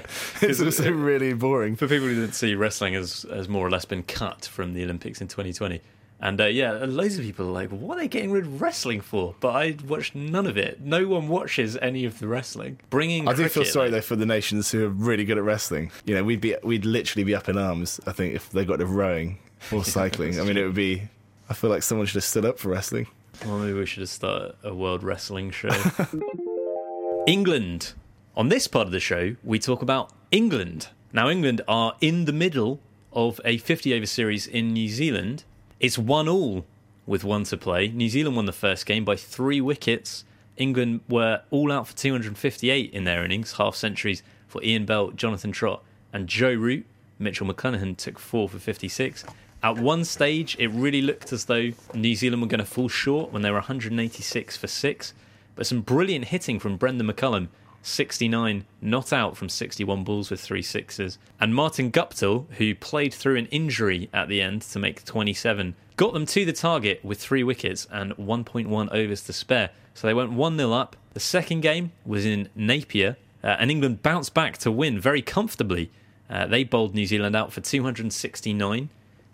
It's 0.49 0.59
also 0.59 0.91
really 0.91 1.33
boring. 1.33 1.75
for 1.75 1.87
people 1.87 2.07
who 2.07 2.15
didn't 2.15 2.33
see 2.33 2.55
wrestling 2.55 2.95
has 2.95 3.23
has 3.31 3.47
more 3.47 3.67
or 3.67 3.69
less 3.69 3.85
been 3.85 4.01
cut 4.01 4.45
from 4.45 4.73
the 4.73 4.83
Olympics 4.83 5.21
in 5.21 5.27
2020. 5.27 5.79
And 6.21 6.39
uh, 6.39 6.45
yeah, 6.45 6.71
loads 6.71 7.17
of 7.17 7.23
people 7.25 7.47
are 7.47 7.51
like, 7.51 7.69
"What 7.69 7.97
are 7.97 8.01
they 8.01 8.07
getting 8.07 8.31
rid 8.31 8.45
of 8.45 8.61
wrestling 8.61 9.01
for?" 9.01 9.35
But 9.41 9.49
I 9.49 9.77
watched 9.87 10.15
none 10.15 10.47
of 10.47 10.57
it. 10.57 10.79
No 10.81 11.07
one 11.07 11.27
watches 11.27 11.77
any 11.81 12.05
of 12.05 12.19
the 12.19 12.27
wrestling. 12.27 12.79
Bringing 12.89 13.27
I 13.27 13.33
do 13.33 13.47
feel 13.49 13.65
sorry 13.65 13.89
though- 13.89 14.01
for 14.01 14.15
the 14.15 14.25
nations 14.25 14.71
who 14.71 14.85
are 14.85 14.89
really 14.89 15.25
good 15.25 15.37
at 15.37 15.43
wrestling. 15.43 15.91
You 16.05 16.15
know, 16.15 16.23
we'd 16.23 16.41
be 16.41 16.55
we'd 16.63 16.85
literally 16.85 17.25
be 17.25 17.35
up 17.35 17.49
in 17.49 17.57
arms. 17.57 17.99
I 18.07 18.11
think 18.13 18.33
if 18.33 18.49
they 18.51 18.63
got 18.63 18.77
to 18.77 18.85
rowing 18.85 19.39
or 19.71 19.83
cycling. 19.97 20.39
I 20.39 20.43
mean, 20.43 20.57
it 20.57 20.63
would 20.65 20.73
be. 20.73 21.03
I 21.49 21.53
feel 21.53 21.69
like 21.69 21.83
someone 21.83 22.07
should 22.07 22.15
have 22.15 22.23
stood 22.23 22.45
up 22.45 22.59
for 22.59 22.69
wrestling. 22.69 23.07
Well, 23.45 23.59
maybe 23.59 23.73
we 23.73 23.85
should 23.85 23.99
have 24.01 24.09
started 24.09 24.55
a 24.63 24.73
world 24.73 25.03
wrestling 25.03 25.51
show. 25.51 25.69
England. 27.27 27.93
On 28.37 28.49
this 28.49 28.67
part 28.67 28.85
of 28.87 28.91
the 28.91 28.99
show, 28.99 29.35
we 29.43 29.59
talk 29.59 29.81
about 29.81 30.11
England. 30.31 30.89
Now, 31.13 31.29
England 31.29 31.61
are 31.67 31.95
in 32.01 32.25
the 32.25 32.33
middle 32.33 32.79
of 33.13 33.39
a 33.45 33.57
50 33.57 33.93
over 33.95 34.05
series 34.05 34.45
in 34.47 34.73
New 34.73 34.89
Zealand. 34.89 35.43
It's 35.79 35.97
one 35.97 36.29
all 36.29 36.65
with 37.05 37.23
one 37.23 37.43
to 37.45 37.57
play. 37.57 37.89
New 37.89 38.09
Zealand 38.09 38.35
won 38.35 38.45
the 38.45 38.53
first 38.53 38.85
game 38.85 39.03
by 39.03 39.15
three 39.15 39.59
wickets. 39.59 40.23
England 40.57 41.01
were 41.09 41.41
all 41.51 41.71
out 41.71 41.87
for 41.87 41.95
258 41.95 42.93
in 42.93 43.03
their 43.03 43.25
innings, 43.25 43.53
half 43.53 43.75
centuries 43.75 44.23
for 44.47 44.63
Ian 44.63 44.85
Bell, 44.85 45.11
Jonathan 45.11 45.51
Trott, 45.51 45.83
and 46.13 46.27
Joe 46.27 46.53
Root. 46.53 46.85
Mitchell 47.19 47.47
McClenaghan 47.47 47.97
took 47.97 48.19
four 48.19 48.47
for 48.47 48.57
56. 48.57 49.25
At 49.61 49.77
one 49.77 50.05
stage, 50.05 50.55
it 50.59 50.67
really 50.67 51.01
looked 51.01 51.33
as 51.33 51.45
though 51.45 51.71
New 51.93 52.15
Zealand 52.15 52.41
were 52.41 52.47
going 52.47 52.59
to 52.59 52.65
fall 52.65 52.87
short 52.87 53.33
when 53.33 53.41
they 53.41 53.49
were 53.49 53.57
186 53.57 54.57
for 54.57 54.67
six. 54.67 55.13
But 55.55 55.67
some 55.67 55.81
brilliant 55.81 56.25
hitting 56.25 56.59
from 56.59 56.77
Brendon 56.77 57.07
McCullum, 57.07 57.47
69 57.85 58.65
not 58.81 59.13
out 59.13 59.37
from 59.37 59.47
61 59.47 60.03
balls 60.03 60.31
with 60.31 60.41
three 60.41 60.61
sixes. 60.61 61.19
And 61.39 61.53
Martin 61.53 61.91
Guptill, 61.91 62.51
who 62.53 62.73
played 62.73 63.13
through 63.13 63.35
an 63.35 63.45
injury 63.47 64.09
at 64.11 64.27
the 64.27 64.41
end 64.41 64.63
to 64.63 64.79
make 64.79 65.05
27, 65.05 65.75
got 65.95 66.13
them 66.13 66.25
to 66.25 66.45
the 66.45 66.53
target 66.53 67.03
with 67.05 67.19
three 67.19 67.43
wickets 67.43 67.87
and 67.91 68.13
1.1 68.17 68.91
overs 68.91 69.21
to 69.23 69.33
spare. 69.33 69.69
So 69.93 70.07
they 70.07 70.13
went 70.13 70.31
1 70.31 70.57
0 70.57 70.71
up. 70.71 70.95
The 71.13 71.19
second 71.19 71.61
game 71.61 71.91
was 72.05 72.25
in 72.25 72.49
Napier, 72.55 73.17
uh, 73.43 73.55
and 73.59 73.69
England 73.69 74.01
bounced 74.01 74.33
back 74.33 74.57
to 74.59 74.71
win 74.71 74.99
very 74.99 75.21
comfortably. 75.21 75.91
Uh, 76.29 76.47
they 76.47 76.63
bowled 76.63 76.95
New 76.95 77.05
Zealand 77.05 77.35
out 77.35 77.53
for 77.53 77.61
269. 77.61 78.89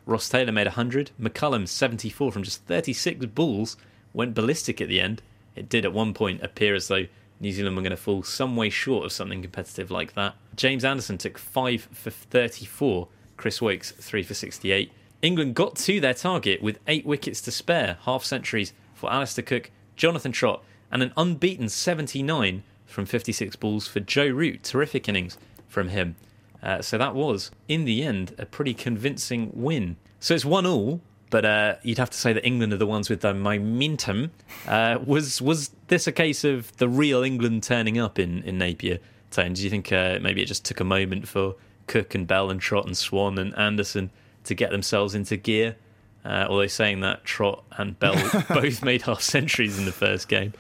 Ross 0.06 0.28
Taylor 0.30 0.52
made 0.52 0.68
100. 0.68 1.12
McCullum, 1.20 1.68
74 1.68 2.32
from 2.32 2.44
just 2.44 2.66
36 2.66 3.28
balls, 3.28 3.78
went 4.14 4.34
ballistic 4.34 4.82
at 4.82 4.90
the 4.90 5.00
end. 5.00 5.22
It 5.56 5.70
did 5.70 5.86
at 5.86 5.94
one 5.94 6.14
point 6.14 6.44
appear 6.44 6.76
as 6.76 6.90
though 6.90 7.06
New 7.42 7.52
Zealand 7.52 7.76
were 7.76 7.82
going 7.82 7.90
to 7.90 7.98
fall 7.98 8.22
some 8.22 8.56
way 8.56 8.70
short 8.70 9.04
of 9.04 9.12
something 9.12 9.42
competitive 9.42 9.90
like 9.90 10.14
that. 10.14 10.36
James 10.56 10.86
Anderson 10.86 11.18
took 11.18 11.40
5 11.40 11.90
for 11.92 12.12
34. 12.12 13.08
Chris 13.36 13.60
Woakes, 13.60 13.92
3 13.92 14.22
for 14.22 14.36
68. 14.36 14.92
England 15.24 15.56
got 15.56 15.76
to 15.76 16.00
their 16.00 16.14
target 16.14 16.62
with 16.62 16.80
8 16.88 17.04
wickets 17.04 17.42
to 17.42 17.52
spare, 17.52 17.98
half 18.04 18.24
centuries 18.24 18.74
for 18.94 19.12
Alastair 19.12 19.44
Cook, 19.44 19.72
Jonathan 19.96 20.32
Trott, 20.32 20.64
and 20.92 21.02
an 21.02 21.12
unbeaten 21.18 21.68
79 21.68 22.62
from 22.86 23.06
56 23.08 23.56
balls 23.56 23.88
for 23.88 24.00
Joe 24.00 24.28
Root. 24.28 24.64
Terrific 24.64 25.10
innings 25.10 25.38
from 25.68 25.90
him. 25.90 26.16
Uh, 26.62 26.84
so 26.84 26.98
that 27.00 27.16
was, 27.16 27.50
in 27.68 27.86
the 27.86 28.04
end, 28.04 28.36
a 28.38 28.46
pretty 28.46 28.76
convincing 28.76 29.50
win. 29.56 29.98
So 30.20 30.36
it's 30.36 30.46
one 30.46 30.68
all, 30.68 31.02
but 31.32 31.46
uh, 31.46 31.76
you'd 31.82 31.98
have 31.98 32.12
to 32.12 32.18
say 32.18 32.34
that 32.34 32.46
England 32.46 32.74
are 32.74 32.78
the 32.78 32.86
ones 32.86 33.10
with 33.10 33.22
the 33.22 33.34
momentum. 33.34 34.32
Uh, 34.68 35.00
was 35.04 35.42
was 35.42 35.72
this 35.88 36.06
a 36.06 36.12
case 36.12 36.44
of 36.44 36.76
the 36.78 36.88
real 36.88 37.24
England 37.24 37.64
turning 37.64 37.98
up 37.98 38.20
in 38.20 38.44
in 38.44 38.60
Napier? 38.60 39.00
Tone, 39.32 39.54
do 39.54 39.64
you 39.64 39.70
think 39.70 39.92
uh, 39.94 40.20
maybe 40.22 40.42
it 40.42 40.46
just 40.46 40.66
took 40.66 40.82
a 40.82 40.84
moment 40.84 41.26
for 41.28 41.56
Cook 41.88 42.14
and 42.14 42.28
Bell 42.28 42.52
and 42.52 42.60
Trott 42.60 42.86
and 42.86 42.98
Swann 42.98 43.38
and 43.38 43.58
Anderson 43.58 44.12
to 44.44 44.54
get 44.54 44.72
themselves 44.72 45.16
into 45.16 45.38
gear? 45.38 45.78
Uh, 46.24 46.46
although 46.50 46.68
saying 46.68 47.00
that 47.00 47.24
Trott 47.24 47.64
and 47.72 47.98
Bell 47.98 48.14
both 48.50 48.84
made 48.84 49.04
half 49.04 49.22
centuries 49.22 49.80
in 49.80 49.86
the 49.86 49.92
first 49.92 50.28
game. 50.28 50.54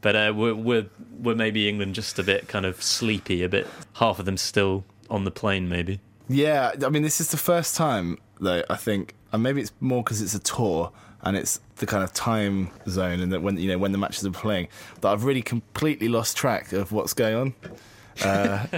But 0.00 0.16
uh, 0.16 0.32
were, 0.34 0.54
were 0.54 0.86
were 1.20 1.34
maybe 1.34 1.68
England 1.68 1.94
just 1.94 2.18
a 2.18 2.22
bit 2.22 2.48
kind 2.48 2.64
of 2.64 2.82
sleepy, 2.82 3.42
a 3.42 3.48
bit 3.48 3.66
half 3.94 4.18
of 4.18 4.24
them 4.24 4.38
still 4.38 4.84
on 5.10 5.24
the 5.24 5.30
plane, 5.30 5.68
maybe. 5.68 6.00
Yeah, 6.28 6.72
I 6.82 6.88
mean, 6.88 7.02
this 7.02 7.20
is 7.20 7.28
the 7.28 7.36
first 7.36 7.76
time 7.76 8.18
though. 8.40 8.62
I 8.70 8.76
think, 8.76 9.14
and 9.34 9.42
maybe 9.42 9.60
it's 9.60 9.72
more 9.80 10.02
because 10.02 10.22
it's 10.22 10.34
a 10.34 10.38
tour 10.38 10.90
and 11.22 11.36
it's 11.36 11.60
the 11.76 11.86
kind 11.86 12.02
of 12.04 12.12
time 12.12 12.70
zone, 12.88 13.20
and 13.20 13.32
that 13.32 13.42
when 13.42 13.56
you 13.58 13.68
know 13.68 13.78
when 13.78 13.92
the 13.92 13.98
matches 13.98 14.24
are 14.26 14.30
playing, 14.30 14.68
that 15.00 15.12
I've 15.12 15.24
really 15.24 15.42
completely 15.42 16.08
lost 16.08 16.36
track 16.36 16.72
of 16.72 16.92
what's 16.92 17.12
going 17.12 17.34
on. 17.34 17.54
Uh, 18.22 18.66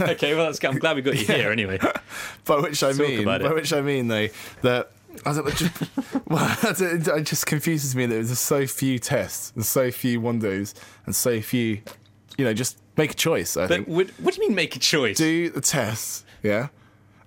okay, 0.00 0.34
well, 0.34 0.46
that's, 0.46 0.62
I'm 0.64 0.78
glad 0.78 0.96
we 0.96 1.02
got 1.02 1.16
you 1.18 1.26
here 1.34 1.50
anyway. 1.50 1.78
By 2.44 2.60
which 2.60 2.82
I 2.82 2.92
Talk 2.92 3.00
mean, 3.00 3.20
about 3.22 3.42
by 3.42 3.48
it. 3.48 3.54
which 3.54 3.72
I 3.72 3.80
mean 3.80 4.08
though 4.08 4.28
that. 4.62 4.90
I 5.24 5.32
don't, 5.32 5.48
it 5.48 5.54
just, 5.56 5.82
well, 6.28 6.56
it 6.62 7.08
it 7.08 7.22
just 7.24 7.46
confuses 7.46 7.96
me 7.96 8.04
that 8.04 8.14
there's 8.14 8.38
so 8.38 8.66
few 8.66 8.98
tests 8.98 9.50
and 9.54 9.64
so 9.64 9.90
few 9.90 10.20
one 10.20 10.38
days 10.38 10.74
and 11.06 11.16
so 11.16 11.40
few, 11.40 11.80
you 12.36 12.44
know, 12.44 12.52
just 12.52 12.76
make 12.98 13.12
a 13.12 13.14
choice. 13.14 13.56
I 13.56 13.62
But 13.62 13.68
think 13.70 13.88
what, 13.88 14.08
what 14.20 14.34
do 14.34 14.42
you 14.42 14.48
mean 14.48 14.54
make 14.54 14.76
a 14.76 14.78
choice? 14.78 15.16
do 15.16 15.48
the 15.48 15.62
tests, 15.62 16.26
yeah, 16.42 16.68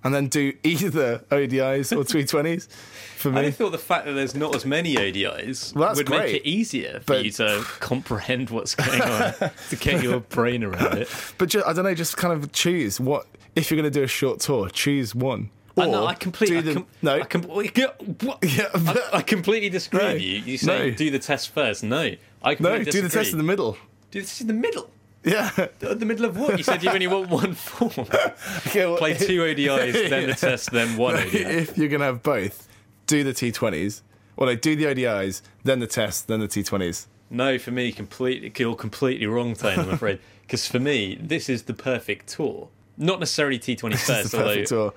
and 0.02 0.14
then 0.14 0.28
do 0.28 0.52
either 0.64 1.18
ODIs 1.30 1.92
or 1.96 2.04
T20s. 2.04 2.68
For 3.16 3.30
me. 3.30 3.40
I 3.42 3.50
thought 3.50 3.72
the 3.72 3.78
fact 3.78 4.06
that 4.06 4.12
there's 4.12 4.34
not 4.34 4.54
as 4.56 4.64
many 4.64 4.94
ODIs 4.94 5.74
Well, 5.74 5.94
would 5.94 6.08
make 6.08 6.34
it 6.36 6.46
easier 6.48 7.00
for 7.06 7.16
you 7.16 7.30
to 7.32 7.62
comprehend 7.80 8.48
what's 8.50 8.74
going 8.74 9.02
on, 9.02 9.34
to 9.70 9.76
get 9.78 10.02
your 10.02 10.20
brain 10.20 10.64
around 10.64 10.96
it. 10.98 11.08
but 11.36 11.50
ju- 11.50 11.62
I 11.66 11.72
don't 11.74 11.84
know. 11.84 11.94
Just 11.94 12.16
kind 12.16 12.32
of 12.32 12.50
choose 12.52 12.98
what 12.98 13.26
if 13.54 13.70
you're 13.70 13.76
going 13.80 13.92
to 13.92 13.98
do 13.98 14.02
a 14.04 14.08
short 14.08 14.40
tour. 14.40 14.70
Choose 14.70 15.14
one. 15.14 15.50
Or 15.76 16.06
I 16.08 16.14
completely. 16.14 16.60
the- 16.60 16.70
I 16.70 16.74
com- 16.74 16.86
no. 17.02 17.14
I, 17.14 17.22
com- 17.24 17.42
Yeah, 18.42 18.68
I, 18.74 18.78
but- 18.78 19.14
I 19.14 19.22
completely 19.22 19.68
disagree 19.70 20.00
No, 20.00 20.12
with 20.14 20.22
you. 20.22 20.38
You 20.38 20.58
say 20.58 20.90
no. 20.90 20.96
do 20.96 21.10
the 21.10 21.18
test 21.18 21.50
first. 21.50 21.82
No, 21.82 22.12
I 22.42 22.56
no, 22.58 22.82
do 22.84 23.00
the 23.02 23.08
test 23.08 23.32
in 23.32 23.38
the 23.38 23.44
middle. 23.44 23.76
Do 24.10 24.20
this 24.20 24.40
in 24.40 24.46
the 24.46 24.52
middle. 24.54 24.90
Yeah. 25.24 25.50
The 25.80 25.94
the 25.94 26.06
middle 26.06 26.24
of 26.24 26.36
what? 26.38 26.56
You 26.56 26.64
said 26.64 26.82
you 26.82 26.90
only 26.90 27.06
want 27.06 27.28
one 27.28 27.54
form. 27.54 28.06
Okay, 28.66 28.86
well, 28.86 28.96
Play 28.96 29.14
two 29.14 29.40
ODIs, 29.40 29.92
then 30.10 30.26
the 30.28 30.34
test, 30.34 30.70
then 30.70 30.96
one 30.96 31.14
ODI. 31.16 31.38
if 31.38 31.76
you're 31.76 31.88
going 31.88 32.00
to 32.00 32.06
have 32.06 32.22
both, 32.22 32.68
do 33.06 33.22
the 33.24 33.32
T20s. 33.32 34.02
Well, 34.36 34.48
no, 34.48 34.54
do 34.56 34.74
the 34.76 34.84
ODIs, 34.84 35.42
then 35.64 35.80
the 35.80 35.86
test, 35.86 36.28
then 36.28 36.40
the 36.40 36.48
T20s. 36.48 37.06
No, 37.28 37.58
for 37.58 37.70
me, 37.70 37.92
completely, 37.92 38.52
you're 38.56 38.74
completely 38.74 39.26
wrong, 39.26 39.54
Tane. 39.54 39.78
I'm 39.78 39.90
afraid, 39.90 40.18
because 40.42 40.66
for 40.66 40.78
me, 40.80 41.16
this 41.20 41.48
is 41.48 41.64
the 41.64 41.74
perfect 41.74 42.28
tour. 42.28 42.68
Not 42.96 43.20
necessarily 43.20 43.58
T20 43.58 43.96
first, 44.06 44.34
although 44.34 44.64
tour. 44.64 44.94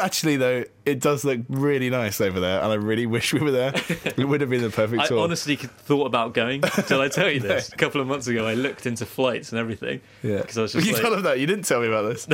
Actually 0.00 0.36
though, 0.36 0.64
it 0.84 0.98
does 1.00 1.24
look 1.24 1.40
really 1.48 1.90
nice 1.90 2.20
over 2.20 2.40
there, 2.40 2.60
and 2.60 2.72
I 2.72 2.74
really 2.74 3.06
wish 3.06 3.32
we 3.32 3.38
were 3.40 3.52
there. 3.52 3.72
it 3.74 4.26
would 4.26 4.40
have 4.40 4.50
been 4.50 4.62
the 4.62 4.70
perfect 4.70 4.90
tour. 4.90 5.00
I 5.04 5.06
tour. 5.06 5.20
honestly 5.20 5.54
thought 5.54 6.06
about 6.06 6.34
going. 6.34 6.62
Shall 6.88 7.00
I 7.00 7.08
tell 7.08 7.30
you 7.30 7.38
this? 7.40 7.72
A 7.72 7.76
couple 7.76 8.00
of 8.00 8.08
months 8.08 8.26
ago, 8.26 8.46
I 8.46 8.54
looked 8.54 8.84
into 8.86 9.06
flights 9.06 9.52
and 9.52 9.60
everything. 9.60 10.00
yeah, 10.24 10.38
because 10.38 10.58
I 10.58 10.62
was 10.62 10.72
just 10.72 10.86
you 10.86 10.94
like, 10.94 11.02
told 11.02 11.18
him 11.18 11.22
that 11.22 11.38
you 11.38 11.46
didn't 11.46 11.66
tell 11.66 11.80
me 11.80 11.86
about 11.86 12.02
this. 12.02 12.26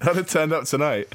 I'd 0.00 0.16
have 0.16 0.28
turned 0.28 0.52
up 0.52 0.64
tonight. 0.64 1.06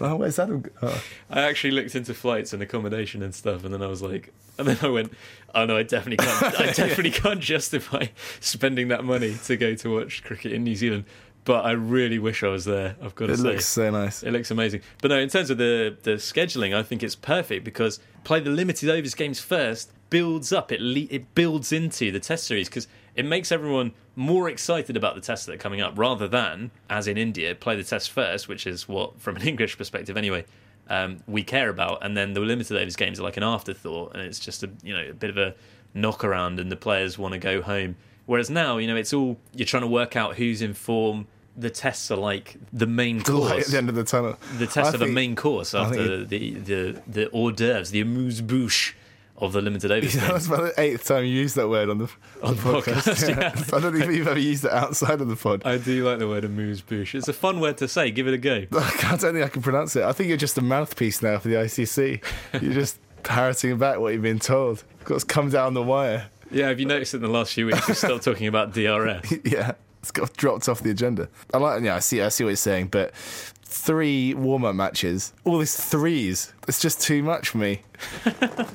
oh, 0.00 0.16
where's 0.16 0.38
Adam? 0.38 0.64
Oh. 0.82 1.02
I 1.30 1.40
actually 1.42 1.70
looked 1.70 1.94
into 1.94 2.12
flights 2.12 2.52
and 2.52 2.62
accommodation 2.62 3.22
and 3.22 3.34
stuff, 3.34 3.64
and 3.64 3.72
then 3.72 3.82
I 3.82 3.86
was 3.86 4.02
like, 4.02 4.32
and 4.58 4.68
then 4.68 4.78
I 4.82 4.88
went, 4.88 5.12
oh 5.54 5.64
no, 5.64 5.76
I 5.76 5.82
definitely 5.84 6.24
can't. 6.24 6.60
I 6.60 6.66
definitely 6.72 7.10
can't 7.10 7.40
justify 7.40 8.06
spending 8.40 8.88
that 8.88 9.04
money 9.04 9.36
to 9.44 9.56
go 9.56 9.74
to 9.74 9.94
watch 9.94 10.22
cricket 10.22 10.52
in 10.52 10.64
New 10.64 10.76
Zealand. 10.76 11.04
But 11.46 11.64
I 11.64 11.70
really 11.70 12.18
wish 12.18 12.42
I 12.42 12.48
was 12.48 12.64
there. 12.64 12.96
I've 13.00 13.14
got 13.14 13.26
to 13.26 13.32
It 13.32 13.36
say, 13.38 13.48
it 13.48 13.52
looks 13.52 13.66
so 13.68 13.88
nice. 13.90 14.22
It 14.22 14.32
looks 14.32 14.50
amazing. 14.50 14.82
But 15.00 15.08
no, 15.12 15.18
in 15.18 15.28
terms 15.30 15.48
of 15.48 15.56
the 15.58 15.96
the 16.02 16.16
scheduling, 16.16 16.74
I 16.74 16.82
think 16.82 17.02
it's 17.02 17.14
perfect 17.14 17.64
because 17.64 18.00
play 18.24 18.40
the 18.40 18.50
limited 18.50 18.90
overs 18.90 19.14
games 19.14 19.40
first 19.40 19.92
builds 20.10 20.52
up. 20.52 20.72
It 20.72 20.80
le- 20.82 21.06
it 21.08 21.34
builds 21.34 21.72
into 21.72 22.10
the 22.10 22.20
test 22.20 22.44
series 22.48 22.68
because 22.68 22.88
it 23.14 23.24
makes 23.24 23.50
everyone 23.50 23.92
more 24.16 24.48
excited 24.48 24.96
about 24.96 25.14
the 25.14 25.20
tests 25.20 25.46
that 25.46 25.54
are 25.54 25.58
coming 25.58 25.80
up 25.80 25.96
rather 25.96 26.26
than 26.26 26.70
as 26.90 27.06
in 27.06 27.16
India 27.16 27.54
play 27.54 27.76
the 27.76 27.84
test 27.84 28.10
first, 28.10 28.48
which 28.48 28.66
is 28.66 28.88
what 28.88 29.20
from 29.20 29.36
an 29.36 29.42
English 29.48 29.78
perspective 29.78 30.16
anyway. 30.16 30.44
Um, 30.88 31.18
we 31.28 31.42
care 31.44 31.68
about, 31.68 32.04
and 32.04 32.16
then 32.16 32.32
the 32.32 32.40
limited 32.40 32.76
overs 32.76 32.96
games 32.96 33.20
are 33.20 33.22
like 33.22 33.36
an 33.36 33.42
afterthought, 33.44 34.14
and 34.14 34.22
it's 34.22 34.40
just 34.40 34.64
a 34.64 34.70
you 34.82 34.94
know 34.94 35.10
a 35.10 35.14
bit 35.14 35.30
of 35.30 35.36
a 35.36 35.54
knock 35.94 36.24
around, 36.24 36.58
and 36.58 36.72
the 36.72 36.76
players 36.76 37.16
want 37.16 37.34
to 37.34 37.38
go 37.38 37.62
home. 37.62 37.94
Whereas 38.26 38.50
now, 38.50 38.78
you 38.78 38.88
know, 38.88 38.96
it's 38.96 39.12
all 39.12 39.38
you're 39.54 39.66
trying 39.66 39.82
to 39.82 39.88
work 39.88 40.16
out 40.16 40.34
who's 40.34 40.60
in 40.60 40.74
form. 40.74 41.28
The 41.58 41.70
tests 41.70 42.10
are 42.10 42.16
like 42.18 42.56
the 42.72 42.86
main 42.86 43.18
The 43.24 43.32
light 43.32 43.46
at 43.48 43.52
course 43.54 43.66
the 43.68 43.78
end 43.78 43.88
of 43.88 43.94
the 43.94 44.04
tunnel. 44.04 44.36
the 44.58 44.66
test 44.66 44.78
I 44.92 44.94
of 44.94 44.94
a 44.96 44.98
think- 45.04 45.12
main 45.14 45.36
course 45.36 45.74
after 45.74 46.24
the, 46.24 46.54
the 46.54 47.02
the 47.06 47.26
hors 47.30 47.52
d'oeuvres, 47.52 47.90
the 47.90 48.00
amuse 48.00 48.40
bouche 48.42 48.92
of 49.38 49.52
the 49.52 49.60
limited 49.60 49.90
overs 49.90 50.14
Yeah, 50.16 50.28
that's 50.32 50.46
about 50.46 50.74
the 50.74 50.80
eighth 50.80 51.04
time 51.06 51.24
you 51.24 51.30
used 51.32 51.56
that 51.56 51.68
word 51.68 51.90
on 51.90 51.98
the, 51.98 52.10
on 52.42 52.56
the 52.56 52.62
the 52.62 52.70
podcast. 52.72 52.94
podcast, 52.94 53.28
Yeah. 53.28 53.52
yeah. 53.54 53.76
I 53.76 53.80
don't 53.80 53.92
think 53.98 54.12
you've 54.12 54.28
ever 54.28 54.38
used 54.38 54.64
it 54.64 54.70
outside 54.72 55.20
of 55.20 55.28
the 55.28 55.36
pod. 55.36 55.62
I 55.66 55.76
do 55.78 56.08
like 56.08 56.18
the 56.18 56.26
word 56.28 56.44
amuse 56.44 56.80
bouche. 56.80 57.14
It's 57.14 57.28
a 57.28 57.32
fun 57.34 57.60
word 57.60 57.76
to 57.78 57.88
say. 57.88 58.10
Give 58.10 58.26
it 58.28 58.34
a 58.34 58.38
go. 58.38 58.64
I 58.72 59.16
don't 59.20 59.32
think 59.34 59.44
I 59.44 59.48
can 59.48 59.60
pronounce 59.62 59.94
it. 59.96 60.04
I 60.04 60.12
think 60.12 60.28
you're 60.28 60.38
just 60.38 60.56
a 60.56 60.62
mouthpiece 60.62 61.20
now 61.22 61.38
for 61.38 61.48
the 61.48 61.54
ICC. 61.56 62.22
You're 62.62 62.72
just 62.72 62.98
parroting 63.24 63.76
back 63.76 63.98
what 63.98 64.12
you've 64.14 64.22
been 64.22 64.38
told. 64.38 64.84
Got 65.04 65.20
to 65.20 65.26
come 65.26 65.50
down 65.50 65.74
the 65.74 65.82
wire. 65.82 66.28
Yeah, 66.50 66.68
have 66.68 66.78
you 66.80 66.86
noticed 66.86 67.12
in 67.12 67.20
the 67.22 67.28
last 67.28 67.52
few 67.54 67.66
weeks 67.66 67.86
we've 67.88 67.96
stopped 67.96 68.24
talking 68.24 68.46
about 68.46 68.72
DRS? 68.72 69.34
yeah, 69.44 69.72
it's 70.08 70.12
got 70.12 70.32
dropped 70.36 70.68
off 70.68 70.82
the 70.82 70.90
agenda. 70.90 71.28
I 71.52 71.58
like. 71.58 71.82
Yeah, 71.82 71.96
I 71.96 71.98
see. 71.98 72.22
I 72.22 72.28
see 72.28 72.44
what 72.44 72.50
you're 72.50 72.56
saying, 72.56 72.88
but 72.88 73.12
three 73.16 74.34
warm-up 74.34 74.76
matches, 74.76 75.32
all 75.44 75.58
these 75.58 75.76
threes. 75.76 76.52
It's 76.68 76.80
just 76.80 77.00
too 77.02 77.24
much 77.24 77.48
for 77.48 77.58
me. 77.58 77.82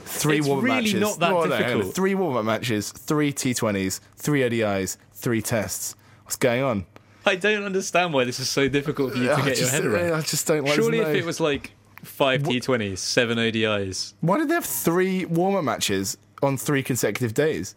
Three 0.04 0.40
It's 0.40 0.48
warm-up 0.48 0.64
really 0.66 0.76
matches. 0.94 1.00
not 1.00 1.20
that 1.20 1.32
No, 1.32 1.80
no. 1.80 1.84
Three 1.84 2.16
warm-up 2.16 2.44
matches, 2.44 2.92
three 2.92 3.32
T20s, 3.32 4.02
three 4.18 4.42
ODIs, 4.42 4.98
three 5.14 5.42
tests. 5.42 5.96
What's 6.24 6.36
going 6.36 6.64
on? 6.64 6.86
I 7.26 7.36
don't 7.36 7.64
understand 7.64 8.14
why 8.14 8.26
this 8.26 8.40
is 8.40 8.50
so 8.50 8.68
difficult 8.68 9.14
for 9.14 9.20
you 9.20 9.26
to 9.28 9.34
I 9.36 9.46
get 9.46 9.60
your 9.60 9.70
head 9.70 9.86
around. 9.86 10.14
I 10.14 10.22
just 10.22 10.46
don't 10.48 10.66
like. 10.66 10.74
Surely, 10.74 11.00
if 11.00 11.16
it 11.16 11.26
was 11.26 11.40
like 11.40 11.72
five 12.04 12.42
T20s, 12.44 12.98
seven 12.98 13.38
ODIs, 13.38 14.14
Why 14.20 14.38
did 14.38 14.50
they 14.50 14.56
have 14.56 14.66
three 14.66 15.24
warm-up 15.26 15.64
matches 15.64 16.18
on 16.44 16.58
three 16.58 16.84
consecutive 16.84 17.34
days 17.34 17.76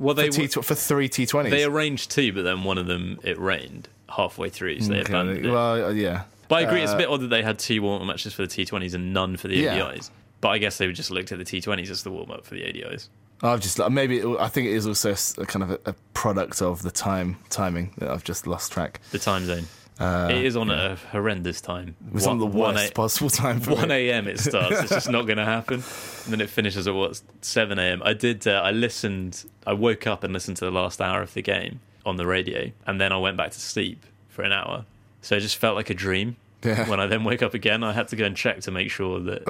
well, 0.00 0.14
for, 0.16 0.22
they 0.22 0.30
T- 0.30 0.46
for 0.48 0.74
three 0.74 1.08
T20s? 1.08 1.50
they 1.50 1.64
arranged 1.64 2.10
two, 2.10 2.32
but 2.32 2.42
then 2.42 2.64
one 2.64 2.78
of 2.78 2.86
them 2.86 3.20
it 3.22 3.38
rained 3.38 3.88
halfway 4.08 4.48
through, 4.48 4.80
so 4.80 4.88
they 4.92 5.00
Okay, 5.00 5.12
abandoned 5.12 5.46
it. 5.46 5.50
Well, 5.52 5.84
uh, 5.86 5.90
yeah. 5.90 6.24
But 6.48 6.56
I 6.56 6.60
agree, 6.62 6.82
it's 6.82 6.92
a 6.92 6.96
bit 6.96 7.08
odd 7.08 7.20
that 7.20 7.28
they 7.28 7.42
had 7.44 7.60
two 7.60 7.80
warm 7.82 8.00
up 8.02 8.08
matches 8.08 8.32
for 8.34 8.42
the 8.44 8.48
T20s 8.48 8.94
and 8.94 9.12
none 9.12 9.36
for 9.36 9.46
the 9.46 9.56
Yeah. 9.56 9.76
ODIs. 9.78 10.10
But 10.40 10.48
I 10.48 10.58
guess 10.58 10.78
they 10.78 10.86
would 10.88 10.96
just 10.96 11.10
looked 11.12 11.30
at 11.30 11.38
the 11.38 11.44
T20s 11.44 11.90
as 11.90 12.02
the 12.02 12.10
warm 12.10 12.30
up 12.32 12.44
for 12.44 12.54
the 12.54 12.62
ODIs. 12.62 13.08
I've 13.42 13.60
just 13.60 13.78
maybe 13.90 14.18
it, 14.18 14.36
I 14.40 14.48
think 14.48 14.66
it 14.66 14.72
is 14.72 14.86
also 14.86 15.14
a 15.40 15.46
kind 15.46 15.62
of 15.62 15.70
a, 15.70 15.80
a 15.90 15.92
product 16.12 16.60
of 16.60 16.82
the 16.82 16.90
time 16.90 17.36
timing 17.48 17.94
that 17.98 18.10
I've 18.10 18.24
just 18.24 18.46
lost 18.46 18.72
track. 18.72 19.00
The 19.12 19.18
time 19.18 19.44
zone. 19.46 19.66
It 20.00 20.44
is 20.44 20.56
on 20.56 20.70
a 20.70 20.96
horrendous 21.12 21.60
time. 21.60 21.94
It 22.08 22.14
was 22.14 22.26
on 22.26 22.38
the 22.38 22.46
worst 22.46 22.74
one 22.76 22.90
possible 22.92 23.30
time 23.30 23.60
for 23.60 23.74
One 23.74 23.90
a.m. 23.90 24.26
it 24.26 24.40
starts. 24.40 24.80
It's 24.80 24.90
just 24.90 25.10
not 25.10 25.26
going 25.26 25.38
to 25.38 25.44
happen. 25.44 25.82
And 26.24 26.34
then 26.34 26.42
it 26.42 26.50
finishes 26.50 26.86
at 26.86 26.94
what 26.94 27.20
7 27.40 27.78
a.m. 27.78 28.02
I 28.04 28.12
did. 28.12 28.46
Uh, 28.46 28.60
I 28.62 28.72
listened. 28.72 29.44
I 29.66 29.72
woke 29.72 30.06
up 30.06 30.22
and 30.22 30.34
listened 30.34 30.58
to 30.58 30.66
the 30.66 30.70
last 30.70 31.00
hour 31.00 31.22
of 31.22 31.32
the 31.32 31.40
game 31.40 31.80
on 32.04 32.16
the 32.16 32.26
radio, 32.26 32.70
and 32.86 33.00
then 33.00 33.10
I 33.10 33.16
went 33.16 33.38
back 33.38 33.52
to 33.52 33.60
sleep 33.60 34.04
for 34.28 34.42
an 34.42 34.52
hour. 34.52 34.84
So 35.22 35.36
it 35.36 35.40
just 35.40 35.56
felt 35.56 35.76
like 35.76 35.88
a 35.88 35.94
dream. 35.94 36.36
Yeah. 36.62 36.88
When 36.88 37.00
I 37.00 37.06
then 37.06 37.24
wake 37.24 37.42
up 37.42 37.54
again, 37.54 37.82
I 37.82 37.94
had 37.94 38.08
to 38.08 38.16
go 38.16 38.26
and 38.26 38.36
check 38.36 38.60
to 38.60 38.70
make 38.70 38.90
sure 38.90 39.18
that 39.20 39.44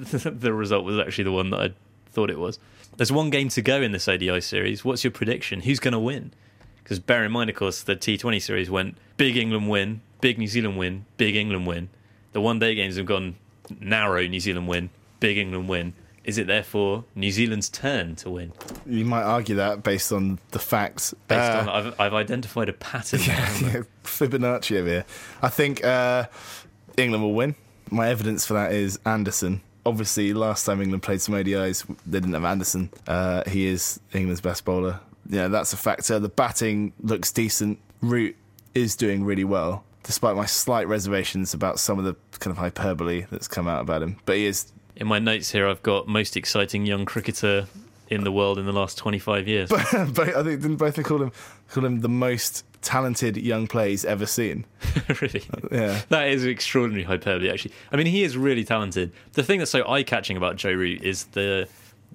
the 0.40 0.52
result 0.52 0.84
was 0.84 0.98
actually 0.98 1.24
the 1.24 1.32
one 1.32 1.50
that 1.50 1.60
I 1.60 1.72
thought 2.10 2.28
it 2.28 2.38
was. 2.40 2.58
There's 2.96 3.12
one 3.12 3.30
game 3.30 3.48
to 3.50 3.62
go 3.62 3.80
in 3.80 3.92
this 3.92 4.08
ODI 4.08 4.40
series. 4.40 4.84
What's 4.84 5.04
your 5.04 5.12
prediction? 5.12 5.60
Who's 5.60 5.78
going 5.78 5.92
to 5.92 6.00
win? 6.00 6.32
Because 6.86 7.00
bear 7.00 7.24
in 7.24 7.32
mind, 7.32 7.50
of 7.50 7.56
course, 7.56 7.82
the 7.82 7.96
T20 7.96 8.40
series 8.40 8.70
went 8.70 8.96
big 9.16 9.36
England 9.36 9.68
win, 9.68 10.02
big 10.20 10.38
New 10.38 10.46
Zealand 10.46 10.78
win, 10.78 11.04
big 11.16 11.34
England 11.34 11.66
win. 11.66 11.88
The 12.30 12.40
one 12.40 12.60
day 12.60 12.76
games 12.76 12.94
have 12.96 13.06
gone 13.06 13.34
narrow 13.80 14.24
New 14.24 14.38
Zealand 14.38 14.68
win, 14.68 14.90
big 15.18 15.36
England 15.36 15.68
win. 15.68 15.94
Is 16.22 16.38
it 16.38 16.46
therefore 16.46 17.02
New 17.16 17.32
Zealand's 17.32 17.68
turn 17.68 18.14
to 18.16 18.30
win? 18.30 18.52
You 18.86 19.04
might 19.04 19.24
argue 19.24 19.56
that 19.56 19.82
based 19.82 20.12
on 20.12 20.38
the 20.52 20.60
facts. 20.60 21.12
Based 21.26 21.40
Uh, 21.40 21.58
on 21.62 21.68
I've, 21.68 22.00
I've 22.00 22.14
identified 22.14 22.68
a 22.68 22.72
pattern. 22.72 23.18
there. 23.26 23.34
yeah, 23.34 23.82
Fibonacci 24.04 24.76
over 24.78 24.88
here. 24.88 25.04
I 25.42 25.48
think 25.48 25.84
uh, 25.84 26.26
England 26.96 27.24
will 27.24 27.34
win. 27.34 27.56
My 27.90 28.10
evidence 28.10 28.46
for 28.46 28.54
that 28.54 28.70
is 28.70 28.96
Anderson. 29.04 29.60
Obviously, 29.84 30.32
last 30.32 30.64
time 30.64 30.80
England 30.80 31.02
played 31.02 31.20
some 31.20 31.34
ODIs, 31.34 31.84
they 32.06 32.20
didn't 32.20 32.34
have 32.34 32.44
Anderson. 32.44 32.90
Uh, 33.08 33.42
he 33.48 33.66
is 33.66 33.98
England's 34.12 34.40
best 34.40 34.64
bowler. 34.64 35.00
Yeah, 35.28 35.48
that's 35.48 35.72
a 35.72 35.76
factor. 35.76 36.18
The 36.18 36.28
batting 36.28 36.92
looks 37.00 37.32
decent. 37.32 37.78
Root 38.00 38.36
is 38.74 38.96
doing 38.96 39.24
really 39.24 39.44
well, 39.44 39.84
despite 40.02 40.36
my 40.36 40.46
slight 40.46 40.86
reservations 40.88 41.54
about 41.54 41.78
some 41.78 41.98
of 41.98 42.04
the 42.04 42.14
kind 42.38 42.52
of 42.52 42.58
hyperbole 42.58 43.26
that's 43.30 43.48
come 43.48 43.68
out 43.68 43.80
about 43.80 44.02
him. 44.02 44.16
But 44.24 44.36
he 44.36 44.46
is. 44.46 44.72
In 44.96 45.06
my 45.06 45.18
notes 45.18 45.50
here, 45.50 45.68
I've 45.68 45.82
got 45.82 46.08
most 46.08 46.36
exciting 46.36 46.86
young 46.86 47.04
cricketer 47.04 47.66
in 48.08 48.24
the 48.24 48.32
world 48.32 48.58
in 48.58 48.66
the 48.66 48.72
last 48.72 48.96
25 48.98 49.48
years. 49.48 49.68
but 49.68 49.84
I 49.92 50.42
think 50.42 50.62
didn't 50.62 50.76
Botham 50.76 51.04
call 51.04 51.22
him 51.22 51.32
call 51.70 51.84
him 51.84 52.00
the 52.00 52.08
most 52.08 52.64
talented 52.82 53.36
young 53.36 53.66
player 53.66 53.88
he's 53.88 54.04
ever 54.04 54.26
seen. 54.26 54.64
really? 55.20 55.42
Yeah. 55.72 56.02
That 56.08 56.28
is 56.28 56.44
extraordinary 56.44 57.02
hyperbole, 57.02 57.50
actually. 57.50 57.72
I 57.90 57.96
mean, 57.96 58.06
he 58.06 58.22
is 58.22 58.36
really 58.36 58.64
talented. 58.64 59.12
The 59.32 59.42
thing 59.42 59.58
that's 59.58 59.72
so 59.72 59.86
eye-catching 59.88 60.36
about 60.36 60.56
Joe 60.56 60.72
Root 60.72 61.02
is 61.02 61.24
the 61.26 61.68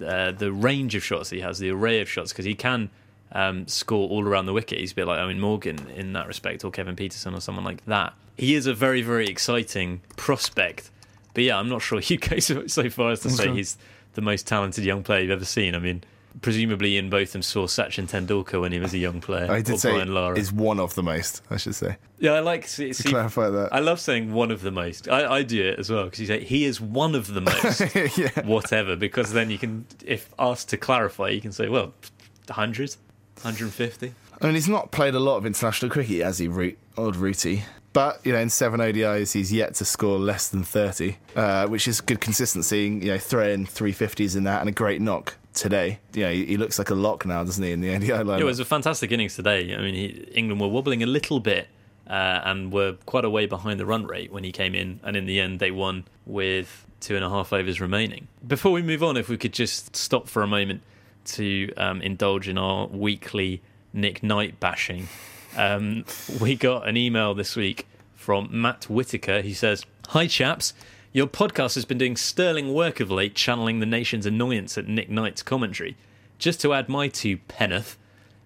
uh, 0.04 0.32
the 0.32 0.52
range 0.52 0.96
of 0.96 1.04
shots 1.04 1.30
he 1.30 1.40
has, 1.42 1.60
the 1.60 1.70
array 1.70 2.02
of 2.02 2.10
shots, 2.10 2.32
because 2.32 2.46
he 2.46 2.56
can 2.56 2.90
um, 3.32 3.68
score 3.68 4.10
all 4.10 4.28
around 4.28 4.46
the 4.46 4.54
wicket. 4.54 4.80
He's 4.80 4.92
a 4.92 4.96
bit 4.96 5.08
like 5.08 5.20
Eoin 5.20 5.40
Morgan 5.40 5.90
in 5.96 6.14
that 6.14 6.28
respect, 6.28 6.64
or 6.64 6.72
Kevin 6.72 6.96
Pietersen, 6.96 7.34
or 7.36 7.40
someone 7.42 7.64
like 7.66 7.86
that. 7.86 8.14
He 8.38 8.56
is 8.56 8.66
a 8.66 8.74
very, 8.74 9.02
very 9.02 9.28
exciting 9.28 10.02
prospect. 10.18 10.90
But 11.34 11.44
yeah, 11.46 11.58
I'm 11.58 11.70
not 11.70 11.82
sure 11.82 12.00
you 12.04 12.18
go 12.18 12.40
so, 12.40 12.68
so 12.68 12.90
far 12.90 13.12
as 13.12 13.22
to 13.22 13.30
say 13.30 13.46
Okay. 13.46 13.54
he's 13.56 13.78
the 14.14 14.22
most 14.22 14.48
talented 14.48 14.84
young 14.84 15.04
player 15.04 15.22
you've 15.22 15.32
ever 15.32 15.46
seen. 15.46 15.76
I 15.76 15.80
mean, 15.80 16.04
presumably 16.42 16.96
Ian 16.96 17.10
Botham 17.10 17.42
saw 17.42 17.68
Sachin 17.68 18.08
Tendulkar 18.10 18.62
when 18.62 18.72
he 18.72 18.80
was 18.80 18.94
a 18.94 18.98
young 18.98 19.20
player, 19.22 19.52
I 19.52 19.58
or 19.58 19.62
did 19.62 19.80
say 19.80 19.92
Brian 19.92 20.14
Lara. 20.14 20.38
is 20.38 20.52
one 20.52 20.80
of 20.80 20.96
the 20.96 21.04
most. 21.04 21.42
I 21.50 21.58
should 21.58 21.76
say 21.76 21.98
Yeah, 22.20 22.32
I 22.34 22.40
like 22.40 22.68
see, 22.68 22.88
to 22.88 22.94
see- 22.94 23.10
clarify 23.10 23.50
that. 23.50 23.74
I 23.74 23.80
love 23.80 24.00
saying 24.00 24.34
one 24.34 24.52
of 24.52 24.62
the 24.62 24.72
most. 24.72 25.10
I, 25.10 25.30
I 25.38 25.44
do 25.44 25.62
it 25.62 25.80
as 25.80 25.90
well 25.90 26.06
because 26.06 26.20
you 26.22 26.28
say 26.28 26.44
he 26.44 26.66
is 26.66 26.80
one 26.80 27.16
of 27.16 27.34
the 27.34 27.42
most, 27.42 28.18
yeah. 28.18 28.30
whatever. 28.46 28.96
Because 28.96 29.34
then 29.34 29.50
you 29.52 29.58
can, 29.58 29.86
if 30.06 30.30
asked 30.40 30.70
to 30.70 30.78
clarify, 30.78 31.30
you 31.30 31.42
can 31.42 31.52
say, 31.52 31.68
well, 31.68 31.94
100, 32.48 32.96
150. 33.42 34.14
I 34.42 34.46
mean, 34.46 34.56
he's 34.56 34.68
not 34.70 34.92
played 34.92 35.14
a 35.16 35.20
lot 35.20 35.38
of 35.38 35.46
international 35.46 35.92
cricket, 35.92 36.22
has 36.24 36.40
he, 36.40 36.48
Root? 36.48 36.78
old 36.98 37.16
Rooty. 37.16 37.64
But 37.94 38.26
you 38.26 38.32
know, 38.32 38.40
in 38.40 38.50
seven 38.50 38.80
ODIs, 38.80 39.34
he's 39.34 39.52
yet 39.52 39.74
to 39.76 39.86
score 39.86 40.18
less 40.18 40.48
than 40.48 40.64
thirty, 40.64 41.18
uh, 41.36 41.68
which 41.68 41.90
is 41.90 42.00
good 42.00 42.22
consistency. 42.22 42.84
You 42.86 43.12
know, 43.12 43.18
throw 43.18 43.46
in 43.50 43.66
three 43.66 43.92
fifties 43.92 44.36
in 44.36 44.46
that 44.46 44.62
and 44.62 44.70
a 44.70 44.72
great 44.72 45.02
knock 45.02 45.36
today. 45.54 46.00
Yeah, 46.14 46.32
he, 46.32 46.46
he 46.46 46.58
looks 46.58 46.78
like 46.78 46.90
a 46.90 46.96
lock 46.96 47.26
now, 47.26 47.44
doesn't 47.44 47.64
he? 47.64 47.72
In 47.72 47.82
the 47.82 47.92
ODI 47.96 48.08
lineup. 48.08 48.40
It 48.40 48.46
was 48.46 48.60
a 48.60 48.66
fantastic 48.66 49.12
innings 49.12 49.36
today. 49.36 49.76
I 49.76 49.82
mean, 49.82 49.94
he, 49.94 50.08
England 50.34 50.62
were 50.62 50.68
wobbling 50.68 51.04
a 51.04 51.08
little 51.08 51.40
bit 51.40 51.68
uh, 52.08 52.42
and 52.44 52.72
were 52.72 52.94
quite 53.06 53.26
a 53.26 53.30
way 53.30 53.46
behind 53.46 53.80
the 53.80 53.86
run 53.86 54.06
rate 54.06 54.32
when 54.32 54.44
he 54.44 54.52
came 54.52 54.76
in, 54.76 55.00
and 55.04 55.16
in 55.16 55.26
the 55.26 55.40
end, 55.40 55.60
they 55.60 55.72
won 55.72 56.06
with 56.26 56.86
two 57.00 57.16
and 57.16 57.26
a 57.26 57.30
half 57.30 57.52
overs 57.52 57.82
remaining. 57.82 58.28
Before 58.46 58.72
we 58.72 58.82
move 58.82 59.04
on, 59.04 59.18
if 59.18 59.28
we 59.28 59.38
could 59.38 59.54
just 59.54 59.96
stop 59.96 60.28
for 60.28 60.44
a 60.44 60.48
moment 60.48 60.82
to 61.24 61.72
um, 61.78 62.02
indulge 62.02 62.48
in 62.48 62.58
our 62.58 62.88
weekly 62.88 63.62
Nick 63.94 64.24
Knight 64.24 64.60
bashing. 64.60 65.08
Um, 65.58 66.06
we 66.42 66.56
got 66.56 66.88
an 66.88 66.98
email 66.98 67.34
this 67.34 67.56
week 67.56 67.88
from 68.16 68.50
Matt 68.52 68.86
Whitaker. 68.86 69.42
He 69.42 69.54
says, 69.54 69.86
Hi, 70.10 70.28
chaps. 70.28 70.74
Your 71.14 71.28
podcast 71.28 71.76
has 71.76 71.84
been 71.84 71.98
doing 71.98 72.16
sterling 72.16 72.74
work 72.74 73.02
of 73.02 73.12
late, 73.12 73.36
channeling 73.36 73.82
the 73.82 73.86
nation's 73.86 74.26
annoyance 74.26 74.78
at 74.78 74.88
Nick 74.88 75.10
Knight's 75.10 75.44
commentary. 75.44 75.98
Just 76.40 76.62
to 76.62 76.74
add 76.74 76.88
my 76.88 77.10
two 77.10 77.36
penneth, 77.50 77.98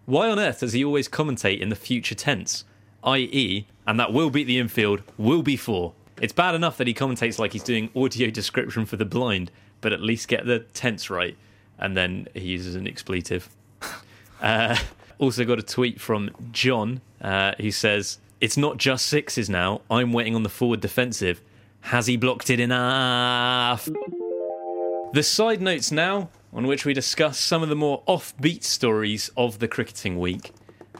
why 0.07 0.31
on 0.31 0.39
earth 0.39 0.61
does 0.61 0.73
he 0.73 0.83
always 0.83 1.07
commentate 1.07 1.59
in 1.59 1.69
the 1.69 1.75
future 1.75 2.15
tense, 2.15 2.63
i.e., 3.03 3.67
and 3.85 3.99
that 3.99 4.11
will 4.11 4.31
beat 4.31 4.47
the 4.47 4.57
infield, 4.57 5.03
will 5.15 5.43
be 5.43 5.55
four? 5.55 5.93
It's 6.19 6.33
bad 6.33 6.55
enough 6.55 6.77
that 6.77 6.87
he 6.87 6.93
commentates 6.95 7.37
like 7.37 7.53
he's 7.53 7.61
doing 7.61 7.91
audio 7.95 8.31
description 8.31 8.87
for 8.87 8.97
the 8.97 9.05
blind, 9.05 9.51
but 9.79 9.93
at 9.93 10.01
least 10.01 10.27
get 10.27 10.47
the 10.47 10.59
tense 10.73 11.11
right. 11.11 11.37
And 11.77 11.95
then 11.95 12.27
he 12.33 12.47
uses 12.47 12.75
an 12.75 12.87
expletive. 12.87 13.47
Uh, 14.41 14.77
also 15.17 15.45
got 15.45 15.57
a 15.57 15.63
tweet 15.63 15.99
from 15.99 16.29
John 16.51 16.99
uh, 17.21 17.53
who 17.57 17.71
says, 17.71 18.19
It's 18.41 18.57
not 18.57 18.77
just 18.77 19.05
sixes 19.05 19.49
now. 19.49 19.79
I'm 19.89 20.11
waiting 20.11 20.35
on 20.35 20.43
the 20.43 20.49
forward 20.49 20.81
defensive. 20.81 21.41
Has 21.85 22.07
he 22.07 22.17
blocked 22.17 22.49
it 22.49 22.59
enough? 22.59 23.87
The 25.13 25.23
side 25.23 25.61
notes 25.61 25.91
now, 25.91 26.29
on 26.51 26.67
which 26.67 26.83
we 26.85 26.93
discuss 26.93 27.39
some 27.39 27.61
of 27.63 27.69
the 27.69 27.75
more 27.75 28.03
offbeat 28.07 28.63
stories 28.63 29.29
of 29.37 29.59
the 29.59 29.67
cricketing 29.67 30.19
week. 30.19 30.51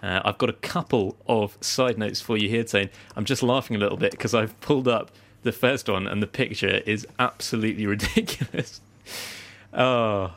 Uh, 0.03 0.21
I've 0.23 0.37
got 0.37 0.49
a 0.49 0.53
couple 0.53 1.17
of 1.27 1.57
side 1.61 1.97
notes 1.97 2.21
for 2.21 2.37
you 2.37 2.47
here, 2.49 2.63
Tane. 2.63 2.89
I'm 3.15 3.25
just 3.25 3.41
laughing 3.41 3.75
a 3.75 3.79
little 3.79 3.97
bit 3.97 4.11
because 4.11 4.35
I've 4.35 4.59
pulled 4.61 4.87
up 4.87 5.11
the 5.41 5.51
first 5.51 5.89
one 5.89 6.05
and 6.07 6.21
the 6.21 6.27
picture 6.27 6.81
is 6.85 7.07
absolutely 7.17 7.85
ridiculous. 7.95 8.81
Oh, 9.73 10.33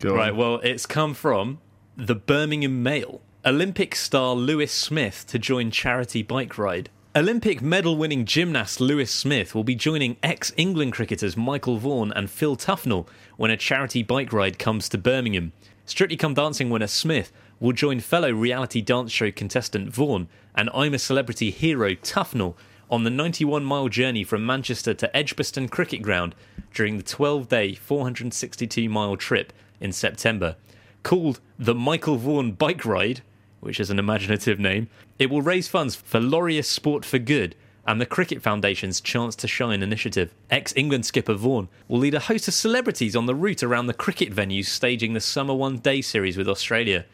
Go 0.00 0.12
on. 0.12 0.16
right. 0.16 0.34
Well, 0.36 0.56
it's 0.64 0.86
come 0.86 1.14
from 1.14 1.58
the 1.96 2.14
Birmingham 2.16 2.82
Mail. 2.82 3.20
Olympic 3.46 3.94
star 3.94 4.34
Louis 4.34 4.72
Smith 4.72 5.24
to 5.28 5.38
join 5.38 5.70
charity 5.70 6.22
bike 6.22 6.58
ride. 6.58 6.88
Olympic 7.16 7.62
medal 7.62 7.96
winning 7.96 8.24
gymnast 8.24 8.80
Louis 8.80 9.08
Smith 9.08 9.54
will 9.54 9.62
be 9.62 9.76
joining 9.76 10.16
ex 10.20 10.52
England 10.56 10.94
cricketers 10.94 11.36
Michael 11.36 11.76
Vaughan 11.76 12.12
and 12.12 12.28
Phil 12.28 12.56
Tufnell 12.56 13.06
when 13.36 13.52
a 13.52 13.56
charity 13.56 14.02
bike 14.02 14.32
ride 14.32 14.58
comes 14.58 14.88
to 14.88 14.98
Birmingham. 14.98 15.52
Strictly 15.86 16.16
Come 16.16 16.34
Dancing 16.34 16.70
winner 16.70 16.88
Smith 16.88 17.30
will 17.60 17.70
join 17.70 18.00
fellow 18.00 18.32
reality 18.32 18.80
dance 18.80 19.12
show 19.12 19.30
contestant 19.30 19.94
Vaughan 19.94 20.26
and 20.56 20.68
I'm 20.74 20.92
a 20.92 20.98
Celebrity 20.98 21.52
hero 21.52 21.90
Tufnell 21.94 22.56
on 22.90 23.04
the 23.04 23.10
91 23.10 23.64
mile 23.64 23.88
journey 23.88 24.24
from 24.24 24.44
Manchester 24.44 24.92
to 24.94 25.16
Edgbaston 25.16 25.68
Cricket 25.68 26.02
Ground 26.02 26.34
during 26.72 26.96
the 26.96 27.04
12 27.04 27.48
day, 27.48 27.76
462 27.76 28.88
mile 28.88 29.16
trip 29.16 29.52
in 29.78 29.92
September. 29.92 30.56
Called 31.04 31.38
the 31.60 31.76
Michael 31.76 32.16
Vaughan 32.16 32.50
Bike 32.50 32.84
Ride, 32.84 33.20
which 33.64 33.80
is 33.80 33.90
an 33.90 33.98
imaginative 33.98 34.60
name, 34.60 34.88
it 35.18 35.30
will 35.30 35.42
raise 35.42 35.68
funds 35.68 35.96
for 35.96 36.20
Laureus 36.20 36.68
Sport 36.68 37.04
for 37.04 37.18
Good 37.18 37.56
and 37.86 38.00
the 38.00 38.06
Cricket 38.06 38.42
Foundation's 38.42 39.00
Chance 39.00 39.36
to 39.36 39.48
Shine 39.48 39.82
initiative. 39.82 40.32
Ex 40.50 40.72
England 40.76 41.06
skipper 41.06 41.34
Vaughan 41.34 41.68
will 41.88 41.98
lead 41.98 42.14
a 42.14 42.20
host 42.20 42.48
of 42.48 42.54
celebrities 42.54 43.16
on 43.16 43.26
the 43.26 43.34
route 43.34 43.62
around 43.62 43.86
the 43.86 43.94
cricket 43.94 44.32
venues 44.32 44.66
staging 44.66 45.12
the 45.12 45.20
Summer 45.20 45.54
One 45.54 45.78
Day 45.78 46.00
series 46.00 46.36
with 46.36 46.48
Australia. 46.48 47.04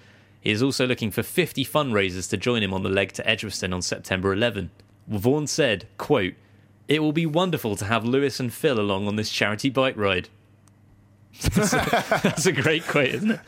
He 0.41 0.51
is 0.51 0.63
also 0.63 0.87
looking 0.87 1.11
for 1.11 1.23
50 1.23 1.65
fundraisers 1.65 2.29
to 2.31 2.37
join 2.37 2.63
him 2.63 2.73
on 2.73 2.83
the 2.83 2.89
leg 2.89 3.13
to 3.15 3.29
Edgbaston 3.29 3.73
on 3.73 3.83
September 3.83 4.33
11. 4.33 4.71
Vaughan 5.09 5.47
said, 5.47 5.87
quote, 5.99 6.35
It 6.89 7.03
will 7.03 7.13
be 7.13 7.27
wonderful 7.27 7.77
to 7.77 7.85
have 7.85 8.05
Louis 8.05 8.39
and 8.41 8.53
Phil 8.53 8.79
along 8.79 9.07
on 9.07 9.17
this 9.17 9.31
charity 9.31 9.71
bike 9.71 9.97
ride. 9.97 10.29
That's 11.41 11.73
a, 11.73 12.21
that's 12.23 12.47
a 12.47 12.53
great 12.53 12.87
quote, 12.87 13.09
isn't 13.09 13.31
it? 13.33 13.41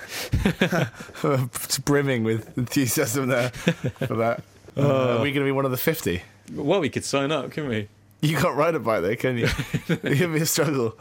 It's 1.25 1.79
brimming 1.79 2.25
with 2.25 2.57
enthusiasm 2.59 3.29
there 3.29 3.51
for 3.51 4.17
that. 4.17 4.43
Uh, 4.77 5.17
are 5.19 5.23
we 5.23 5.31
going 5.33 5.45
to 5.45 5.45
be 5.45 5.53
one 5.53 5.65
of 5.65 5.71
the 5.71 5.77
50? 5.77 6.23
Well, 6.55 6.81
we 6.81 6.89
could 6.89 7.05
sign 7.05 7.31
up, 7.33 7.51
couldn't 7.51 7.71
we? 7.71 7.89
You 8.21 8.37
can't 8.37 8.57
ride 8.57 8.75
a 8.75 8.81
bike 8.81 9.03
though, 9.03 9.17
can 9.17 9.37
you? 9.39 9.49
It'd 9.89 10.33
be 10.33 10.41
a 10.41 10.47
struggle. 10.47 10.97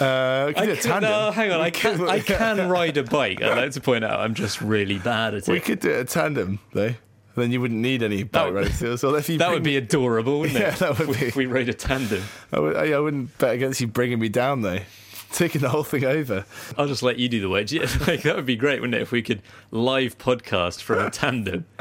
Uh, 0.00 0.46
we 0.48 0.54
could 0.54 0.64
do 0.66 0.76
tandem. 0.76 1.10
no, 1.10 1.30
hang 1.30 1.50
on. 1.52 1.58
We 1.60 1.64
I 1.66 1.70
can, 1.70 1.98
could- 1.98 2.08
I 2.08 2.20
can 2.20 2.68
ride 2.68 2.96
a 2.96 3.02
bike. 3.04 3.42
I'd 3.42 3.56
like 3.56 3.72
to 3.72 3.80
point 3.80 4.02
out 4.04 4.18
I'm 4.20 4.34
just 4.34 4.60
really 4.62 4.98
bad 4.98 5.34
at 5.34 5.46
it. 5.48 5.52
We 5.52 5.60
could 5.60 5.80
do 5.80 5.90
it 5.90 6.00
a 6.00 6.04
tandem 6.04 6.58
though. 6.72 6.94
Then 7.36 7.50
you 7.50 7.60
wouldn't 7.60 7.80
need 7.80 8.02
any 8.02 8.22
bike 8.22 8.46
would- 8.46 8.54
riding. 8.54 8.96
So 8.96 9.14
if 9.14 9.28
you 9.28 9.38
That 9.38 9.46
bring 9.48 9.54
would 9.56 9.62
be 9.62 9.76
adorable, 9.76 10.40
wouldn't 10.40 10.58
it? 10.58 10.62
Yeah, 10.62 10.70
that 10.70 10.98
would 10.98 11.08
If 11.10 11.20
be. 11.20 11.26
If 11.26 11.36
we 11.36 11.46
rode 11.46 11.68
a 11.68 11.74
tandem. 11.74 12.22
I, 12.52 12.58
would, 12.60 12.76
I, 12.76 12.92
I 12.92 12.98
wouldn't 12.98 13.36
bet 13.38 13.54
against 13.54 13.80
you 13.80 13.86
bringing 13.86 14.18
me 14.18 14.28
down 14.30 14.62
though. 14.62 14.78
Taking 15.34 15.60
the 15.62 15.68
whole 15.68 15.82
thing 15.82 16.04
over. 16.04 16.44
I'll 16.78 16.86
just 16.86 17.02
let 17.02 17.18
you 17.18 17.28
do 17.28 17.40
the 17.40 17.48
work. 17.48 17.70
Yeah, 17.70 17.82
like, 18.06 18.22
that 18.22 18.36
would 18.36 18.46
be 18.46 18.54
great, 18.54 18.80
wouldn't 18.80 18.94
it? 18.94 19.02
If 19.02 19.10
we 19.10 19.20
could 19.20 19.42
live 19.72 20.16
podcast 20.16 20.80
from 20.80 21.00
a 21.00 21.10
tandem. 21.10 21.66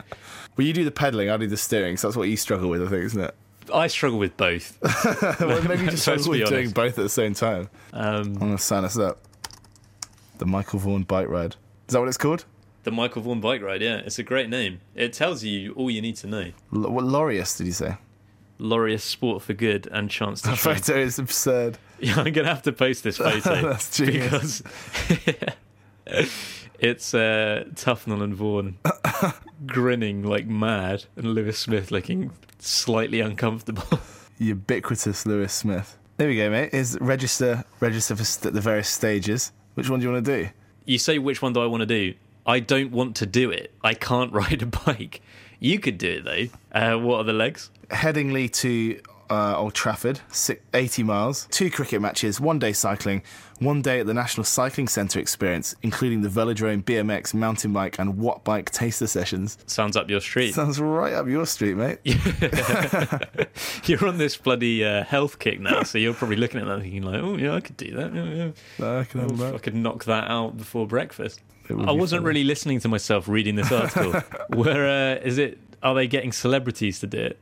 Well, 0.55 0.67
you 0.67 0.73
do 0.73 0.85
the 0.85 0.91
pedaling, 0.91 1.31
I'll 1.31 1.39
do 1.39 1.47
the 1.47 1.57
steering. 1.57 1.97
So 1.97 2.07
that's 2.07 2.15
what 2.15 2.29
you 2.29 2.37
struggle 2.37 2.69
with, 2.69 2.83
I 2.83 2.87
think, 2.87 3.05
isn't 3.05 3.19
it? 3.19 3.35
I 3.73 3.87
struggle 3.87 4.19
with 4.19 4.37
both. 4.37 4.77
well, 5.41 5.63
maybe 5.63 5.85
you 5.85 5.89
just 5.89 6.03
struggle 6.03 6.29
with 6.29 6.47
doing 6.47 6.69
both 6.69 6.99
at 6.99 7.01
the 7.01 7.09
same 7.09 7.33
time. 7.33 7.71
Um, 7.91 8.21
I'm 8.21 8.33
going 8.35 8.57
to 8.57 8.61
sign 8.61 8.85
us 8.85 8.95
up. 8.95 9.17
The 10.37 10.45
Michael 10.45 10.77
Vaughan 10.77 11.05
bike 11.05 11.27
ride. 11.27 11.55
Is 11.87 11.93
that 11.93 12.01
what 12.01 12.07
it's 12.07 12.17
called? 12.17 12.45
the 12.83 12.91
Michael 12.91 13.21
Vaughan 13.21 13.41
bike 13.41 13.61
ride, 13.61 13.81
yeah, 13.81 14.01
it's 14.05 14.19
a 14.19 14.23
great 14.23 14.49
name. 14.49 14.81
It 14.95 15.13
tells 15.13 15.43
you 15.43 15.73
all 15.73 15.89
you 15.89 16.01
need 16.01 16.17
to 16.17 16.27
know. 16.27 16.51
L- 16.73 16.91
what 16.91 17.05
Laureus 17.05 17.57
did 17.57 17.67
you 17.67 17.73
say? 17.73 17.95
Laureus 18.59 19.01
Sport 19.01 19.41
for 19.41 19.53
Good 19.53 19.87
and 19.91 20.09
Chance 20.09 20.41
to 20.43 20.49
The 20.49 20.55
Shine. 20.55 20.75
photo 20.75 20.99
is 20.99 21.19
absurd. 21.19 21.77
Yeah, 21.99 22.15
I'm 22.19 22.33
gonna 22.33 22.49
have 22.49 22.63
to 22.63 22.73
post 22.73 23.05
this 23.05 23.15
photo 23.19 23.61
That's 23.69 23.95
genius. 23.95 24.61
because 25.07 25.53
it's 26.79 27.13
uh, 27.13 27.63
Tufnell 27.75 28.21
and 28.21 28.35
Vaughan 28.35 28.77
grinning 29.65 30.23
like 30.23 30.45
mad, 30.45 31.05
and 31.15 31.33
Louis 31.33 31.57
Smith 31.57 31.91
looking 31.91 32.31
slightly 32.59 33.21
uncomfortable. 33.21 33.99
Ubiquitous 34.37 35.25
Louis 35.25 35.51
Smith. 35.53 35.97
There 36.17 36.27
we 36.27 36.35
go, 36.35 36.49
mate. 36.49 36.73
Is 36.73 36.97
register 36.99 37.63
register 37.79 38.15
for 38.15 38.23
st- 38.25 38.53
the 38.53 38.61
various 38.61 38.89
stages. 38.89 39.51
Which 39.75 39.89
one 39.89 39.99
do 39.99 40.05
you 40.05 40.11
want 40.11 40.25
to 40.25 40.43
do? 40.43 40.49
You 40.85 40.97
say 40.97 41.19
which 41.19 41.41
one 41.41 41.53
do 41.53 41.61
I 41.61 41.65
want 41.67 41.81
to 41.81 41.87
do? 41.87 42.13
I 42.45 42.59
don't 42.59 42.91
want 42.91 43.15
to 43.17 43.25
do 43.25 43.49
it. 43.49 43.73
I 43.81 43.93
can't 43.93 44.33
ride 44.33 44.61
a 44.61 44.65
bike. 44.65 45.21
You 45.63 45.79
could 45.79 45.97
do 45.97 46.21
it 46.21 46.25
though. 46.25 46.77
Uh, 46.77 46.99
what 46.99 47.19
are 47.19 47.23
the 47.23 47.31
legs? 47.31 47.69
Headingley 47.89 48.51
to 48.51 48.99
uh, 49.29 49.55
Old 49.55 49.73
Trafford, 49.73 50.19
80 50.73 51.03
miles, 51.03 51.47
two 51.51 51.71
cricket 51.71 52.01
matches, 52.01 52.41
one 52.41 52.59
day 52.59 52.73
cycling, 52.73 53.23
one 53.59 53.81
day 53.81 54.01
at 54.01 54.05
the 54.05 54.13
National 54.13 54.43
Cycling 54.43 54.89
Centre 54.89 55.21
experience, 55.21 55.73
including 55.81 56.21
the 56.21 56.27
Velodrome, 56.27 56.83
BMX, 56.83 57.33
mountain 57.33 57.71
bike, 57.71 57.97
and 57.97 58.17
Watt 58.17 58.43
bike 58.43 58.71
taster 58.71 59.07
sessions. 59.07 59.57
Sounds 59.65 59.95
up 59.95 60.09
your 60.09 60.19
street. 60.19 60.53
Sounds 60.53 60.81
right 60.81 61.13
up 61.13 61.29
your 61.29 61.45
street, 61.45 61.75
mate. 61.75 61.99
You're 63.85 64.05
on 64.05 64.17
this 64.17 64.35
bloody 64.35 64.83
uh, 64.83 65.05
health 65.05 65.39
kick 65.39 65.61
now, 65.61 65.83
so 65.83 65.97
you're 65.97 66.13
probably 66.13 66.35
looking 66.35 66.59
at 66.59 66.67
that 66.67 66.81
thinking 66.81 67.03
like, 67.03 67.21
oh 67.21 67.37
yeah, 67.37 67.55
I 67.55 67.61
could 67.61 67.77
do 67.77 67.95
that. 67.95 68.13
Yeah, 68.13 68.51
yeah. 68.81 68.99
I 68.99 69.05
can 69.05 69.21
have 69.21 69.55
I 69.55 69.59
could 69.59 69.75
knock 69.75 70.03
that 70.03 70.29
out 70.29 70.57
before 70.57 70.85
breakfast. 70.85 71.39
I 71.69 71.91
wasn't 71.91 72.21
fun. 72.21 72.27
really 72.27 72.43
listening 72.43 72.79
to 72.81 72.87
myself 72.87 73.27
reading 73.27 73.55
this 73.55 73.71
article. 73.71 74.11
Where 74.57 75.17
uh, 75.17 75.21
is 75.23 75.37
it? 75.37 75.57
Are 75.81 75.93
they 75.95 76.07
getting 76.07 76.31
celebrities 76.31 76.99
to 76.99 77.07
do 77.07 77.19
it? 77.19 77.39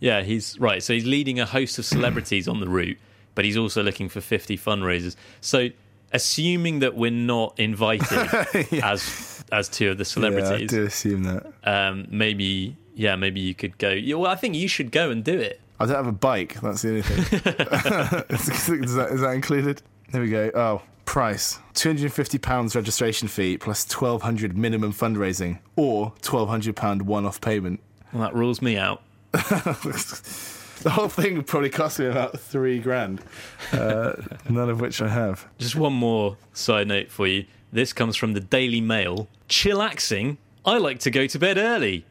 Yeah, 0.00 0.22
he's 0.22 0.58
right. 0.58 0.82
So 0.82 0.92
he's 0.92 1.06
leading 1.06 1.40
a 1.40 1.46
host 1.46 1.78
of 1.78 1.84
celebrities 1.84 2.46
on 2.48 2.60
the 2.60 2.68
route, 2.68 2.98
but 3.34 3.44
he's 3.44 3.56
also 3.56 3.82
looking 3.82 4.08
for 4.08 4.20
50 4.20 4.58
fundraisers. 4.58 5.16
So, 5.40 5.68
assuming 6.12 6.80
that 6.80 6.94
we're 6.96 7.10
not 7.10 7.58
invited 7.58 8.18
as 8.82 9.44
as 9.52 9.68
two 9.68 9.90
of 9.90 9.98
the 9.98 10.02
Yeah, 10.02 10.28
I 10.28 10.30
celebrities, 10.30 10.70
do 10.70 10.84
assume 10.84 11.22
that. 11.24 11.52
um, 11.64 12.06
maybe 12.10 12.76
yeah, 12.94 13.16
maybe 13.16 13.40
you 13.40 13.54
could 13.54 13.78
go. 13.78 13.90
Yeah, 13.90 14.16
well, 14.16 14.30
I 14.30 14.36
think 14.36 14.54
you 14.54 14.68
should 14.68 14.92
go 14.92 15.10
and 15.10 15.24
do 15.24 15.38
it. 15.38 15.60
I 15.80 15.86
don't 15.86 15.96
have 15.96 16.06
a 16.06 16.12
bike. 16.12 16.60
That's 16.60 16.82
the 16.82 16.88
only 16.90 17.02
thing. 17.02 17.18
is, 18.84 18.94
that, 18.94 19.08
is 19.10 19.20
that 19.20 19.32
included? 19.34 19.82
There 20.12 20.20
we 20.20 20.28
go. 20.30 20.50
Oh, 20.54 20.82
price: 21.04 21.58
two 21.74 21.88
hundred 21.88 22.04
and 22.04 22.12
fifty 22.14 22.38
pounds 22.38 22.74
registration 22.74 23.28
fee 23.28 23.56
plus 23.58 23.84
twelve 23.84 24.22
hundred 24.22 24.56
minimum 24.56 24.92
fundraising, 24.92 25.58
or 25.76 26.12
twelve 26.22 26.48
hundred 26.48 26.76
pound 26.76 27.02
one-off 27.02 27.40
payment. 27.40 27.80
Well, 28.12 28.22
that 28.22 28.34
rules 28.34 28.62
me 28.62 28.76
out. 28.76 29.02
The 30.84 30.90
whole 30.90 31.08
thing 31.08 31.36
would 31.36 31.46
probably 31.46 31.70
cost 31.70 31.98
me 31.98 32.04
about 32.06 32.38
three 32.38 32.78
grand, 32.78 33.22
uh, 33.72 34.16
none 34.50 34.68
of 34.68 34.82
which 34.82 35.00
I 35.00 35.08
have. 35.08 35.48
Just 35.56 35.76
one 35.76 35.94
more 35.94 36.36
side 36.52 36.88
note 36.88 37.10
for 37.10 37.26
you. 37.26 37.46
This 37.72 37.94
comes 37.94 38.16
from 38.16 38.34
the 38.34 38.40
Daily 38.40 38.82
Mail. 38.82 39.26
Chillaxing. 39.48 40.36
I 40.62 40.76
like 40.76 40.98
to 41.00 41.10
go 41.10 41.26
to 41.26 41.38
bed 41.38 41.56
early. 41.56 42.04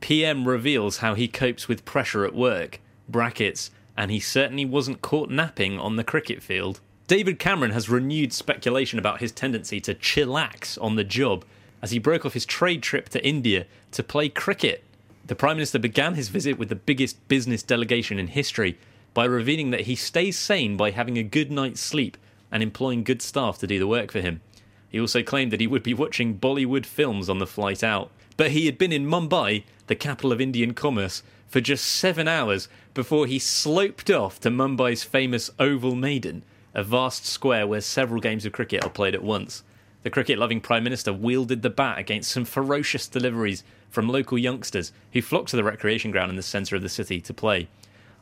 PM 0.00 0.46
reveals 0.46 0.98
how 0.98 1.14
he 1.14 1.26
copes 1.26 1.66
with 1.66 1.84
pressure 1.84 2.24
at 2.24 2.32
work. 2.32 2.80
Brackets, 3.08 3.72
and 3.96 4.12
he 4.12 4.20
certainly 4.20 4.64
wasn't 4.64 5.02
caught 5.02 5.28
napping 5.28 5.80
on 5.80 5.96
the 5.96 6.04
cricket 6.04 6.40
field. 6.40 6.80
David 7.10 7.40
Cameron 7.40 7.72
has 7.72 7.88
renewed 7.88 8.32
speculation 8.32 8.96
about 8.96 9.18
his 9.18 9.32
tendency 9.32 9.80
to 9.80 9.96
chillax 9.96 10.80
on 10.80 10.94
the 10.94 11.02
job 11.02 11.44
as 11.82 11.90
he 11.90 11.98
broke 11.98 12.24
off 12.24 12.34
his 12.34 12.46
trade 12.46 12.84
trip 12.84 13.08
to 13.08 13.26
India 13.26 13.66
to 13.90 14.04
play 14.04 14.28
cricket. 14.28 14.84
The 15.26 15.34
Prime 15.34 15.56
Minister 15.56 15.80
began 15.80 16.14
his 16.14 16.28
visit 16.28 16.56
with 16.56 16.68
the 16.68 16.76
biggest 16.76 17.26
business 17.26 17.64
delegation 17.64 18.20
in 18.20 18.28
history 18.28 18.78
by 19.12 19.24
revealing 19.24 19.72
that 19.72 19.86
he 19.86 19.96
stays 19.96 20.38
sane 20.38 20.76
by 20.76 20.92
having 20.92 21.18
a 21.18 21.24
good 21.24 21.50
night's 21.50 21.80
sleep 21.80 22.16
and 22.52 22.62
employing 22.62 23.02
good 23.02 23.22
staff 23.22 23.58
to 23.58 23.66
do 23.66 23.80
the 23.80 23.88
work 23.88 24.12
for 24.12 24.20
him. 24.20 24.40
He 24.88 25.00
also 25.00 25.24
claimed 25.24 25.50
that 25.50 25.60
he 25.60 25.66
would 25.66 25.82
be 25.82 25.92
watching 25.92 26.38
Bollywood 26.38 26.86
films 26.86 27.28
on 27.28 27.40
the 27.40 27.44
flight 27.44 27.82
out. 27.82 28.12
But 28.36 28.52
he 28.52 28.66
had 28.66 28.78
been 28.78 28.92
in 28.92 29.04
Mumbai, 29.04 29.64
the 29.88 29.96
capital 29.96 30.30
of 30.30 30.40
Indian 30.40 30.74
commerce, 30.74 31.24
for 31.48 31.60
just 31.60 31.86
seven 31.86 32.28
hours 32.28 32.68
before 32.94 33.26
he 33.26 33.40
sloped 33.40 34.10
off 34.12 34.38
to 34.42 34.48
Mumbai's 34.48 35.02
famous 35.02 35.50
Oval 35.58 35.96
Maidan, 35.96 36.44
a 36.74 36.82
vast 36.82 37.26
square 37.26 37.66
where 37.66 37.80
several 37.80 38.20
games 38.20 38.44
of 38.44 38.52
cricket 38.52 38.84
are 38.84 38.90
played 38.90 39.14
at 39.14 39.22
once. 39.22 39.62
The 40.02 40.10
cricket 40.10 40.38
loving 40.38 40.60
Prime 40.60 40.84
Minister 40.84 41.12
wielded 41.12 41.62
the 41.62 41.70
bat 41.70 41.98
against 41.98 42.30
some 42.30 42.44
ferocious 42.44 43.06
deliveries 43.06 43.64
from 43.90 44.08
local 44.08 44.38
youngsters 44.38 44.92
who 45.12 45.20
flocked 45.20 45.50
to 45.50 45.56
the 45.56 45.64
recreation 45.64 46.10
ground 46.10 46.30
in 46.30 46.36
the 46.36 46.42
centre 46.42 46.76
of 46.76 46.82
the 46.82 46.88
city 46.88 47.20
to 47.20 47.34
play. 47.34 47.68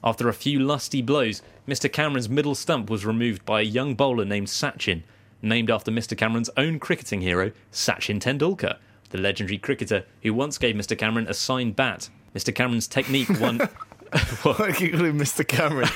After 0.02 0.28
a 0.28 0.34
few 0.34 0.58
lusty 0.58 1.02
blows, 1.02 1.42
Mr. 1.66 1.92
Cameron's 1.92 2.28
middle 2.28 2.54
stump 2.54 2.88
was 2.88 3.06
removed 3.06 3.44
by 3.44 3.60
a 3.60 3.64
young 3.64 3.94
bowler 3.94 4.24
named 4.24 4.48
Sachin, 4.48 5.02
named 5.42 5.70
after 5.70 5.90
Mr. 5.90 6.16
Cameron's 6.16 6.50
own 6.56 6.78
cricketing 6.78 7.20
hero, 7.20 7.52
Sachin 7.72 8.20
Tendulkar, 8.20 8.78
the 9.10 9.18
legendary 9.18 9.58
cricketer 9.58 10.04
who 10.22 10.34
once 10.34 10.58
gave 10.58 10.74
Mr. 10.74 10.96
Cameron 10.96 11.28
a 11.28 11.34
signed 11.34 11.76
bat. 11.76 12.10
Mr. 12.34 12.54
Cameron's 12.54 12.86
technique 12.88 13.28
won. 13.40 13.60
Why 14.42 14.72
do 14.72 14.84
you 14.86 14.92
call 14.92 15.04
him 15.04 15.18
Mr. 15.18 15.46
Cameron? 15.46 15.88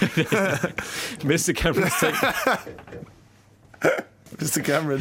Mr. 1.23 1.55
Cameron's 1.55 1.99
technique. 1.99 2.77
Mr. 4.37 4.65
Cameron. 4.65 5.01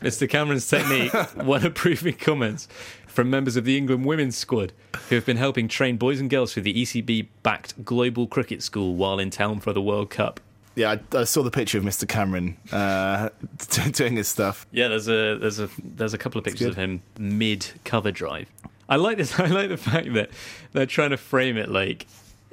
Mr. 0.00 0.28
Cameron's 0.28 0.68
technique 0.68 1.12
won 1.36 1.64
approving 1.64 2.14
comments 2.14 2.68
from 3.06 3.30
members 3.30 3.56
of 3.56 3.64
the 3.64 3.76
England 3.76 4.04
women's 4.04 4.36
squad 4.36 4.72
who 5.08 5.14
have 5.14 5.24
been 5.24 5.38
helping 5.38 5.68
train 5.68 5.96
boys 5.96 6.20
and 6.20 6.28
girls 6.28 6.52
through 6.52 6.62
the 6.64 6.82
ECB 6.82 7.26
backed 7.42 7.84
Global 7.84 8.26
Cricket 8.26 8.62
School 8.62 8.94
while 8.94 9.18
in 9.18 9.30
town 9.30 9.60
for 9.60 9.72
the 9.72 9.80
World 9.80 10.10
Cup. 10.10 10.40
Yeah, 10.74 10.96
I, 11.12 11.18
I 11.20 11.24
saw 11.24 11.42
the 11.42 11.50
picture 11.50 11.78
of 11.78 11.84
Mr. 11.84 12.06
Cameron 12.06 12.58
uh, 12.70 13.30
doing 13.92 14.16
his 14.16 14.28
stuff. 14.28 14.66
Yeah, 14.70 14.88
there's 14.88 15.08
a 15.08 15.38
there's 15.38 15.58
a 15.58 15.70
there's 15.82 16.12
a 16.12 16.18
couple 16.18 16.38
of 16.38 16.44
pictures 16.44 16.68
of 16.68 16.76
him 16.76 17.02
mid 17.18 17.66
cover 17.84 18.12
drive. 18.12 18.50
I 18.88 18.96
like 18.96 19.16
this. 19.16 19.38
I 19.40 19.46
like 19.46 19.68
the 19.68 19.76
fact 19.76 20.12
that 20.14 20.30
they're 20.72 20.86
trying 20.86 21.10
to 21.10 21.16
frame 21.16 21.56
it 21.56 21.68
like 21.70 22.06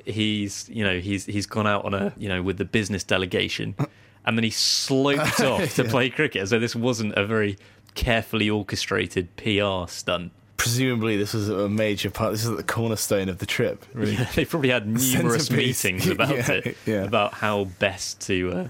he's 0.05 0.67
you 0.69 0.83
know 0.83 0.99
he's 0.99 1.25
he's 1.25 1.45
gone 1.45 1.65
out 1.67 1.85
on 1.85 1.93
a 1.93 2.13
you 2.17 2.27
know 2.29 2.41
with 2.41 2.57
the 2.57 2.65
business 2.65 3.03
delegation, 3.03 3.75
and 4.25 4.37
then 4.37 4.43
he 4.43 4.49
sloped 4.49 5.39
off 5.41 5.75
to 5.75 5.83
play 5.83 6.09
cricket. 6.09 6.47
So 6.49 6.59
this 6.59 6.75
wasn't 6.75 7.13
a 7.15 7.25
very 7.25 7.57
carefully 7.95 8.49
orchestrated 8.49 9.35
PR 9.35 9.87
stunt. 9.87 10.31
Presumably, 10.57 11.17
this 11.17 11.33
was 11.33 11.49
a 11.49 11.67
major 11.67 12.09
part. 12.09 12.31
This 12.31 12.45
is 12.45 12.55
the 12.55 12.63
cornerstone 12.63 13.27
of 13.27 13.39
the 13.39 13.45
trip. 13.45 13.85
Really. 13.93 14.13
Yeah, 14.13 14.29
they 14.33 14.45
probably 14.45 14.69
had 14.69 14.87
numerous 14.87 15.51
meetings 15.51 16.07
about 16.07 16.29
Yeah, 16.29 16.51
it, 16.51 16.77
yeah. 16.85 17.03
about 17.03 17.33
how 17.33 17.65
best 17.79 18.21
to 18.27 18.51
uh, 18.51 18.67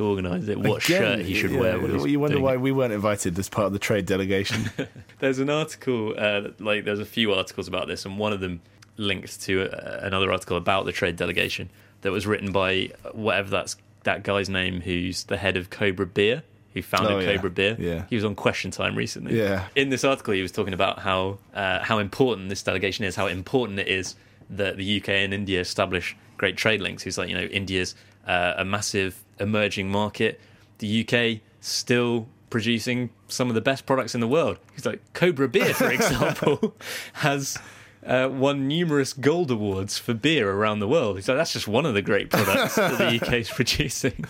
to 0.00 0.06
organise 0.08 0.48
it, 0.48 0.58
what 0.58 0.84
Again, 0.84 1.18
shirt 1.18 1.26
he 1.26 1.34
should 1.34 1.50
yeah, 1.52 1.60
wear. 1.60 1.80
When 1.80 2.08
you 2.08 2.18
wonder 2.20 2.40
why 2.40 2.54
it. 2.54 2.60
we 2.60 2.72
weren't 2.72 2.92
invited 2.92 3.38
as 3.38 3.48
part 3.48 3.66
of 3.66 3.72
the 3.72 3.78
trade 3.78 4.06
delegation. 4.06 4.70
There's 5.18 5.38
an 5.38 5.50
article, 5.50 6.14
uh, 6.18 6.48
like 6.58 6.84
there's 6.84 6.98
a 6.98 7.04
few 7.04 7.32
articles 7.34 7.68
about 7.68 7.86
this, 7.88 8.04
and 8.04 8.18
one 8.18 8.32
of 8.32 8.40
them 8.40 8.60
linked 8.96 9.40
to 9.42 9.62
uh, 9.70 10.00
another 10.02 10.32
article 10.32 10.56
about 10.56 10.86
the 10.86 10.92
trade 10.92 11.16
delegation 11.16 11.68
that 12.02 12.10
was 12.12 12.26
written 12.26 12.52
by 12.52 12.90
whatever 13.12 13.50
that's 13.50 13.76
that 14.04 14.22
guy's 14.22 14.48
name, 14.48 14.80
who's 14.80 15.24
the 15.24 15.36
head 15.36 15.58
of 15.58 15.68
Cobra 15.68 16.06
Beer, 16.06 16.42
who 16.72 16.80
founded 16.80 17.12
Oh, 17.12 17.18
yeah. 17.18 17.34
Cobra 17.34 17.50
Beer. 17.50 17.76
Yeah. 17.78 18.04
he 18.08 18.16
was 18.16 18.24
on 18.24 18.34
Question 18.34 18.70
Time 18.70 18.96
recently. 18.96 19.38
Yeah. 19.38 19.66
in 19.76 19.90
this 19.90 20.04
article, 20.04 20.32
he 20.32 20.40
was 20.40 20.52
talking 20.52 20.72
about 20.72 21.00
how 21.00 21.38
uh, 21.54 21.80
how 21.80 21.98
important 21.98 22.48
this 22.48 22.62
delegation 22.62 23.04
is, 23.04 23.14
how 23.16 23.26
important 23.26 23.78
it 23.78 23.88
is 23.88 24.14
that 24.48 24.78
the 24.78 25.00
UK 25.00 25.10
and 25.10 25.34
India 25.34 25.60
establish 25.60 26.16
great 26.38 26.56
trade 26.56 26.80
links. 26.80 27.02
He's 27.02 27.18
like, 27.18 27.28
you 27.28 27.34
know, 27.36 27.44
India's 27.44 27.94
uh, 28.26 28.54
a 28.56 28.64
massive 28.64 29.22
emerging 29.40 29.90
market. 29.90 30.40
The 30.78 31.06
UK 31.06 31.40
still 31.60 32.28
producing 32.50 33.10
some 33.28 33.48
of 33.48 33.54
the 33.54 33.60
best 33.60 33.86
products 33.86 34.14
in 34.14 34.20
the 34.20 34.28
world. 34.28 34.58
He's 34.74 34.86
like, 34.86 35.00
Cobra 35.12 35.48
Beer, 35.48 35.74
for 35.74 35.90
example, 35.92 36.74
has. 37.14 37.58
Uh, 38.02 38.26
won 38.32 38.66
numerous 38.66 39.12
gold 39.12 39.50
awards 39.50 39.98
for 39.98 40.14
beer 40.14 40.50
around 40.50 40.78
the 40.78 40.88
world. 40.88 41.16
He's 41.16 41.28
like, 41.28 41.36
that's 41.36 41.52
just 41.52 41.68
one 41.68 41.84
of 41.84 41.92
the 41.92 42.00
great 42.00 42.30
products 42.30 42.76
that 42.76 42.96
the 42.96 43.20
UK 43.20 43.34
is 43.34 43.50
producing. 43.54 44.24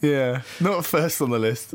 yeah, 0.00 0.40
not 0.60 0.86
first 0.86 1.20
on 1.20 1.28
the 1.28 1.38
list. 1.38 1.74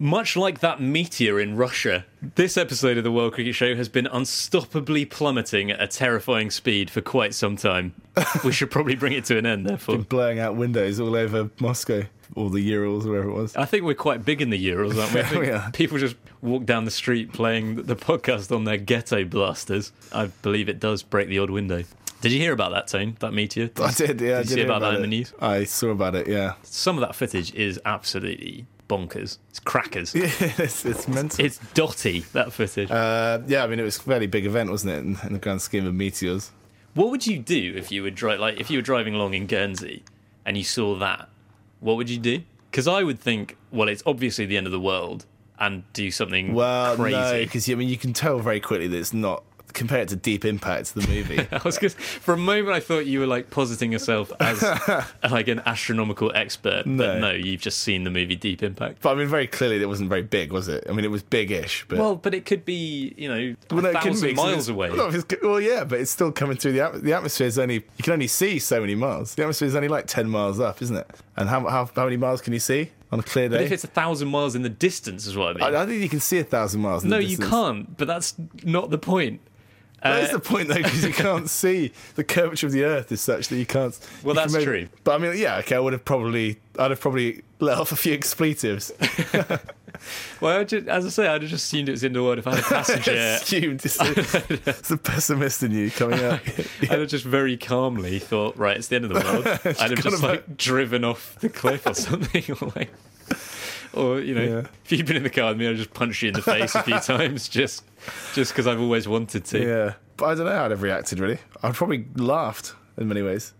Much 0.00 0.36
like 0.36 0.60
that 0.60 0.80
meteor 0.80 1.40
in 1.40 1.56
Russia, 1.56 2.04
this 2.36 2.56
episode 2.56 2.98
of 2.98 3.04
the 3.04 3.10
World 3.10 3.34
Cricket 3.34 3.54
Show 3.54 3.74
has 3.74 3.88
been 3.88 4.04
unstoppably 4.06 5.08
plummeting 5.08 5.72
at 5.72 5.80
a 5.80 5.88
terrifying 5.88 6.50
speed 6.50 6.88
for 6.90 7.00
quite 7.00 7.34
some 7.34 7.56
time. 7.56 7.94
we 8.44 8.52
should 8.52 8.70
probably 8.70 8.94
bring 8.94 9.12
it 9.12 9.24
to 9.26 9.38
an 9.38 9.44
end, 9.44 9.66
therefore. 9.66 9.98
Blowing 9.98 10.38
out 10.38 10.54
windows 10.54 11.00
all 11.00 11.16
over 11.16 11.50
Moscow 11.58 12.04
or 12.36 12.50
the 12.50 12.60
Urals, 12.60 13.06
or 13.06 13.10
wherever 13.10 13.28
it 13.28 13.34
was. 13.34 13.56
I 13.56 13.64
think 13.64 13.84
we're 13.84 13.94
quite 13.94 14.24
big 14.24 14.40
in 14.40 14.50
the 14.50 14.58
Urals, 14.58 14.96
aren't 14.96 15.14
we? 15.14 15.20
I 15.20 15.22
think 15.24 15.42
We 15.42 15.50
are. 15.50 15.70
People 15.72 15.98
just 15.98 16.16
walk 16.42 16.64
down 16.64 16.84
the 16.84 16.90
street 16.92 17.32
playing 17.32 17.82
the 17.82 17.96
podcast 17.96 18.54
on 18.54 18.64
their 18.64 18.76
ghetto 18.76 19.24
blasters. 19.24 19.90
I 20.12 20.26
believe 20.26 20.68
it 20.68 20.78
does 20.78 21.02
break 21.02 21.28
the 21.28 21.40
odd 21.40 21.50
window. 21.50 21.82
Did 22.20 22.32
you 22.32 22.38
hear 22.40 22.52
about 22.52 22.70
that, 22.72 22.86
Tone? 22.88 23.16
That 23.20 23.32
meteor? 23.32 23.70
I 23.80 23.92
did, 23.92 24.20
yeah. 24.20 24.38
I 24.38 24.42
Did 24.42 24.50
you 24.50 24.54
see 24.54 24.56
hear 24.56 24.66
about 24.66 24.80
that 24.80 24.94
in 24.94 25.02
the 25.02 25.08
news? 25.08 25.32
I 25.40 25.64
saw 25.64 25.88
about 25.88 26.14
it, 26.14 26.28
yeah. 26.28 26.54
Some 26.62 26.96
of 26.96 27.00
that 27.00 27.14
footage 27.14 27.52
is 27.54 27.80
absolutely 27.84 28.66
bonkers. 28.88 29.38
It's 29.50 29.60
crackers. 29.60 30.14
Yeah, 30.14 30.30
it's, 30.40 30.84
it's 30.84 31.06
mental. 31.08 31.44
It's 31.44 31.58
dotty, 31.74 32.20
that 32.32 32.52
footage. 32.52 32.90
Uh, 32.90 33.40
yeah, 33.46 33.62
I 33.64 33.66
mean, 33.66 33.78
it 33.78 33.84
was 33.84 33.98
a 33.98 34.02
fairly 34.02 34.26
big 34.26 34.46
event, 34.46 34.70
wasn't 34.70 34.92
it, 34.94 34.98
in, 34.98 35.18
in 35.26 35.32
the 35.34 35.38
grand 35.38 35.60
scheme 35.62 35.86
of 35.86 35.94
meteors? 35.94 36.50
What 36.94 37.10
would 37.10 37.26
you 37.26 37.38
do 37.38 37.74
if 37.76 37.92
you 37.92 38.02
were 38.02 38.10
dri- 38.10 38.38
like 38.38 38.58
if 38.58 38.70
you 38.70 38.78
were 38.78 38.82
driving 38.82 39.14
along 39.14 39.34
in 39.34 39.46
Guernsey 39.46 40.02
and 40.44 40.56
you 40.56 40.64
saw 40.64 40.96
that? 40.98 41.28
What 41.80 41.96
would 41.96 42.10
you 42.10 42.18
do? 42.18 42.42
Because 42.70 42.88
I 42.88 43.02
would 43.02 43.20
think, 43.20 43.56
well, 43.70 43.88
it's 43.88 44.02
obviously 44.04 44.46
the 44.46 44.56
end 44.56 44.66
of 44.66 44.72
the 44.72 44.80
world, 44.80 45.24
and 45.60 45.84
do 45.92 46.10
something 46.10 46.54
Well, 46.54 46.96
no, 46.96 47.02
crazy. 47.02 47.44
because 47.44 47.70
I 47.70 47.74
mean, 47.74 47.88
you 47.88 47.96
can 47.96 48.12
tell 48.12 48.38
very 48.40 48.60
quickly 48.60 48.88
that 48.88 48.96
it's 48.98 49.12
not. 49.12 49.44
Compare 49.72 50.00
it 50.02 50.08
to 50.08 50.16
Deep 50.16 50.44
Impact, 50.44 50.94
the 50.94 51.06
movie. 51.06 51.46
I 51.52 51.60
was 51.64 51.78
just, 51.78 51.98
for 51.98 52.34
a 52.34 52.36
moment, 52.36 52.74
I 52.74 52.80
thought 52.80 53.06
you 53.06 53.20
were 53.20 53.26
like 53.26 53.50
positing 53.50 53.92
yourself 53.92 54.32
as 54.40 54.62
like 55.30 55.48
an 55.48 55.60
astronomical 55.66 56.32
expert, 56.34 56.84
but 56.84 56.86
No. 56.86 57.18
no, 57.18 57.30
you've 57.30 57.60
just 57.60 57.78
seen 57.78 58.04
the 58.04 58.10
movie 58.10 58.36
Deep 58.36 58.62
Impact. 58.62 59.02
but 59.02 59.10
I 59.10 59.14
mean, 59.14 59.28
very 59.28 59.46
clearly, 59.46 59.80
it 59.80 59.86
wasn't 59.86 60.08
very 60.08 60.22
big, 60.22 60.52
was 60.52 60.68
it? 60.68 60.84
I 60.88 60.92
mean, 60.92 61.04
it 61.04 61.10
was 61.10 61.22
big-ish, 61.22 61.86
but 61.88 61.98
Well, 61.98 62.16
but 62.16 62.34
it 62.34 62.44
could 62.46 62.64
be, 62.64 63.14
you 63.16 63.28
know, 63.28 63.54
Well, 63.70 63.82
no, 63.82 63.88
a 63.88 63.92
it 63.92 64.00
couldn't 64.00 64.14
thousand 64.18 64.34
miles 64.36 64.68
away. 64.68 64.90
Well, 64.90 65.10
no, 65.12 65.22
well, 65.42 65.60
yeah, 65.60 65.84
but 65.84 66.00
it's 66.00 66.10
still 66.10 66.32
coming 66.32 66.56
through 66.56 66.72
the 66.72 66.80
atmosphere. 66.80 67.08
The 67.08 67.16
atmosphere 67.16 67.46
is 67.46 67.58
only 67.58 67.74
you 67.74 68.02
can 68.02 68.12
only 68.14 68.26
see 68.28 68.58
so 68.58 68.80
many 68.80 68.94
miles. 68.94 69.34
The 69.34 69.42
atmosphere 69.42 69.68
is 69.68 69.74
only 69.76 69.88
like 69.88 70.06
ten 70.06 70.28
miles 70.28 70.58
up, 70.60 70.82
isn't 70.82 70.96
it? 70.96 71.08
And 71.36 71.48
how 71.48 71.60
how, 71.68 71.88
how 71.94 72.04
many 72.04 72.16
miles 72.16 72.40
can 72.40 72.52
you 72.52 72.58
see 72.58 72.90
on 73.10 73.20
a 73.20 73.22
clear 73.22 73.48
But 73.48 73.58
day? 73.58 73.64
if 73.64 73.72
it's 73.72 73.84
a 73.84 73.88
thousand 73.88 74.28
miles 74.28 74.54
in 74.54 74.62
the 74.62 74.68
distance, 74.68 75.26
is 75.26 75.36
what 75.36 75.50
I 75.50 75.52
mean. 75.66 75.74
I, 75.74 75.82
I 75.82 75.86
think 75.86 76.02
you 76.02 76.08
can 76.08 76.20
see 76.20 76.38
a 76.38 76.44
thousand 76.44 76.80
miles. 76.82 77.04
In 77.04 77.10
no, 77.10 77.18
you 77.18 77.38
can't. 77.38 77.96
But 77.96 78.06
that's 78.08 78.34
not 78.64 78.90
the 78.90 78.98
point. 78.98 79.40
That 80.02 80.22
is 80.22 80.30
Uh, 80.30 80.34
the 80.34 80.40
point, 80.40 80.68
though, 80.68 80.74
because 80.76 81.04
you 81.04 81.12
can't 81.26 81.50
see 81.50 81.92
the 82.14 82.22
curvature 82.22 82.66
of 82.66 82.72
the 82.72 82.84
Earth 82.84 83.10
is 83.10 83.20
such 83.20 83.48
that 83.48 83.56
you 83.56 83.66
can't. 83.66 83.98
Well, 84.22 84.36
you 84.36 84.42
can 84.42 84.52
that's 84.52 84.64
true. 84.64 84.88
But 85.04 85.16
I 85.16 85.18
mean, 85.18 85.36
yeah, 85.36 85.56
okay, 85.58 85.74
I 85.74 85.80
would 85.80 85.92
have 85.92 86.04
probably, 86.04 86.60
I'd 86.78 86.90
have 86.90 87.00
probably 87.00 87.42
let 87.58 87.78
off 87.78 87.90
a 87.92 87.96
few 87.96 88.14
expletives. 88.14 88.92
Well, 90.40 90.60
I 90.60 90.64
just, 90.64 90.86
as 90.88 91.06
I 91.06 91.08
say, 91.08 91.26
I'd 91.26 91.42
have 91.42 91.50
just 91.50 91.64
assumed 91.66 91.88
it 91.88 91.92
was 91.92 92.04
in 92.04 92.12
the 92.12 92.22
world 92.22 92.38
if 92.38 92.46
I 92.46 92.56
had 92.56 92.60
a 92.60 92.62
passenger. 92.68 93.12
Assumed 93.12 93.84
it's, 93.84 93.98
it's 94.00 94.88
the 94.88 94.96
pessimist 94.96 95.62
in 95.62 95.72
you 95.72 95.90
coming 95.90 96.20
out. 96.20 96.40
Yeah. 96.58 96.64
I'd 96.92 96.98
have 97.00 97.08
just 97.08 97.24
very 97.24 97.56
calmly 97.56 98.18
thought, 98.18 98.56
right, 98.56 98.76
it's 98.76 98.88
the 98.88 98.96
end 98.96 99.04
of 99.06 99.12
the 99.14 99.20
world. 99.20 99.46
I'd 99.80 99.90
have 99.90 100.02
just 100.02 100.22
like 100.22 100.56
driven 100.56 101.04
off 101.04 101.36
the 101.40 101.48
cliff 101.48 101.86
or 101.86 101.94
something, 101.94 102.44
or 102.60 102.72
like, 102.76 102.90
or 103.92 104.20
you 104.20 104.34
know, 104.34 104.42
Yeah. 104.42 104.66
if 104.84 104.92
you'd 104.92 105.06
been 105.06 105.16
in 105.16 105.22
the 105.22 105.30
car 105.30 105.48
with 105.50 105.58
me, 105.58 105.68
I'd 105.68 105.76
just 105.76 105.92
punch 105.94 106.22
you 106.22 106.28
in 106.28 106.34
the 106.34 106.42
face 106.42 106.74
a 106.74 106.82
few 106.82 106.98
times, 107.00 107.48
just 107.48 107.82
just 108.34 108.52
because 108.52 108.66
I've 108.66 108.80
always 108.80 109.08
wanted 109.08 109.44
to. 109.46 109.58
yeah, 109.60 109.94
but 110.16 110.26
I 110.26 110.34
don't 110.34 110.46
know 110.46 110.52
how 110.52 110.64
I'd 110.66 110.70
have 110.70 110.82
reacted. 110.82 111.18
Really, 111.18 111.38
I'd 111.62 111.74
probably 111.74 112.06
laughed 112.16 112.74
in 112.96 113.08
many 113.08 113.22
ways. 113.22 113.52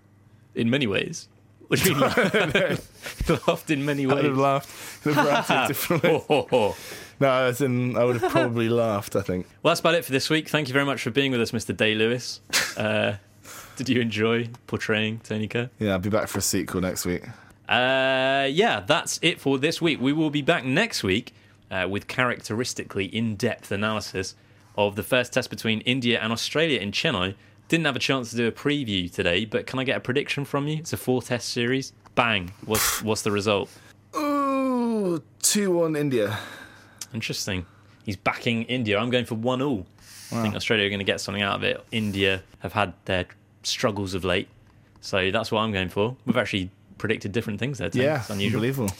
In 0.54 0.70
many 0.70 0.86
ways. 0.86 1.28
Do 1.70 1.94
laughed? 1.94 3.48
laughed 3.48 3.70
in 3.70 3.84
many 3.84 4.06
ways. 4.06 4.24
have 4.24 4.36
laughed 4.38 5.06
in 5.06 5.12
a 5.12 5.14
variety 5.14 5.54
of 5.54 5.68
different 5.68 6.02
ways. 6.02 6.12
Ho, 6.12 6.24
ho, 6.28 6.46
ho. 6.50 6.76
No, 7.20 7.30
as 7.30 7.60
in, 7.60 7.96
I 7.96 8.04
would 8.04 8.20
have 8.20 8.30
probably 8.30 8.68
laughed. 8.86 9.16
I 9.16 9.22
think. 9.22 9.46
Well, 9.62 9.70
that's 9.72 9.80
about 9.80 9.94
it 9.94 10.04
for 10.04 10.12
this 10.12 10.30
week. 10.30 10.48
Thank 10.48 10.68
you 10.68 10.72
very 10.72 10.84
much 10.86 11.02
for 11.02 11.10
being 11.10 11.30
with 11.32 11.40
us, 11.40 11.50
Mr. 11.50 11.76
Day 11.76 11.94
Lewis. 11.94 12.40
Uh, 12.78 13.16
did 13.74 13.88
you 13.88 14.00
enjoy 14.00 14.48
portraying 14.68 15.18
Tony 15.24 15.48
Kerr? 15.48 15.68
Yeah, 15.80 15.92
I'll 15.94 15.98
be 15.98 16.10
back 16.10 16.28
for 16.28 16.38
a 16.38 16.42
sequel 16.42 16.80
next 16.80 17.04
week. 17.04 17.24
Uh, 17.68 18.46
yeah, 18.48 18.84
that's 18.86 19.18
it 19.20 19.40
for 19.40 19.58
this 19.58 19.82
week. 19.82 20.00
We 20.00 20.12
will 20.12 20.30
be 20.30 20.42
back 20.42 20.64
next 20.64 21.02
week 21.02 21.34
uh, 21.72 21.88
with 21.90 22.06
characteristically 22.06 23.06
in 23.06 23.34
depth 23.34 23.72
analysis 23.72 24.36
of 24.76 24.94
the 24.94 25.02
first 25.02 25.32
test 25.32 25.50
between 25.50 25.80
India 25.80 26.20
and 26.20 26.32
Australia 26.32 26.78
in 26.78 26.92
Chennai. 26.92 27.34
Didn't 27.68 27.84
have 27.84 27.96
a 27.96 28.00
chance 28.00 28.30
to 28.30 28.36
do 28.36 28.46
a 28.46 28.52
preview 28.52 29.12
today, 29.12 29.44
but 29.44 29.66
can 29.66 29.78
I 29.78 29.84
get 29.84 29.96
a 29.96 30.00
prediction 30.00 30.44
from 30.46 30.66
you? 30.68 30.78
It's 30.78 30.94
a 30.94 30.96
four 30.96 31.20
test 31.20 31.50
series. 31.50 31.92
Bang. 32.14 32.50
What's 32.64 33.02
what's 33.02 33.22
the 33.22 33.30
result? 33.30 33.68
Ooh, 34.16 35.22
2 35.42 35.70
1 35.70 35.94
India. 35.94 36.38
Interesting. 37.12 37.66
He's 38.04 38.16
backing 38.16 38.62
India. 38.64 38.98
I'm 38.98 39.10
going 39.10 39.26
for 39.26 39.34
one 39.34 39.60
all. 39.60 39.86
I 40.32 40.42
think 40.42 40.54
Australia 40.54 40.86
are 40.86 40.90
going 40.90 40.98
to 40.98 41.04
get 41.04 41.20
something 41.20 41.42
out 41.42 41.56
of 41.56 41.62
it. 41.62 41.82
India 41.90 42.42
have 42.60 42.72
had 42.72 42.92
their 43.04 43.26
struggles 43.62 44.14
of 44.14 44.24
late, 44.24 44.48
so 45.00 45.30
that's 45.30 45.50
what 45.52 45.60
I'm 45.60 45.72
going 45.72 45.88
for. 45.88 46.16
We've 46.26 46.36
actually 46.36 46.70
predicted 46.98 47.32
different 47.32 47.58
things 47.60 47.78
there. 47.78 47.88
Tim. 47.90 48.02
Yeah, 48.02 48.20
it's 48.20 48.30
unusual. 48.30 48.58
unbelievable. 48.58 48.94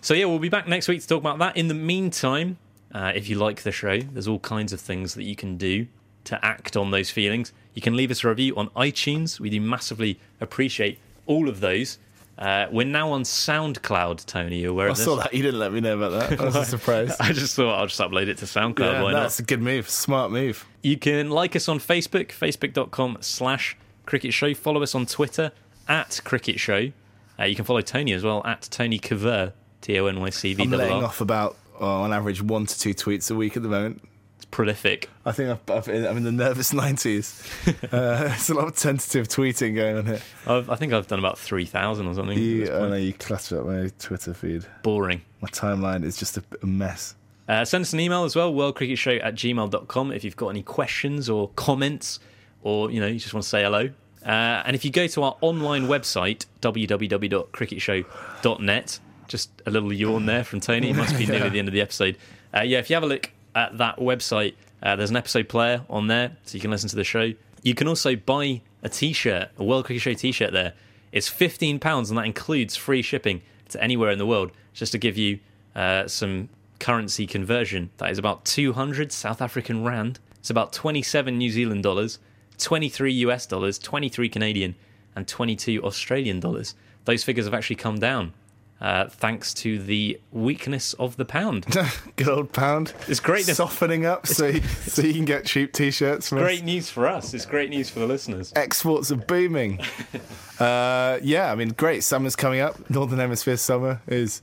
So 0.00 0.14
yeah, 0.14 0.26
we'll 0.26 0.38
be 0.38 0.48
back 0.48 0.68
next 0.68 0.88
week 0.88 1.00
to 1.00 1.06
talk 1.06 1.20
about 1.20 1.38
that. 1.38 1.56
In 1.56 1.68
the 1.68 1.74
meantime, 1.74 2.58
uh, 2.92 3.12
if 3.14 3.28
you 3.28 3.36
like 3.36 3.62
the 3.62 3.72
show, 3.72 4.00
there's 4.00 4.28
all 4.28 4.38
kinds 4.38 4.72
of 4.72 4.80
things 4.80 5.14
that 5.14 5.24
you 5.24 5.36
can 5.36 5.56
do 5.56 5.86
to 6.24 6.44
act 6.44 6.76
on 6.76 6.90
those 6.90 7.10
feelings. 7.10 7.52
You 7.78 7.82
can 7.82 7.94
leave 7.94 8.10
us 8.10 8.24
a 8.24 8.28
review 8.28 8.56
on 8.56 8.70
iTunes. 8.70 9.38
We 9.38 9.50
do 9.50 9.60
massively 9.60 10.18
appreciate 10.40 10.98
all 11.26 11.48
of 11.48 11.60
those. 11.60 11.98
Uh, 12.36 12.66
we're 12.72 12.84
now 12.84 13.12
on 13.12 13.22
SoundCloud, 13.22 14.26
Tony. 14.26 14.58
You 14.62 14.70
aware 14.70 14.88
I 14.88 14.90
of 14.90 14.96
this? 14.96 15.04
saw 15.06 15.14
that. 15.14 15.32
You 15.32 15.44
didn't 15.44 15.60
let 15.60 15.72
me 15.72 15.78
know 15.78 15.96
about 15.96 16.28
that. 16.28 16.40
I 16.40 16.44
was 16.44 16.56
a 16.56 16.64
surprise. 16.76 17.14
I 17.20 17.32
just 17.32 17.54
thought 17.54 17.78
I'll 17.78 17.86
just 17.86 18.00
upload 18.00 18.26
it 18.26 18.38
to 18.38 18.46
SoundCloud. 18.46 18.78
yeah, 18.80 19.02
why 19.04 19.12
that's 19.12 19.38
not? 19.38 19.44
a 19.44 19.46
good 19.46 19.62
move. 19.62 19.88
Smart 19.88 20.32
move. 20.32 20.66
You 20.82 20.98
can 20.98 21.30
like 21.30 21.54
us 21.54 21.68
on 21.68 21.78
Facebook, 21.78 22.30
facebook.com 22.30 23.18
slash 23.20 23.76
cricket 24.06 24.34
show. 24.34 24.52
Follow 24.54 24.82
us 24.82 24.96
on 24.96 25.06
Twitter 25.06 25.52
at 25.86 26.20
cricket 26.24 26.58
show. 26.58 26.90
Uh, 27.38 27.44
you 27.44 27.54
can 27.54 27.64
follow 27.64 27.80
Tony 27.80 28.12
as 28.12 28.24
well 28.24 28.42
at 28.44 28.62
Tony 28.72 28.98
Cover, 28.98 29.52
T 29.82 29.96
O 30.00 30.06
N 30.06 30.18
Y 30.18 30.30
C 30.30 30.52
V 30.52 30.64
I'm 30.64 30.72
R 30.72 30.78
letting 30.78 31.04
off 31.04 31.20
about, 31.20 31.56
oh, 31.78 31.86
on 32.02 32.12
average, 32.12 32.42
one 32.42 32.66
to 32.66 32.76
two 32.76 32.92
tweets 32.92 33.30
a 33.30 33.36
week 33.36 33.56
at 33.56 33.62
the 33.62 33.68
moment. 33.68 34.02
Prolific. 34.50 35.10
I 35.26 35.32
think 35.32 35.50
I've, 35.50 35.70
I've, 35.70 35.88
I'm 35.88 36.16
in 36.16 36.24
the 36.24 36.32
nervous 36.32 36.72
90s. 36.72 37.92
uh, 37.92 38.32
it's 38.34 38.48
a 38.48 38.54
lot 38.54 38.68
of 38.68 38.76
tentative 38.76 39.28
tweeting 39.28 39.74
going 39.74 39.98
on 39.98 40.06
here. 40.06 40.20
I've, 40.46 40.70
I 40.70 40.76
think 40.76 40.92
I've 40.92 41.06
done 41.06 41.18
about 41.18 41.38
3,000 41.38 42.06
or 42.06 42.14
something. 42.14 42.38
You, 42.38 42.72
I 42.72 42.88
know 42.88 42.96
you 42.96 43.12
clutter 43.12 43.60
up 43.60 43.66
my 43.66 43.90
Twitter 43.98 44.34
feed. 44.34 44.64
Boring. 44.82 45.22
My 45.40 45.48
timeline 45.48 46.04
is 46.04 46.16
just 46.16 46.36
a, 46.36 46.42
a 46.62 46.66
mess. 46.66 47.14
Uh, 47.48 47.64
send 47.64 47.82
us 47.82 47.92
an 47.92 48.00
email 48.00 48.24
as 48.24 48.36
well, 48.36 48.52
worldcricketshow 48.52 49.24
at 49.24 49.34
gmail.com 49.34 50.12
if 50.12 50.22
you've 50.22 50.36
got 50.36 50.48
any 50.48 50.62
questions 50.62 51.30
or 51.30 51.48
comments 51.56 52.20
or, 52.62 52.90
you 52.90 53.00
know, 53.00 53.06
you 53.06 53.18
just 53.18 53.32
want 53.32 53.42
to 53.42 53.48
say 53.48 53.62
hello. 53.62 53.88
Uh, 54.24 54.62
and 54.66 54.76
if 54.76 54.84
you 54.84 54.90
go 54.90 55.06
to 55.06 55.22
our 55.22 55.36
online 55.40 55.86
website, 55.86 56.44
www.cricketshow.net, 56.60 59.00
just 59.28 59.50
a 59.66 59.70
little 59.70 59.92
yawn 59.92 60.26
there 60.26 60.44
from 60.44 60.60
Tony. 60.60 60.90
It 60.90 60.96
must 60.96 61.16
be 61.16 61.26
nearly 61.26 61.50
the 61.50 61.58
end 61.58 61.68
of 61.68 61.74
the 61.74 61.80
episode. 61.80 62.16
Uh, 62.54 62.62
yeah, 62.62 62.78
if 62.78 62.90
you 62.90 62.96
have 62.96 63.02
a 63.02 63.06
look 63.06 63.30
at 63.54 63.78
that 63.78 63.98
website, 63.98 64.54
uh, 64.82 64.96
there's 64.96 65.10
an 65.10 65.16
episode 65.16 65.48
player 65.48 65.84
on 65.88 66.06
there 66.06 66.36
so 66.44 66.54
you 66.54 66.60
can 66.60 66.70
listen 66.70 66.88
to 66.88 66.96
the 66.96 67.04
show. 67.04 67.32
You 67.62 67.74
can 67.74 67.88
also 67.88 68.16
buy 68.16 68.62
a 68.82 68.88
t 68.88 69.12
shirt, 69.12 69.50
a 69.58 69.64
World 69.64 69.86
Cricket 69.86 70.02
Show 70.02 70.14
t 70.14 70.32
shirt 70.32 70.52
there. 70.52 70.74
It's 71.10 71.28
£15 71.28 72.08
and 72.08 72.18
that 72.18 72.26
includes 72.26 72.76
free 72.76 73.02
shipping 73.02 73.42
to 73.70 73.82
anywhere 73.82 74.10
in 74.10 74.18
the 74.18 74.26
world, 74.26 74.52
just 74.74 74.92
to 74.92 74.98
give 74.98 75.16
you 75.16 75.40
uh, 75.74 76.06
some 76.06 76.48
currency 76.78 77.26
conversion. 77.26 77.90
That 77.98 78.10
is 78.10 78.18
about 78.18 78.44
200 78.44 79.12
South 79.12 79.42
African 79.42 79.84
Rand. 79.84 80.20
It's 80.38 80.50
about 80.50 80.72
27 80.72 81.36
New 81.36 81.50
Zealand 81.50 81.82
dollars, 81.82 82.18
23 82.58 83.12
US 83.12 83.46
dollars, 83.46 83.78
23 83.78 84.28
Canadian, 84.28 84.74
and 85.16 85.26
22 85.26 85.82
Australian 85.82 86.40
dollars. 86.40 86.74
Those 87.04 87.24
figures 87.24 87.46
have 87.46 87.54
actually 87.54 87.76
come 87.76 87.98
down 87.98 88.34
uh, 88.80 89.08
thanks 89.08 89.52
to 89.52 89.78
the 89.78 90.20
weakness 90.30 90.92
of 90.94 91.16
the 91.16 91.24
pound. 91.24 91.66
Good 92.16 92.28
old 92.28 92.52
pound. 92.52 92.92
It's 93.08 93.20
great. 93.20 93.44
Softening 93.44 94.06
up 94.06 94.26
so 94.26 94.46
you, 94.46 94.60
so 94.62 95.02
you 95.02 95.12
can 95.14 95.24
get 95.24 95.46
cheap 95.46 95.72
t-shirts 95.72 96.28
from 96.28 96.38
us. 96.38 96.44
Great 96.44 96.64
news 96.64 96.88
for 96.88 97.08
us. 97.08 97.34
It's 97.34 97.46
great 97.46 97.70
news 97.70 97.90
for 97.90 97.98
the 97.98 98.06
listeners. 98.06 98.52
Exports 98.54 99.10
are 99.10 99.16
booming. 99.16 99.80
uh, 100.60 101.18
yeah, 101.22 101.50
I 101.50 101.56
mean, 101.56 101.70
great. 101.70 102.04
Summer's 102.04 102.36
coming 102.36 102.60
up. 102.60 102.88
Northern 102.88 103.18
Hemisphere 103.18 103.56
summer 103.56 104.00
is 104.06 104.42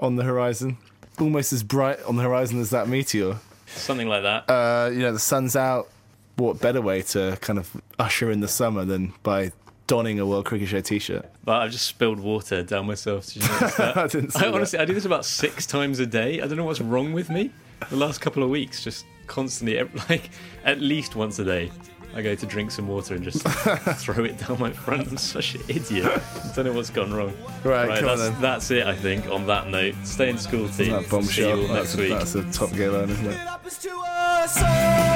on 0.00 0.16
the 0.16 0.24
horizon. 0.24 0.78
Almost 1.20 1.52
as 1.52 1.62
bright 1.62 2.02
on 2.04 2.16
the 2.16 2.22
horizon 2.22 2.60
as 2.60 2.70
that 2.70 2.88
meteor. 2.88 3.36
Something 3.66 4.08
like 4.08 4.22
that. 4.22 4.48
Uh, 4.50 4.90
you 4.90 5.00
know, 5.00 5.12
the 5.12 5.18
sun's 5.18 5.56
out. 5.56 5.88
What 6.36 6.60
better 6.60 6.82
way 6.82 7.02
to 7.02 7.38
kind 7.40 7.58
of 7.58 7.70
usher 7.98 8.30
in 8.30 8.40
the 8.40 8.48
summer 8.48 8.84
than 8.84 9.14
by 9.22 9.52
donning 9.86 10.18
a 10.20 10.26
World 10.26 10.44
Cricket 10.46 10.68
Show 10.68 10.80
t-shirt? 10.80 11.26
But 11.44 11.62
I've 11.62 11.70
just 11.70 11.86
spilled 11.86 12.20
water 12.20 12.62
down 12.62 12.86
myself. 12.86 13.26
Did 13.26 13.42
you 13.42 13.48
notice 13.48 13.74
that? 13.76 13.96
I 13.96 14.06
didn't 14.06 14.30
see 14.32 14.38
I 14.40 14.42
that. 14.44 14.54
honestly, 14.54 14.78
I 14.78 14.84
do 14.84 14.94
this 14.94 15.04
about 15.04 15.24
six 15.24 15.66
times 15.66 15.98
a 16.00 16.06
day. 16.06 16.40
I 16.40 16.46
don't 16.46 16.56
know 16.56 16.64
what's 16.64 16.80
wrong 16.80 17.12
with 17.12 17.30
me. 17.30 17.50
The 17.90 17.96
last 17.96 18.20
couple 18.20 18.42
of 18.42 18.50
weeks, 18.50 18.82
just 18.82 19.04
constantly, 19.26 19.82
like 20.08 20.30
at 20.64 20.80
least 20.80 21.14
once 21.16 21.38
a 21.38 21.44
day, 21.44 21.70
I 22.14 22.22
go 22.22 22.34
to 22.34 22.46
drink 22.46 22.70
some 22.70 22.88
water 22.88 23.14
and 23.14 23.22
just 23.22 23.42
throw 23.98 24.24
it 24.24 24.38
down 24.38 24.58
my 24.58 24.70
front. 24.72 25.06
I'm 25.08 25.18
such 25.18 25.54
an 25.56 25.62
idiot. 25.68 26.06
I 26.06 26.52
don't 26.54 26.64
know 26.64 26.72
what's 26.72 26.88
gone 26.88 27.12
wrong. 27.12 27.34
Right, 27.62 28.00
come 28.00 28.08
on 28.08 28.18
that's, 28.18 28.30
then. 28.30 28.40
that's 28.40 28.70
it. 28.70 28.86
I 28.86 28.94
think. 28.96 29.26
On 29.28 29.46
that 29.48 29.68
note, 29.68 29.94
stay 30.04 30.30
in 30.30 30.38
school, 30.38 30.66
team. 30.70 30.92
That 30.92 31.04
See 31.04 31.10
bombshell. 31.10 31.56
you 31.58 31.62
all 31.62 31.74
That's, 31.74 31.94
next 31.94 31.96
week. 31.96 32.08
that's 32.18 32.34
a 32.34 32.50
top 32.52 32.72
gear 32.74 32.90
line, 32.90 33.10
isn't 33.10 33.26
it? 33.26 33.32
It 33.32 33.36
happens 33.36 33.78
to 33.78 33.90
us 33.90 34.56
all. 34.62 34.64
It 34.66 35.15